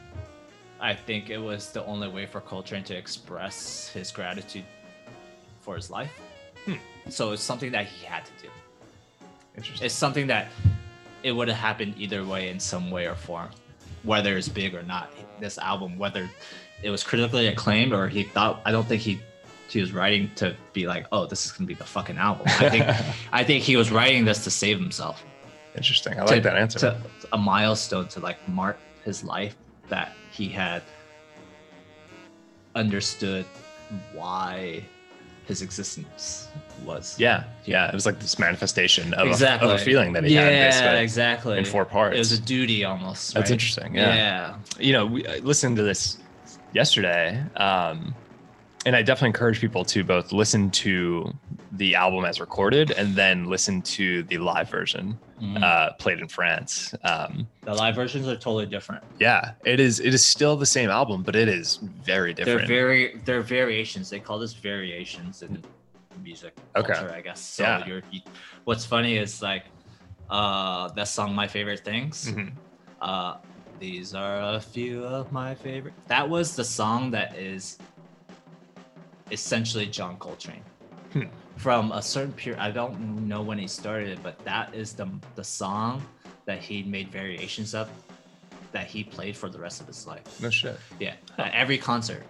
I 0.79 0.93
think 0.93 1.29
it 1.29 1.37
was 1.37 1.71
the 1.71 1.83
only 1.85 2.07
way 2.07 2.25
for 2.25 2.39
Coltrane 2.41 2.83
to 2.85 2.95
express 2.95 3.89
his 3.89 4.11
gratitude 4.11 4.65
for 5.61 5.75
his 5.75 5.89
life. 5.89 6.11
Hmm. 6.65 6.75
So 7.09 7.31
it's 7.31 7.41
something 7.41 7.71
that 7.71 7.87
he 7.87 8.05
had 8.05 8.25
to 8.25 8.31
do. 8.41 8.49
Interesting. 9.55 9.85
It's 9.85 9.95
something 9.95 10.27
that 10.27 10.49
it 11.23 11.31
would 11.31 11.47
have 11.47 11.57
happened 11.57 11.95
either 11.97 12.23
way 12.23 12.49
in 12.49 12.59
some 12.59 12.91
way 12.91 13.07
or 13.07 13.15
form, 13.15 13.49
whether 14.03 14.37
it's 14.37 14.47
big 14.47 14.75
or 14.75 14.83
not. 14.83 15.11
This 15.39 15.57
album, 15.57 15.97
whether 15.97 16.29
it 16.83 16.89
was 16.89 17.03
critically 17.03 17.47
acclaimed 17.47 17.93
or 17.93 18.07
he 18.07 18.23
thought, 18.23 18.61
I 18.65 18.71
don't 18.71 18.87
think 18.87 19.01
he 19.01 19.19
he 19.69 19.81
was 19.81 19.91
writing 19.91 20.31
to 20.35 20.55
be 20.71 20.87
like, 20.87 21.07
oh, 21.11 21.25
this 21.25 21.45
is 21.45 21.51
gonna 21.51 21.67
be 21.67 21.73
the 21.73 21.83
fucking 21.83 22.17
album. 22.17 22.45
I 22.47 22.69
think 22.69 22.85
I 23.31 23.43
think 23.43 23.63
he 23.63 23.75
was 23.75 23.91
writing 23.91 24.25
this 24.25 24.43
to 24.45 24.51
save 24.51 24.79
himself 24.79 25.23
Interesting. 25.77 26.19
I 26.19 26.23
like 26.23 26.35
to- 26.35 26.41
that 26.41 26.57
answer. 26.57 26.79
to 26.79 27.01
a 27.31 27.37
milestone 27.37 28.07
to 28.09 28.19
like 28.19 28.45
mark 28.49 28.77
his 29.05 29.23
life 29.23 29.55
that 29.89 30.13
he 30.31 30.49
had 30.49 30.81
understood 32.75 33.45
why 34.13 34.83
his 35.45 35.61
existence 35.61 36.49
was. 36.83 37.17
yeah, 37.17 37.45
yeah. 37.63 37.87
It 37.87 37.93
was 37.93 38.05
like 38.05 38.19
this 38.19 38.37
manifestation 38.37 39.13
of, 39.13 39.27
exactly. 39.27 39.69
a, 39.69 39.73
of 39.73 39.79
a 39.79 39.83
feeling 39.83 40.11
that 40.13 40.25
he 40.25 40.33
yeah, 40.33 40.41
had 40.41 40.71
basically 40.71 41.03
exactly. 41.03 41.57
in 41.57 41.65
four 41.65 41.85
parts. 41.85 42.15
It 42.15 42.19
was 42.19 42.33
a 42.33 42.41
duty 42.41 42.83
almost. 42.83 43.33
That's 43.33 43.49
right? 43.49 43.53
interesting. 43.53 43.95
Yeah. 43.95 44.15
Yeah. 44.15 44.55
you 44.77 44.91
know, 44.91 45.05
we 45.05 45.25
uh, 45.25 45.35
I 45.35 45.37
listened 45.39 45.77
to 45.77 45.83
this 45.83 46.17
yesterday, 46.73 47.43
um, 47.55 48.15
and 48.85 48.95
I 48.95 49.01
definitely 49.01 49.29
encourage 49.29 49.59
people 49.59 49.83
to 49.85 50.03
both 50.03 50.31
listen 50.31 50.71
to 50.71 51.31
the 51.71 51.95
album 51.95 52.23
as 52.25 52.39
recorded 52.39 52.91
and 52.91 53.15
then 53.15 53.45
listen 53.45 53.81
to 53.83 54.23
the 54.23 54.37
live 54.37 54.69
version 54.69 55.19
Mhm. 55.41 55.63
uh, 55.63 55.93
played 55.99 56.19
in 56.19 56.27
France. 56.27 56.93
Um, 57.03 57.47
the 57.65 57.73
live 57.73 57.95
versions 57.95 58.27
are 58.27 58.35
totally 58.35 58.65
different. 58.65 59.03
yeah, 59.19 59.53
it 59.65 59.79
is. 59.79 59.99
It 59.99 60.13
is 60.13 60.25
still 60.25 60.55
the 60.57 60.65
same 60.65 60.89
album, 60.89 61.23
but 61.23 61.35
it 61.35 61.47
is 61.49 61.77
very 61.81 62.33
different. 62.33 62.59
They're 62.67 62.67
very 62.67 63.21
they're 63.25 63.41
variations. 63.41 64.09
They 64.09 64.19
call 64.19 64.39
this 64.39 64.53
variations 64.53 65.41
in 65.41 65.63
music 66.15 66.53
Okay. 66.77 66.93
culture, 66.93 67.11
I 67.13 67.21
guess. 67.21 67.41
So 67.41 67.63
Yeah. 67.63 67.85
you're 67.85 68.03
you, 68.09 68.21
what's 68.65 68.85
funny 68.85 69.17
is 69.17 69.41
like 69.41 69.65
uh 70.29 70.89
that 70.95 71.07
song 71.07 71.35
My 71.35 71.47
Favorite 71.47 71.83
Things. 71.83 72.31
Mhm. 72.31 72.57
Uh, 73.01 73.35
these 73.79 74.13
are 74.13 74.55
a 74.55 74.59
few 74.59 75.03
of 75.05 75.31
my 75.31 75.55
favorite. 75.55 75.93
That 76.07 76.27
was 76.27 76.55
the 76.55 76.63
song 76.63 77.11
that 77.11 77.35
is 77.35 77.77
essentially 79.31 79.85
John 79.85 80.17
Coltrane. 80.17 80.63
Hmm. 81.13 81.23
From 81.57 81.91
a 81.91 82.01
certain 82.01 82.33
period, 82.33 82.59
I 82.61 82.69
don't 82.71 83.27
know 83.27 83.41
when 83.41 83.57
he 83.57 83.67
started 83.67 84.09
it, 84.09 84.19
but 84.21 84.37
that 84.45 84.73
is 84.75 84.93
the 84.93 85.07
the 85.35 85.43
song 85.43 86.05
that 86.45 86.59
he 86.59 86.83
made 86.83 87.09
variations 87.09 87.73
of, 87.73 87.89
that 88.71 88.87
he 88.87 89.03
played 89.03 89.35
for 89.35 89.49
the 89.49 89.57
rest 89.59 89.81
of 89.81 89.87
his 89.87 90.05
life. 90.05 90.39
No 90.41 90.49
shit. 90.49 90.77
Yeah, 90.99 91.15
at 91.39 91.53
every 91.53 91.77
concert, 91.79 92.23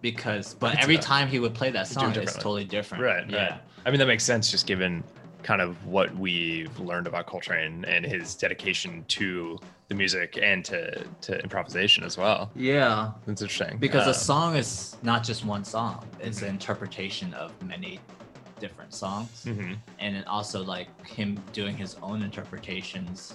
because 0.00 0.54
but 0.54 0.72
That's 0.72 0.84
every 0.84 0.96
a- 0.96 1.00
time 1.02 1.28
he 1.28 1.38
would 1.38 1.54
play 1.54 1.70
that 1.70 1.86
He'd 1.88 1.94
do 1.98 2.00
it 2.06 2.14
song, 2.14 2.22
it's 2.22 2.32
totally 2.34 2.64
different. 2.64 3.04
Right. 3.04 3.28
Yeah. 3.28 3.50
Right. 3.50 3.60
I 3.84 3.90
mean, 3.90 3.98
that 4.00 4.06
makes 4.06 4.24
sense 4.24 4.50
just 4.50 4.66
given 4.66 5.04
kind 5.46 5.62
of 5.62 5.86
what 5.86 6.12
we've 6.16 6.76
learned 6.80 7.06
about 7.06 7.26
Coltrane 7.26 7.84
and 7.84 8.04
his 8.04 8.34
dedication 8.34 9.04
to 9.06 9.56
the 9.86 9.94
music 9.94 10.36
and 10.42 10.64
to, 10.64 11.04
to 11.20 11.38
improvisation 11.40 12.02
as 12.02 12.18
well. 12.18 12.50
Yeah. 12.56 13.12
That's 13.26 13.42
interesting. 13.42 13.78
because 13.78 14.06
a 14.06 14.10
Um, 14.10 14.14
song 14.14 14.56
is 14.56 14.96
not 15.04 15.22
just 15.22 15.44
one 15.44 15.64
song 15.64 16.04
it's 16.18 16.42
an 16.42 16.48
interpretation 16.48 17.32
of 17.34 17.52
many 17.62 18.00
different 18.58 18.92
songs 18.92 19.44
mhm. 19.46 19.76
and 20.00 20.16
then 20.16 20.24
also 20.24 20.64
like 20.64 20.88
him 21.06 21.38
doing 21.52 21.76
his 21.76 21.94
own 22.02 22.22
interpretations 22.22 23.34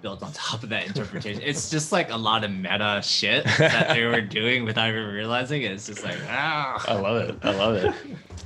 built 0.00 0.20
on 0.24 0.32
top 0.46 0.64
of 0.64 0.68
that 0.70 0.84
interpretation 0.88 1.40
it's 1.44 1.70
just 1.70 1.92
like 1.92 2.10
a 2.10 2.16
lot 2.16 2.42
of 2.42 2.50
meta 2.50 3.00
shit 3.04 3.44
that 3.58 3.90
they 3.94 4.04
were 4.04 4.20
doing 4.40 4.64
without 4.64 4.88
even 4.88 5.06
realizing 5.06 5.62
it 5.62 5.70
it's 5.70 5.86
just 5.86 6.02
like 6.02 6.18
ah 6.28 6.82
I 6.88 6.94
love 6.94 7.18
it. 7.28 7.38
I 7.44 7.50
love 7.54 7.76
it. 7.76 7.94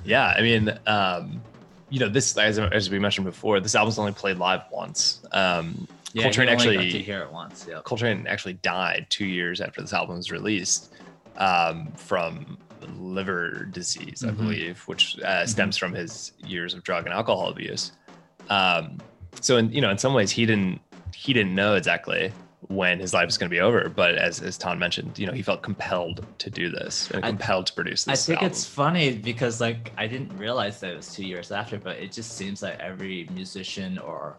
Yeah, 0.04 0.26
I 0.38 0.40
mean, 0.42 0.78
um, 0.86 1.40
you 1.90 2.00
know, 2.00 2.08
this 2.08 2.36
as, 2.36 2.58
as 2.58 2.90
we 2.90 2.98
mentioned 2.98 3.24
before, 3.26 3.60
this 3.60 3.74
album's 3.74 3.98
only 3.98 4.12
played 4.12 4.38
live 4.38 4.62
once. 4.70 5.20
Um, 5.32 5.86
yeah, 6.12 6.24
Coltrane 6.24 6.48
you 6.48 6.54
only 6.54 6.64
got 6.76 6.84
actually- 6.84 6.92
to 6.92 7.02
hear 7.04 7.20
it 7.22 7.30
once 7.32 7.66
yeah 7.68 7.80
Coltrane 7.84 8.26
actually 8.26 8.54
died 8.54 9.06
two 9.10 9.26
years 9.26 9.60
after 9.60 9.82
this 9.82 9.92
album 9.92 10.16
was 10.16 10.30
released 10.30 10.94
um, 11.36 11.88
from 11.96 12.56
liver 12.98 13.64
disease, 13.72 14.24
I 14.24 14.30
Mhm. 14.30 14.36
believe, 14.36 14.80
which 14.86 15.18
uh, 15.20 15.44
stems 15.46 15.76
from 15.76 15.92
his 15.92 16.32
years 16.38 16.72
of 16.72 16.82
drug 16.84 17.04
and 17.04 17.12
alcohol 17.12 17.48
abuse. 17.48 17.92
Um, 18.48 18.98
so, 19.40 19.56
in, 19.58 19.70
you 19.72 19.80
know, 19.80 19.90
in 19.90 19.98
some 19.98 20.14
ways, 20.14 20.30
he 20.30 20.46
didn't 20.46 20.80
he 21.14 21.32
didn't 21.32 21.54
know 21.54 21.74
exactly 21.74 22.32
when 22.68 22.98
his 22.98 23.14
life 23.14 23.28
is 23.28 23.38
going 23.38 23.48
to 23.50 23.54
be 23.54 23.60
over. 23.60 23.88
But 23.88 24.16
as 24.16 24.40
as 24.42 24.58
Ton 24.58 24.78
mentioned, 24.78 25.18
you 25.18 25.26
know, 25.26 25.32
he 25.32 25.42
felt 25.42 25.62
compelled 25.62 26.24
to 26.38 26.50
do 26.50 26.68
this 26.70 27.10
and 27.12 27.24
I- 27.24 27.28
compelled 27.28 27.66
to 27.66 27.72
produce 27.72 28.04
this. 28.04 28.24
I 28.24 28.26
think 28.26 28.38
album. 28.38 28.50
it's 28.50 28.66
funny 28.66 29.16
because 29.16 29.60
like 29.60 29.92
I 29.96 30.06
didn't 30.06 30.36
realize 30.36 30.80
that 30.80 30.92
it 30.92 30.96
was 30.96 31.12
two 31.12 31.24
years 31.24 31.52
after, 31.52 31.78
but 31.78 31.96
it 31.98 32.12
just 32.12 32.36
seems 32.36 32.62
like 32.62 32.78
every 32.80 33.28
musician 33.32 33.98
or 33.98 34.36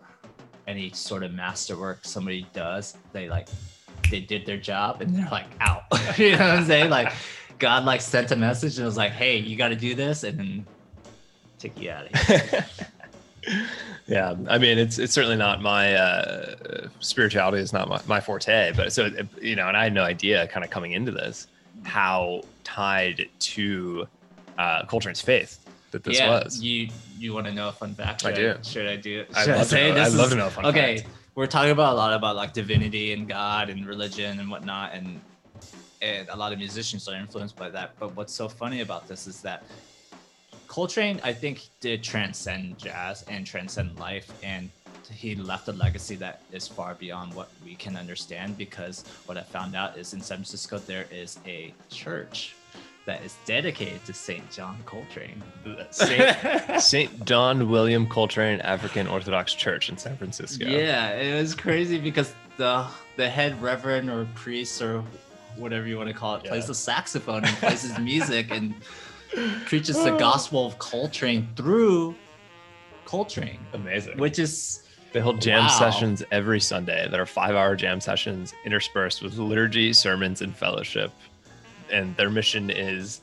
any 0.67 0.89
sort 0.91 1.23
of 1.23 1.33
masterwork 1.33 1.99
somebody 2.03 2.45
does, 2.53 2.97
they 3.13 3.29
like 3.29 3.47
they 4.11 4.19
did 4.19 4.45
their 4.45 4.57
job 4.57 5.01
and 5.01 5.15
they're 5.15 5.29
like 5.31 5.47
out. 5.59 5.83
you 6.17 6.31
know 6.31 6.37
what 6.39 6.41
I'm 6.59 6.65
saying? 6.65 6.89
Like 6.89 7.13
God 7.59 7.85
like 7.85 8.01
sent 8.01 8.31
a 8.31 8.35
message 8.35 8.77
and 8.77 8.85
was 8.85 8.97
like, 8.97 9.11
hey, 9.11 9.37
you 9.37 9.55
gotta 9.55 9.75
do 9.75 9.95
this 9.95 10.23
and 10.23 10.37
then 10.37 10.65
take 11.59 11.79
you 11.79 11.89
out 11.91 12.07
of 12.13 12.19
here. 12.21 12.65
yeah, 14.07 14.35
I 14.47 14.57
mean, 14.57 14.77
it's 14.77 14.97
it's 14.99 15.13
certainly 15.13 15.35
not 15.35 15.61
my 15.61 15.93
uh, 15.95 16.87
spirituality 16.99 17.61
is 17.61 17.73
not 17.73 17.89
my, 17.89 18.01
my 18.07 18.19
forte, 18.21 18.71
but 18.75 18.93
so 18.93 19.09
you 19.41 19.55
know, 19.55 19.67
and 19.67 19.75
I 19.75 19.83
had 19.83 19.93
no 19.93 20.03
idea, 20.03 20.47
kind 20.47 20.63
of 20.63 20.69
coming 20.71 20.93
into 20.93 21.11
this, 21.11 21.47
how 21.83 22.41
tied 22.63 23.27
to 23.39 24.07
uh, 24.57 24.83
Coltrane's 24.85 25.21
faith 25.21 25.65
that 25.91 26.03
this 26.03 26.19
yeah, 26.19 26.29
was. 26.43 26.61
you 26.61 26.89
you 27.19 27.33
want 27.33 27.47
to 27.47 27.51
know 27.53 27.67
a 27.69 27.71
fun 27.71 27.93
fact? 27.95 28.25
I 28.25 28.29
Should 28.33 28.35
do. 28.63 28.69
Should 28.69 28.87
I 28.87 28.95
do 28.95 29.19
it? 29.21 29.29
I'd 29.35 29.49
I 29.49 29.55
love 29.57 29.69
to 29.69 29.75
know- 29.75 29.93
this 29.93 30.13
I'd 30.13 30.17
love 30.17 30.29
to 30.29 30.35
know 30.35 30.47
a 30.47 30.51
fun 30.51 30.65
Okay, 30.67 30.97
fact. 30.99 31.09
we're 31.35 31.47
talking 31.47 31.71
about 31.71 31.93
a 31.93 31.97
lot 31.97 32.13
about 32.13 32.35
like 32.37 32.53
divinity 32.53 33.11
and 33.13 33.27
God 33.27 33.69
and 33.69 33.85
religion 33.85 34.39
and 34.39 34.49
whatnot, 34.49 34.93
and 34.93 35.19
and 36.01 36.29
a 36.29 36.35
lot 36.35 36.53
of 36.53 36.59
musicians 36.59 37.07
are 37.09 37.15
influenced 37.15 37.55
by 37.57 37.69
that. 37.71 37.91
But 37.99 38.15
what's 38.15 38.33
so 38.33 38.47
funny 38.47 38.81
about 38.81 39.07
this 39.07 39.27
is 39.27 39.41
that 39.41 39.63
Coltrane, 40.67 41.19
I 41.23 41.33
think, 41.33 41.69
did 41.79 42.03
transcend 42.03 42.77
jazz 42.77 43.23
and 43.29 43.45
transcend 43.45 43.99
life, 43.99 44.31
and 44.43 44.69
he 45.11 45.35
left 45.35 45.67
a 45.67 45.71
legacy 45.71 46.15
that 46.15 46.41
is 46.51 46.67
far 46.67 46.95
beyond 46.95 47.33
what 47.33 47.49
we 47.63 47.75
can 47.75 47.95
understand. 47.95 48.57
Because 48.57 49.03
what 49.25 49.37
I 49.37 49.41
found 49.41 49.75
out 49.75 49.97
is 49.97 50.13
in 50.13 50.21
San 50.21 50.37
Francisco 50.37 50.77
there 50.79 51.05
is 51.11 51.39
a 51.45 51.73
church 51.89 52.55
that 53.05 53.23
is 53.23 53.37
dedicated 53.45 54.03
to 54.05 54.13
Saint 54.13 54.51
John 54.51 54.77
Coltrane. 54.85 55.41
Saint, 55.91 56.81
Saint 56.81 57.25
John 57.25 57.69
William 57.69 58.05
Coltrane 58.05 58.59
African 58.59 59.07
Orthodox 59.07 59.53
Church 59.53 59.89
in 59.89 59.97
San 59.97 60.17
Francisco. 60.17 60.65
Yeah, 60.65 61.11
it 61.11 61.39
was 61.39 61.55
crazy 61.55 61.99
because 61.99 62.35
the 62.57 62.85
the 63.15 63.29
head 63.29 63.59
reverend 63.61 64.09
or 64.09 64.27
priest 64.35 64.81
or 64.81 65.03
whatever 65.55 65.87
you 65.87 65.97
want 65.97 66.09
to 66.09 66.13
call 66.13 66.35
it 66.35 66.43
plays 66.43 66.67
the 66.67 66.75
saxophone 66.75 67.43
and 67.43 67.55
plays 67.57 67.81
his 67.81 67.97
music 67.97 68.51
and 68.51 68.75
preaches 69.65 70.01
the 70.03 70.11
gospel 70.17 70.65
of 70.65 70.77
Coltrane 70.79 71.47
through 71.55 72.15
Coltrane, 73.05 73.59
amazing. 73.73 74.17
which 74.17 74.39
is 74.39 74.83
They 75.13 75.21
hold 75.21 75.41
jam 75.41 75.63
Wow. 75.63 75.67
sessions 75.69 76.23
every 76.31 76.59
Sunday. 76.59 77.07
That 77.09 77.19
are 77.19 77.25
five-hour 77.25 77.75
jam 77.77 78.01
sessions 78.01 78.53
interspersed 78.65 79.21
with 79.23 79.37
liturgy, 79.37 79.93
sermons, 79.93 80.41
and 80.41 80.55
fellowship. 80.55 81.11
And 81.91 82.15
their 82.17 82.29
mission 82.29 82.69
is 82.69 83.21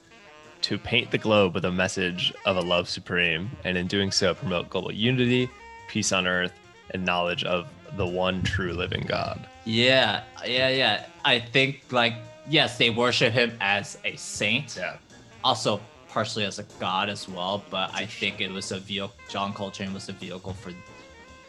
to 0.62 0.78
paint 0.78 1.10
the 1.10 1.18
globe 1.18 1.54
with 1.54 1.66
a 1.66 1.70
message 1.70 2.32
of 2.46 2.56
a 2.56 2.60
love 2.62 2.88
supreme, 2.88 3.50
and 3.64 3.76
in 3.76 3.86
doing 3.86 4.10
so, 4.10 4.32
promote 4.34 4.70
global 4.70 4.90
unity, 4.92 5.50
peace 5.88 6.10
on 6.10 6.26
earth, 6.26 6.52
and 6.92 7.04
knowledge 7.04 7.44
of 7.44 7.66
the 7.98 8.06
one 8.06 8.42
true 8.42 8.72
living 8.72 9.04
God. 9.06 9.46
yeah, 9.66 10.22
yeah, 10.46 10.68
yeah. 10.70 11.04
I 11.24 11.38
think 11.38 11.82
like 11.90 12.14
yes, 12.48 12.78
they 12.78 12.88
worship 12.90 13.32
him 13.34 13.52
as 13.60 13.98
a 14.04 14.16
saint, 14.16 14.76
Yeah. 14.78 14.96
also 15.42 15.80
partially 16.14 16.44
as 16.44 16.60
a 16.60 16.62
god 16.78 17.08
as 17.10 17.28
well. 17.28 17.64
But 17.70 17.92
I 17.92 18.06
think 18.06 18.40
it 18.40 18.50
was 18.50 18.70
a 18.70 18.78
vehicle. 18.78 19.12
John 19.28 19.52
Coltrane 19.52 19.92
was 19.92 20.08
a 20.08 20.12
vehicle 20.12 20.52
for 20.54 20.72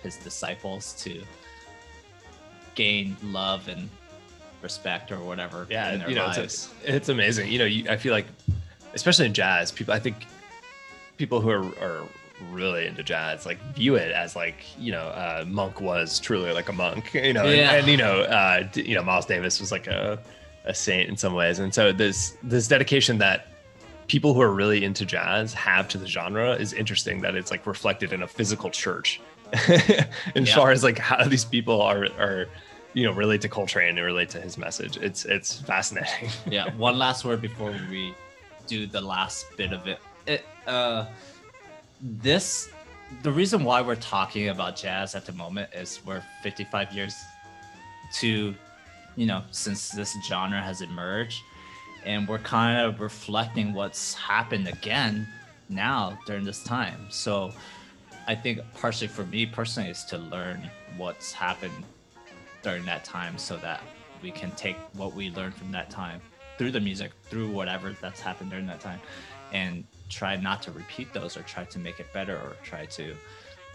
his 0.02 0.18
disciples 0.18 0.94
to 1.04 1.22
gain 2.74 3.16
love 3.24 3.68
and 3.68 3.88
respect 4.62 5.12
or 5.12 5.20
whatever 5.20 5.66
yeah 5.70 5.94
in 5.94 6.00
their 6.00 6.10
you 6.10 6.16
know 6.16 6.26
lives. 6.26 6.38
it's, 6.40 6.74
it's 6.84 7.10
amazing 7.10 7.50
you 7.52 7.60
know 7.60 7.66
you, 7.66 7.88
i 7.90 7.96
feel 7.96 8.12
like 8.12 8.26
especially 8.96 9.26
in 9.26 9.34
jazz 9.34 9.72
people 9.72 9.94
i 9.94 10.00
think 10.00 10.26
people 11.18 11.40
who 11.40 11.50
are, 11.50 11.64
are 11.80 12.02
really 12.52 12.86
into 12.88 13.04
jazz 13.04 13.46
like 13.46 13.60
view 13.76 13.96
it 13.96 14.12
as 14.12 14.36
like 14.36 14.56
you 14.80 14.92
know 14.92 15.06
uh, 15.10 15.46
monk 15.48 15.80
was 15.82 16.20
truly 16.20 16.52
like 16.52 16.68
a 16.68 16.74
monk 16.74 17.14
you 17.14 17.32
know 17.32 17.46
and- 17.46 17.56
Yeah. 17.58 17.74
and, 17.76 17.88
you 17.88 17.98
know 17.98 18.22
uh, 18.22 18.68
you 18.74 18.96
know 18.96 19.04
miles 19.04 19.26
davis 19.28 19.60
was 19.60 19.72
like 19.72 19.86
a, 19.88 20.20
a 20.66 20.74
saint 20.74 21.08
in 21.10 21.16
some 21.16 21.34
ways 21.36 21.60
and 21.60 21.74
so 21.74 21.92
this 21.94 22.36
this 22.44 22.68
dedication 22.68 23.20
that 23.20 23.48
people 24.08 24.34
who 24.34 24.42
are 24.42 24.54
really 24.54 24.84
into 24.84 25.06
jazz 25.06 25.54
have 25.54 25.88
to 25.90 25.98
the 25.98 26.08
genre 26.08 26.54
is 26.54 26.74
interesting 26.74 27.22
that 27.22 27.36
it's 27.36 27.52
like 27.52 27.66
reflected 27.66 28.14
in 28.14 28.22
a 28.24 28.28
physical 28.28 28.70
church 28.70 29.20
as 29.54 30.08
Yeah. 30.36 30.56
far 30.56 30.72
as 30.72 30.84
like 30.84 30.98
how 31.00 31.24
these 31.28 31.46
people 31.46 31.82
are 31.82 32.06
are 32.20 32.48
you 32.94 33.04
know 33.06 33.12
relate 33.12 33.42
to 33.42 33.50
Coltrane 33.50 33.98
and 33.98 34.06
relate 34.06 34.30
to 34.30 34.40
his 34.42 34.58
message. 34.58 34.98
It's 34.98 35.26
it's 35.26 35.60
fascinating. 35.62 36.30
yeah 36.50 36.74
one 36.76 36.98
last 36.98 37.26
word 37.26 37.42
before 37.42 37.74
we 37.90 38.14
do 38.68 38.88
the 38.88 39.02
last 39.02 39.46
bit 39.58 39.72
of 39.74 39.86
it, 39.88 40.00
it 40.28 40.46
uh 40.68 41.06
this 42.02 42.70
the 43.24 43.32
reason 43.32 43.64
why 43.64 43.82
we're 43.82 43.96
talking 43.96 44.50
about 44.50 44.76
jazz 44.76 45.14
at 45.16 45.26
the 45.26 45.32
moment 45.34 45.70
is 45.74 46.00
we're 46.06 46.24
55 46.44 46.92
years 46.94 47.16
to 48.14 48.56
you 49.16 49.26
know 49.26 49.44
since 49.52 49.90
this 49.90 50.16
genre 50.28 50.62
has 50.62 50.82
emerged 50.82 51.42
and 52.06 52.28
we're 52.28 52.40
kind 52.40 52.80
of 52.80 53.00
reflecting 53.00 53.74
what's 53.74 54.14
happened 54.14 54.68
again 54.68 55.28
now 55.70 56.18
during 56.26 56.46
this 56.46 56.64
time. 56.64 57.08
So 57.10 57.54
i 58.28 58.36
think 58.36 58.60
partially 58.74 59.08
for 59.08 59.26
me 59.26 59.46
personally 59.46 59.90
is 59.90 60.04
to 60.06 60.18
learn 60.18 60.70
what's 60.98 61.32
happened 61.32 61.84
during 62.64 62.84
that 62.86 63.04
time 63.04 63.38
so 63.38 63.58
that 63.58 63.82
we 64.22 64.32
can 64.32 64.52
take 64.52 64.78
what 64.94 65.14
we 65.14 65.30
learned 65.32 65.54
from 65.54 65.72
that 65.72 65.90
time 65.90 66.20
through 66.58 66.72
the 66.72 66.80
music 66.80 67.12
through 67.30 67.50
whatever 67.50 67.96
that's 68.02 68.20
happened 68.20 68.50
during 68.50 68.66
that 68.66 68.80
time 68.80 69.00
and 69.52 69.84
try 70.10 70.36
not 70.36 70.62
to 70.62 70.72
repeat 70.72 71.14
those 71.14 71.38
or 71.38 71.42
try 71.44 71.64
to 71.64 71.80
make 71.80 72.00
it 72.00 72.12
better 72.14 72.36
or 72.36 72.56
try 72.64 72.86
to 72.86 73.14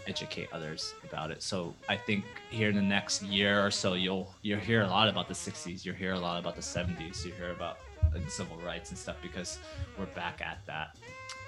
educate 0.07 0.49
others 0.51 0.93
about 1.03 1.31
it. 1.31 1.41
So 1.43 1.73
i 1.87 1.95
think 1.95 2.25
here 2.49 2.69
in 2.69 2.75
the 2.75 2.81
next 2.81 3.21
year 3.21 3.65
or 3.65 3.71
so 3.71 3.93
you'll 3.93 4.33
you'll 4.41 4.59
hear 4.59 4.81
a 4.81 4.87
lot 4.87 5.07
about 5.07 5.27
the 5.27 5.33
60s 5.33 5.85
you'll 5.85 5.95
hear 5.95 6.13
a 6.13 6.19
lot 6.19 6.39
about 6.39 6.55
the 6.55 6.61
70s 6.61 7.23
you 7.25 7.31
hear 7.33 7.51
about 7.51 7.77
uh, 8.15 8.29
civil 8.29 8.57
rights 8.57 8.89
and 8.89 8.97
stuff 8.97 9.15
because 9.21 9.59
we're 9.97 10.05
back 10.07 10.41
at 10.41 10.59
that 10.65 10.95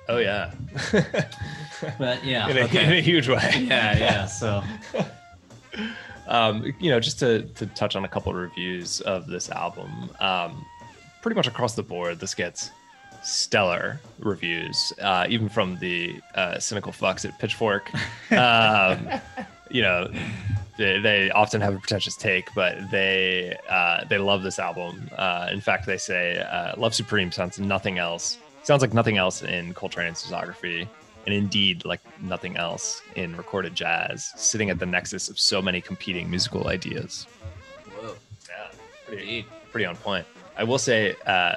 Oh 0.10 0.18
yeah, 0.18 0.52
but 1.98 2.26
yeah 2.26 2.50
in, 2.50 2.58
a, 2.58 2.66
in 2.66 2.92
a 2.92 3.02
huge 3.02 3.30
way. 3.30 3.52
yeah 3.70 3.98
yeah 3.98 4.26
so 4.26 4.62
Um, 6.28 6.74
you 6.80 6.90
know, 6.90 7.00
just 7.00 7.20
to 7.20 7.44
to 7.44 7.66
touch 7.68 7.96
on 7.96 8.06
a 8.06 8.08
couple 8.08 8.32
of 8.32 8.38
reviews 8.38 9.02
of 9.02 9.28
this 9.28 9.50
album, 9.50 10.10
um, 10.20 10.66
pretty 11.22 11.36
much 11.36 11.48
across 11.48 11.76
the 11.76 11.84
board, 11.84 12.20
this 12.20 12.34
gets 12.34 12.72
stellar 13.24 14.00
reviews, 14.20 14.94
uh, 15.02 15.26
even 15.30 15.50
from 15.50 15.78
the 15.80 16.20
uh, 16.36 16.60
cynical 16.60 16.92
fucks 16.92 17.26
at 17.26 17.38
Pitchfork. 17.40 17.92
Um, 18.32 19.10
you 19.70 19.82
know, 19.82 20.12
they, 20.78 21.00
they 21.00 21.30
often 21.32 21.62
have 21.62 21.76
a 21.76 21.80
pretentious 21.80 22.16
take, 22.16 22.54
but 22.56 22.90
they 22.92 23.58
uh, 23.70 24.06
they 24.06 24.18
love 24.18 24.44
this 24.44 24.60
album. 24.60 25.10
Uh, 25.18 25.50
in 25.52 25.62
fact, 25.62 25.86
they 25.86 25.98
say 25.98 26.40
uh, 26.40 26.74
"Love 26.78 26.94
Supreme" 26.96 27.32
sounds 27.32 27.60
nothing 27.60 27.98
else. 28.00 28.38
Sounds 28.64 28.82
like 28.82 28.94
nothing 28.94 29.18
else 29.18 29.44
in 29.44 29.74
Coltrane's 29.74 30.24
discography, 30.24 30.88
and 31.26 31.36
indeed 31.36 31.86
like 31.86 32.02
nothing 32.22 32.58
else 32.58 33.02
in 33.16 33.36
recorded 33.36 33.76
jazz, 33.76 34.32
sitting 34.36 34.70
at 34.70 34.80
the 34.80 34.86
nexus 34.86 35.30
of 35.30 35.38
so 35.40 35.62
many 35.62 35.82
competing 35.82 36.30
musical 36.30 36.68
ideas. 36.70 37.28
whoa 38.00 38.16
Yeah, 38.50 38.72
pretty, 39.06 39.22
indeed. 39.24 39.46
pretty 39.72 39.86
on 39.86 39.96
point. 39.98 40.26
I 40.58 40.64
will 40.64 40.78
say, 40.80 41.16
uh, 41.26 41.56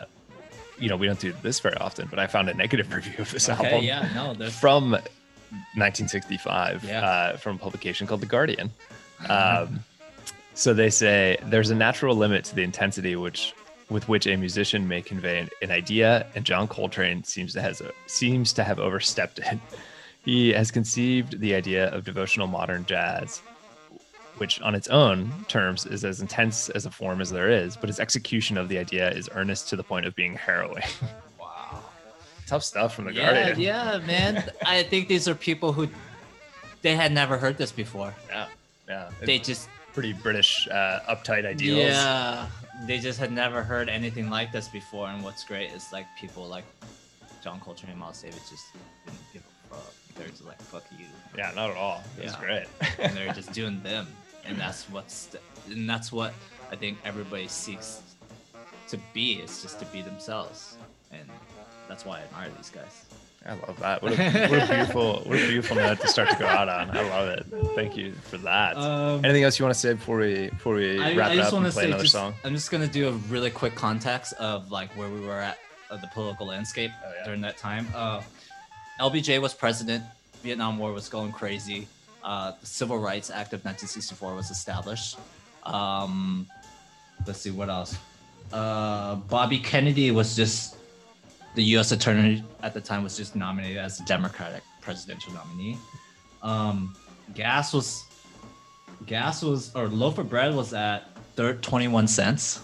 you 0.79 0.89
know, 0.89 0.97
we 0.97 1.07
don't 1.07 1.21
do 1.21 1.33
this 1.43 1.61
very 1.61 1.77
often, 1.77 2.09
but 2.11 2.19
I 2.19 2.27
found 2.27 2.49
a 2.51 2.55
negative 2.55 2.93
review 2.95 3.15
of 3.21 3.31
this 3.31 3.49
okay 3.49 3.65
album 3.67 3.85
yeah 3.85 4.09
no 4.15 4.35
there's 4.35 4.55
from 4.59 4.91
1965 5.75 6.85
Yeah. 6.85 7.01
uh, 7.07 7.37
from 7.37 7.57
a 7.57 7.59
publication 7.59 8.07
called 8.07 8.21
The 8.21 8.27
Guardian. 8.27 8.71
Um, 9.29 9.81
so 10.55 10.73
they 10.73 10.91
say 10.91 11.37
there's 11.45 11.71
a 11.71 11.75
natural 11.75 12.17
limit 12.17 12.45
to 12.47 12.55
the 12.55 12.63
intensity 12.63 13.17
which 13.17 13.55
with 13.89 14.09
which 14.09 14.27
a 14.27 14.37
musician 14.37 14.89
may 14.89 15.01
convey 15.01 15.49
an, 15.63 15.71
idea, 15.71 16.27
and 16.35 16.45
John 16.45 16.67
Coltrane 16.67 17.23
seems 17.23 17.53
to 17.53 17.63
has 17.63 17.83
seems 18.07 18.53
to 18.55 18.65
have 18.65 18.79
overstepped 18.79 19.39
it. 19.39 19.59
He 20.25 20.53
has 20.53 20.73
conceived 20.73 21.39
the 21.39 21.55
idea 21.55 21.89
of 21.95 22.05
devotional 22.05 22.49
modern 22.49 22.85
jazz, 22.85 23.43
which 24.39 24.61
on 24.61 24.75
its 24.75 24.89
own 24.89 25.31
terms 25.47 25.87
is 25.87 26.05
as 26.05 26.21
intense 26.21 26.69
as 26.71 26.85
a 26.85 26.91
form 26.91 27.21
as 27.21 27.31
there 27.31 27.49
is, 27.49 27.77
but 27.77 27.89
his 27.89 28.01
execution 28.01 28.59
of 28.59 28.69
the 28.69 28.77
idea 28.79 29.09
is 29.11 29.29
earnest 29.33 29.69
to 29.69 29.77
the 29.77 29.85
point 29.85 30.05
of 30.05 30.17
being 30.17 30.35
harrowing. 30.35 30.83
wow 31.39 31.81
Tough 32.49 32.65
stuff 32.65 32.95
from 32.95 33.05
the 33.05 33.13
yeah, 33.13 33.33
Guardian. 33.33 33.61
yeah, 33.61 33.99
man. 34.05 34.45
I 34.65 34.83
think 34.83 35.07
these 35.09 35.29
are 35.29 35.35
people 35.35 35.73
who 35.73 35.89
they 36.83 36.97
had 36.97 37.13
never 37.13 37.39
heard 37.39 37.57
this 37.57 37.71
before. 37.73 38.15
yeah, 38.29 38.47
yeah. 38.89 39.11
They 39.21 39.39
just 39.39 39.69
pretty 39.93 40.13
British, 40.13 40.69
uh, 40.69 41.01
uptight 41.09 41.47
ideals. 41.47 41.79
yeah, 41.91 42.47
they 42.87 42.99
just 42.99 43.19
had 43.19 43.33
never 43.33 43.63
heard 43.63 43.89
anything 43.89 44.29
like 44.31 44.53
this 44.53 44.69
before. 44.69 45.09
And 45.09 45.23
what's 45.25 45.45
great 45.45 45.71
is 45.73 45.93
like 45.93 46.07
people 46.21 46.47
like 46.47 46.65
John 47.43 47.61
Coltrane 47.61 47.91
and 47.93 48.01
Miles 48.01 48.21
Davis 48.23 48.49
just 48.51 48.67
didn't 49.07 49.19
give 49.33 49.43
a 49.71 49.75
fuck. 49.75 49.95
They're 50.17 50.29
just 50.29 50.45
like 50.45 50.61
fuck 50.61 50.85
you, 50.99 51.07
Yeah, 51.37 51.53
not 51.55 51.71
at 51.71 51.77
all. 51.77 52.03
It's 52.19 52.33
Yeah. 52.35 52.41
great. 52.41 52.67
and 52.99 53.17
they're 53.17 53.33
just 53.33 53.53
doing 53.61 53.83
them. 53.83 54.07
And 54.45 54.59
that's 54.59 54.85
what's 54.91 55.27
the, 55.27 55.41
and 55.71 55.89
that's 55.91 56.13
what 56.13 56.33
I 56.71 56.77
think 56.77 56.99
everybody 57.05 57.49
seeks 57.49 58.03
to 58.89 58.99
be 59.13 59.35
is 59.35 59.63
just 59.63 59.81
to 59.81 59.85
be 59.87 60.03
themselves, 60.03 60.77
and 61.11 61.29
that's 61.89 62.05
why 62.05 62.21
I 62.21 62.23
admire 62.23 62.51
these 62.57 62.71
guys. 62.71 63.05
I 63.47 63.53
love 63.67 63.79
that. 63.81 64.03
What 64.03 64.13
a, 64.13 64.17
what 64.49 64.63
a 64.63 64.67
beautiful, 64.75 65.15
what 65.25 65.39
a 65.39 65.47
beautiful 65.47 65.77
note 65.77 66.01
to 66.01 66.09
start 66.09 66.31
to 66.31 66.37
go 66.37 66.47
out 66.47 66.69
on. 66.69 66.97
I 66.97 67.03
love 67.09 67.29
it. 67.29 67.47
Thank 67.77 67.97
you 67.97 68.13
for 68.13 68.39
that. 68.39 68.77
Um, 68.77 69.25
Anything 69.25 69.45
else 69.45 69.59
you 69.59 69.65
want 69.65 69.75
to 69.75 69.81
say 69.81 69.93
before 69.95 70.19
we 70.19 70.49
before 70.51 70.75
we 70.75 71.01
I, 71.01 71.15
wrap 71.15 71.31
I 71.31 71.39
up 71.39 71.53
want 71.53 71.65
and 71.67 71.73
to 71.73 71.77
play 71.77 71.83
say, 71.85 71.89
another 71.89 72.03
just, 72.03 72.13
song? 72.13 72.35
I'm 72.45 72.55
just 72.55 72.71
gonna 72.73 72.89
do 72.89 73.09
a 73.09 73.13
really 73.13 73.51
quick 73.51 73.75
context 73.77 74.33
of 74.35 74.71
like 74.73 74.91
where 74.97 75.09
we 75.09 75.21
were 75.25 75.39
at 75.39 75.59
of 75.91 76.01
the 76.01 76.09
political 76.09 76.47
landscape 76.47 76.91
Oh, 77.05 77.13
yeah. 77.19 77.25
during 77.25 77.41
that 77.43 77.57
time. 77.57 77.87
Uh, 77.95 78.21
LBJ 79.01 79.41
was 79.41 79.55
president. 79.55 80.03
Vietnam 80.43 80.79
War 80.79 80.93
was 80.93 81.09
going 81.09 81.31
crazy. 81.31 81.87
Uh, 82.25 82.53
the 82.61 82.67
Civil 82.67 82.99
Rights 82.99 83.31
Act 83.31 83.53
of 83.53 83.65
1964 83.65 84.35
was 84.35 84.51
established. 84.51 85.17
Um, 85.63 86.47
let's 87.27 87.41
see 87.41 87.51
what 87.53 87.69
else. 87.69 87.97
Uh, 88.53 89.17
Bobby 89.17 89.59
Kennedy 89.59 90.11
was 90.11 90.35
just 90.35 90.76
the 91.57 91.65
U.S. 91.75 91.91
attorney 91.91 92.45
at 92.63 92.73
the 92.75 92.81
time 92.81 93.03
was 93.03 93.17
just 93.17 93.35
nominated 93.35 93.79
as 93.79 93.99
the 93.99 94.05
Democratic 94.05 94.63
presidential 94.81 95.33
nominee. 95.33 95.77
Um, 96.43 96.95
gas 97.35 97.73
was 97.73 98.05
gas 99.07 99.43
was 99.43 99.75
or 99.75 99.89
loaf 99.89 100.19
of 100.19 100.29
bread 100.31 100.55
was 100.55 100.73
at 100.73 101.11
third 101.35 101.63
21 101.63 102.07
cents. 102.07 102.61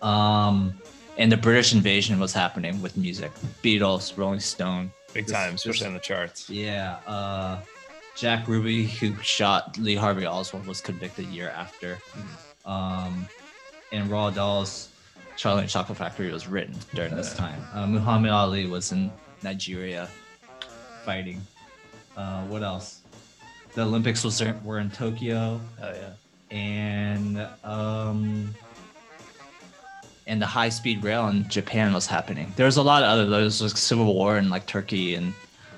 Um, 0.00 0.72
and 1.18 1.30
the 1.30 1.36
British 1.36 1.74
invasion 1.74 2.18
was 2.18 2.32
happening 2.32 2.80
with 2.80 2.96
music. 2.96 3.30
Beatles, 3.62 4.16
Rolling 4.16 4.40
Stone. 4.40 4.90
Big 5.12 5.26
this- 5.26 5.34
time, 5.34 5.52
this- 5.52 5.66
especially 5.66 5.88
on 5.88 5.94
the 5.94 6.00
charts. 6.00 6.48
Yeah. 6.48 6.96
Uh, 7.06 7.58
Jack 8.16 8.48
Ruby, 8.48 8.86
who 8.86 9.14
shot 9.22 9.76
Lee 9.78 9.94
Harvey 9.94 10.24
Oswald, 10.26 10.66
was 10.66 10.80
convicted 10.80 11.26
a 11.26 11.28
year 11.28 11.50
after. 11.50 11.98
Um, 12.64 13.28
and 13.92 14.08
Roald 14.10 14.34
Dahl's 14.34 14.88
Charlie 15.36 15.62
and 15.62 15.70
Chocolate 15.70 15.96
Factory 15.98 16.30
was 16.32 16.46
written 16.48 16.74
during 16.94 17.14
this 17.16 17.34
time. 17.34 17.62
Uh, 17.72 17.86
Muhammad 17.86 18.30
Ali 18.30 18.66
was 18.66 18.92
in 18.92 19.10
Nigeria 19.42 20.08
fighting. 21.04 21.40
Uh, 22.16 22.42
what 22.44 22.62
else? 22.62 23.00
The 23.74 23.82
Olympics 23.82 24.22
was 24.24 24.42
were 24.64 24.78
in 24.80 24.90
Tokyo, 24.90 25.60
Oh 25.82 25.92
yeah. 25.92 26.56
and 26.56 27.46
um, 27.64 28.54
and 30.26 30.42
the 30.42 30.46
high 30.46 30.68
speed 30.68 31.02
rail 31.04 31.28
in 31.28 31.48
Japan 31.48 31.92
was 31.94 32.06
happening. 32.06 32.52
There 32.56 32.66
was 32.66 32.76
a 32.76 32.82
lot 32.82 33.02
of 33.02 33.08
other. 33.08 33.26
There 33.26 33.42
was 33.42 33.62
like 33.62 33.76
civil 33.76 34.12
war 34.14 34.36
in 34.38 34.50
like 34.50 34.66
Turkey 34.66 35.14
and 35.14 35.32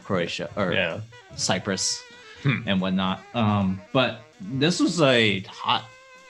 Croatia 0.04 0.50
or 0.56 0.72
Yeah. 0.72 1.00
Cyprus 1.36 2.02
Hmm. 2.42 2.62
and 2.66 2.80
whatnot. 2.80 3.20
Um, 3.34 3.80
but 3.92 4.22
this 4.40 4.80
was 4.80 5.00
a 5.00 5.40
hot 5.42 5.84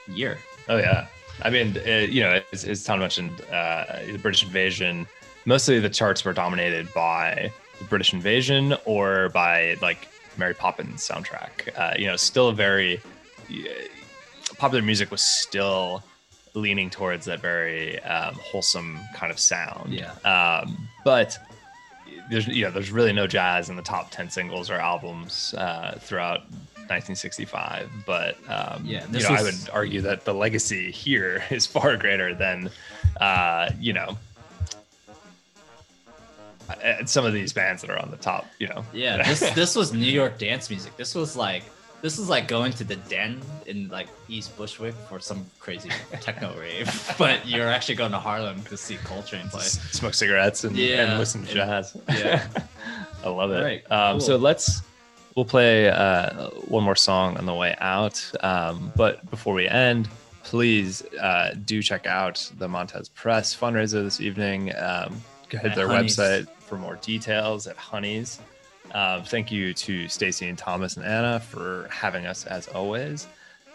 year. 0.07 0.37
Oh 0.69 0.77
yeah. 0.77 1.07
I 1.41 1.49
mean, 1.49 1.75
it, 1.77 2.09
you 2.11 2.21
know, 2.21 2.41
as, 2.51 2.63
as 2.63 2.83
Ton 2.83 2.99
mentioned, 2.99 3.41
uh, 3.51 3.99
the 4.11 4.19
British 4.19 4.43
invasion. 4.43 5.07
Mostly 5.45 5.79
the 5.79 5.89
charts 5.89 6.23
were 6.23 6.33
dominated 6.33 6.93
by 6.93 7.51
the 7.79 7.85
British 7.85 8.13
invasion 8.13 8.75
or 8.85 9.29
by 9.29 9.75
like 9.81 10.07
Mary 10.37 10.53
Poppins 10.53 11.07
soundtrack. 11.07 11.77
Uh, 11.77 11.95
you 11.97 12.05
know, 12.05 12.15
still 12.15 12.49
a 12.49 12.53
very 12.53 13.01
uh, 13.51 13.53
popular 14.57 14.83
music 14.83 15.11
was 15.11 15.23
still 15.23 16.03
leaning 16.53 16.89
towards 16.89 17.25
that 17.25 17.41
very 17.41 17.99
um, 18.03 18.35
wholesome 18.35 18.99
kind 19.15 19.31
of 19.31 19.39
sound. 19.39 19.93
Yeah. 19.93 20.11
Um, 20.23 20.87
but 21.03 21.37
there's 22.29 22.47
you 22.47 22.63
know 22.63 22.71
there's 22.71 22.91
really 22.91 23.13
no 23.13 23.27
jazz 23.27 23.69
in 23.69 23.75
the 23.75 23.81
top 23.81 24.11
10 24.11 24.29
singles 24.29 24.69
or 24.69 24.75
albums 24.75 25.53
uh, 25.57 25.97
throughout 25.99 26.41
1965 26.89 27.89
but 28.05 28.35
um, 28.49 28.83
Yeah, 28.85 29.05
you 29.11 29.19
know, 29.21 29.29
i 29.29 29.41
would 29.43 29.55
argue 29.71 30.01
that 30.01 30.25
the 30.25 30.33
legacy 30.33 30.91
here 30.91 31.43
is 31.49 31.65
far 31.65 31.97
greater 31.97 32.33
than 32.35 32.69
uh, 33.19 33.69
you 33.79 33.93
know 33.93 34.17
uh, 36.69 37.05
some 37.05 37.25
of 37.25 37.33
these 37.33 37.53
bands 37.53 37.81
that 37.81 37.89
are 37.91 37.99
on 37.99 38.09
the 38.09 38.17
top 38.17 38.45
you 38.59 38.67
know 38.67 38.85
Yeah, 38.93 39.17
this 39.23 39.39
this 39.55 39.75
was 39.75 39.93
New 39.93 40.11
York 40.11 40.37
dance 40.37 40.69
music. 40.69 40.95
This 40.97 41.13
was 41.13 41.35
like 41.35 41.63
this 42.01 42.17
was 42.17 42.27
like 42.29 42.47
going 42.47 42.73
to 42.73 42.83
the 42.83 42.95
den 42.95 43.41
in 43.65 43.87
like 43.89 44.07
East 44.27 44.55
Bushwick 44.57 44.93
for 45.09 45.19
some 45.19 45.45
crazy 45.59 45.89
techno 46.19 46.53
rave, 46.59 47.15
but 47.17 47.45
you're 47.47 47.67
actually 47.67 47.95
going 47.95 48.11
to 48.11 48.19
Harlem 48.19 48.61
to 48.63 48.75
see 48.77 48.97
Coltrane 49.03 49.47
play. 49.49 49.63
Smoke 49.63 50.13
cigarettes 50.13 50.63
and, 50.63 50.75
Yeah, 50.75 51.03
and 51.11 51.19
listen 51.19 51.45
to 51.45 51.53
jazz 51.53 51.95
Yeah. 52.09 52.45
I 53.23 53.29
love 53.29 53.51
it. 53.51 53.63
Right, 53.63 53.91
Um, 53.91 54.19
So 54.19 54.35
let's 54.35 54.81
we'll 55.35 55.45
play 55.45 55.89
uh, 55.89 56.49
one 56.67 56.83
more 56.83 56.95
song 56.95 57.37
on 57.37 57.45
the 57.45 57.53
way 57.53 57.75
out. 57.79 58.23
Um, 58.41 58.91
but 58.95 59.29
before 59.29 59.53
we 59.53 59.67
end, 59.67 60.09
please 60.43 61.03
uh, 61.19 61.55
do 61.65 61.81
check 61.81 62.05
out 62.05 62.51
the 62.57 62.67
Montez 62.67 63.09
Press 63.09 63.55
fundraiser 63.55 64.03
this 64.03 64.21
evening. 64.21 64.73
Um, 64.75 65.21
go 65.49 65.57
ahead 65.57 65.71
to 65.71 65.79
their 65.79 65.87
Honey's. 65.87 66.17
website 66.17 66.47
for 66.59 66.77
more 66.77 66.95
details 66.97 67.67
at 67.67 67.77
Honey's. 67.77 68.39
Um, 68.93 69.23
thank 69.23 69.51
you 69.51 69.73
to 69.73 70.07
Stacy 70.07 70.47
and 70.49 70.57
Thomas 70.57 70.97
and 70.97 71.05
Anna 71.05 71.39
for 71.39 71.87
having 71.89 72.25
us 72.25 72.45
as 72.45 72.67
always. 72.67 73.27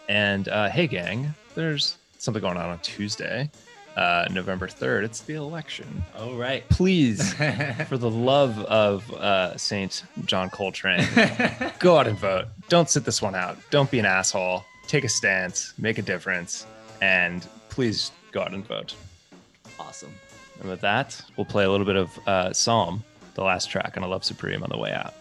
And 0.08 0.48
uh, 0.48 0.68
hey, 0.68 0.86
gang, 0.86 1.34
there's 1.54 1.96
something 2.18 2.40
going 2.40 2.56
on 2.56 2.70
on 2.70 2.78
Tuesday, 2.80 3.50
uh, 3.98 4.26
November 4.30 4.68
3rd. 4.68 5.02
It's 5.04 5.20
the 5.22 5.34
election 5.34 6.04
Oh 6.16 6.36
right. 6.36 6.66
please, 6.68 7.32
for 7.88 7.98
the 7.98 8.10
love 8.10 8.58
of 8.66 9.10
uh, 9.14 9.56
Saint 9.56 10.04
John 10.24 10.50
Coltrane, 10.50 11.06
go 11.80 11.98
out 11.98 12.06
and 12.06 12.16
vote. 12.18 12.46
Don't 12.68 12.88
sit 12.88 13.04
this 13.04 13.20
one 13.20 13.34
out. 13.34 13.58
Don't 13.70 13.90
be 13.90 13.98
an 13.98 14.06
asshole. 14.06 14.64
Take 14.86 15.04
a 15.04 15.08
stance. 15.08 15.74
Make 15.78 15.98
a 15.98 16.02
difference. 16.02 16.66
And 17.02 17.46
please 17.70 18.12
go 18.32 18.40
out 18.42 18.52
and 18.54 18.64
vote. 18.66 18.94
awesome. 19.80 20.12
And 20.60 20.68
with 20.70 20.80
that, 20.80 21.20
we'll 21.36 21.44
play 21.46 21.64
a 21.64 21.70
little 21.70 21.86
bit 21.86 21.96
of 21.96 22.18
uh, 22.26 22.52
Psalm, 22.52 23.04
the 23.34 23.42
last 23.44 23.70
track 23.70 23.96
on 23.96 24.02
A 24.02 24.08
Love 24.08 24.24
Supreme 24.24 24.62
on 24.62 24.70
the 24.70 24.78
way 24.78 24.92
out. 24.92 25.14